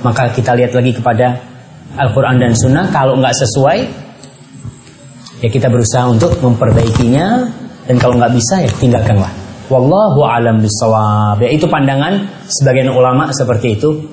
[0.00, 1.44] maka kita lihat lagi kepada
[2.00, 3.78] Al-Quran dan Sunnah kalau nggak sesuai
[5.44, 7.52] ya kita berusaha untuk memperbaikinya
[7.84, 9.28] dan kalau nggak bisa ya tinggalkanlah.
[9.68, 11.44] Wallahu alam bisawab.
[11.44, 14.08] Ya itu pandangan sebagian ulama seperti itu.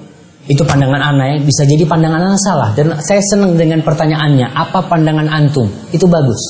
[0.51, 4.83] Itu pandangan anak ya, bisa jadi pandangan anak salah dan saya senang dengan pertanyaannya, apa
[4.91, 5.71] pandangan antum?
[5.95, 6.41] Itu bagus.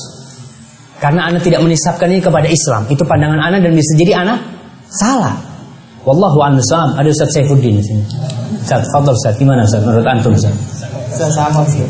[0.98, 2.90] Karena anak tidak menisabkan ini kepada Islam.
[2.90, 4.38] Itu pandangan anak dan bisa jadi anak
[4.90, 5.51] salah.
[6.02, 8.02] Wallahu a'lam Ada Ustaz Saifuddin di sini.
[8.58, 9.86] Ustaz, fadl Ustaz, gimana Ustaz?
[9.86, 10.50] Menurut antum Ustaz?
[11.14, 11.86] Saya sama sih.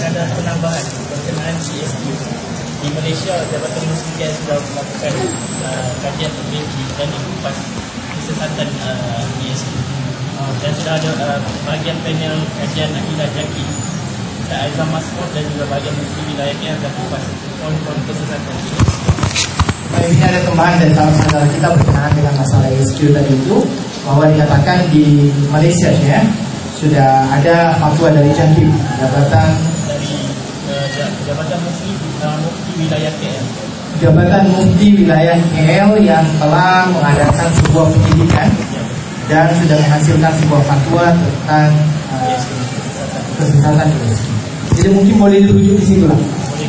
[0.00, 2.04] Ada penambahan berkenaan CSQ
[2.78, 5.14] di Malaysia Jabatan Muslimin sudah melakukan
[5.60, 7.54] uh, kajian peneliti dan ikupan
[8.16, 9.76] kesesatan uh, ESG
[10.38, 11.38] uh, dan sudah ada uh,
[11.68, 13.66] bahagian panel kajian Akidah Jaki.
[14.40, 17.24] Ustaz Aizam Masmud dan juga bahagian Muslim Wilayah KL dan kupas
[17.60, 18.56] poin-poin kesesatan.
[18.56, 19.47] ini
[19.88, 23.56] Baik, ini ada tambahan dari saudara kita berkenaan dengan masalah ESQ tadi itu
[24.04, 26.20] bahwa dikatakan di Malaysia ya
[26.76, 28.68] sudah ada fatwa dari Jantim
[29.00, 29.48] Jabatan
[31.24, 32.40] Jabatan Muslim uh,
[32.76, 33.44] wilayah KL.
[33.98, 38.48] Jabatan Mufti Wilayah KL yang telah mengadakan sebuah pendidikan
[39.26, 41.72] dan sudah menghasilkan sebuah fatwa tentang
[42.12, 42.36] uh,
[43.40, 43.88] kesesatan
[44.76, 46.20] Jadi mungkin boleh dirujuk di situ lah.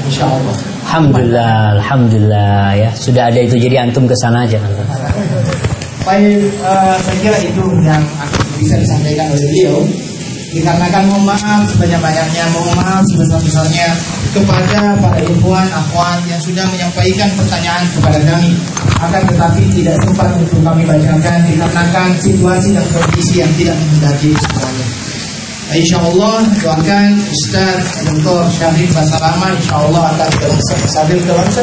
[0.07, 0.68] Insya Allah.
[0.89, 4.57] Alhamdulillah, Alhamdulillah ya sudah ada itu jadi antum ke sana aja.
[6.01, 8.01] Baik, uh, saya kira itu yang
[8.57, 9.85] bisa disampaikan oleh beliau
[10.49, 13.85] dikarenakan mohon maaf sebanyak-banyaknya, mohon maaf sebesar-besarnya
[14.33, 18.57] kepada para ikhwan, akhwat yang sudah menyampaikan pertanyaan kepada kami.
[18.97, 25.08] Akan tetapi tidak sempat untuk kami bacakan dikarenakan situasi dan kondisi yang tidak menghendaki semuanya.
[25.69, 28.41] Insya Allah doakan Ustaz Dr.
[28.57, 30.49] Syarif Basalama Insya Allah akan ke
[30.89, 31.61] Sabil ke mana?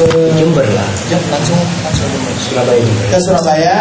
[0.00, 0.06] Ke
[0.40, 0.88] Jember lah.
[1.12, 2.08] Jam langsung langsung.
[2.40, 2.80] Surabaya
[3.12, 3.76] ke Surabaya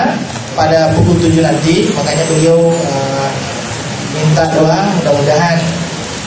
[0.52, 3.28] pada pukul 7 nanti makanya beliau uh,
[4.12, 5.58] minta doa mudah-mudahan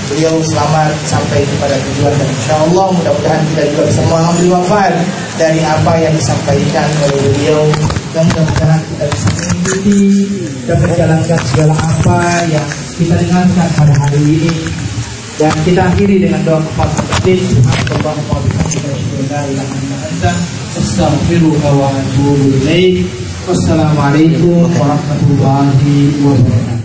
[0.09, 4.95] beliau selamat sampai kepada tujuan dan insya Allah mudah-mudahan kita juga bisa mengambil manfaat
[5.37, 7.63] dari apa yang disampaikan oleh beliau
[8.17, 10.01] dan mudah-mudahan kita bisa mengikuti
[10.65, 12.19] dan menjalankan segala apa
[12.49, 12.67] yang
[12.97, 14.53] kita dengarkan pada hari ini
[15.37, 16.97] dan kita akhiri dengan doa kepada
[17.45, 18.17] Subhanallah
[21.77, 21.93] wa.
[23.47, 26.76] Wassalamualaikum warahmatullahi wabarakatuh.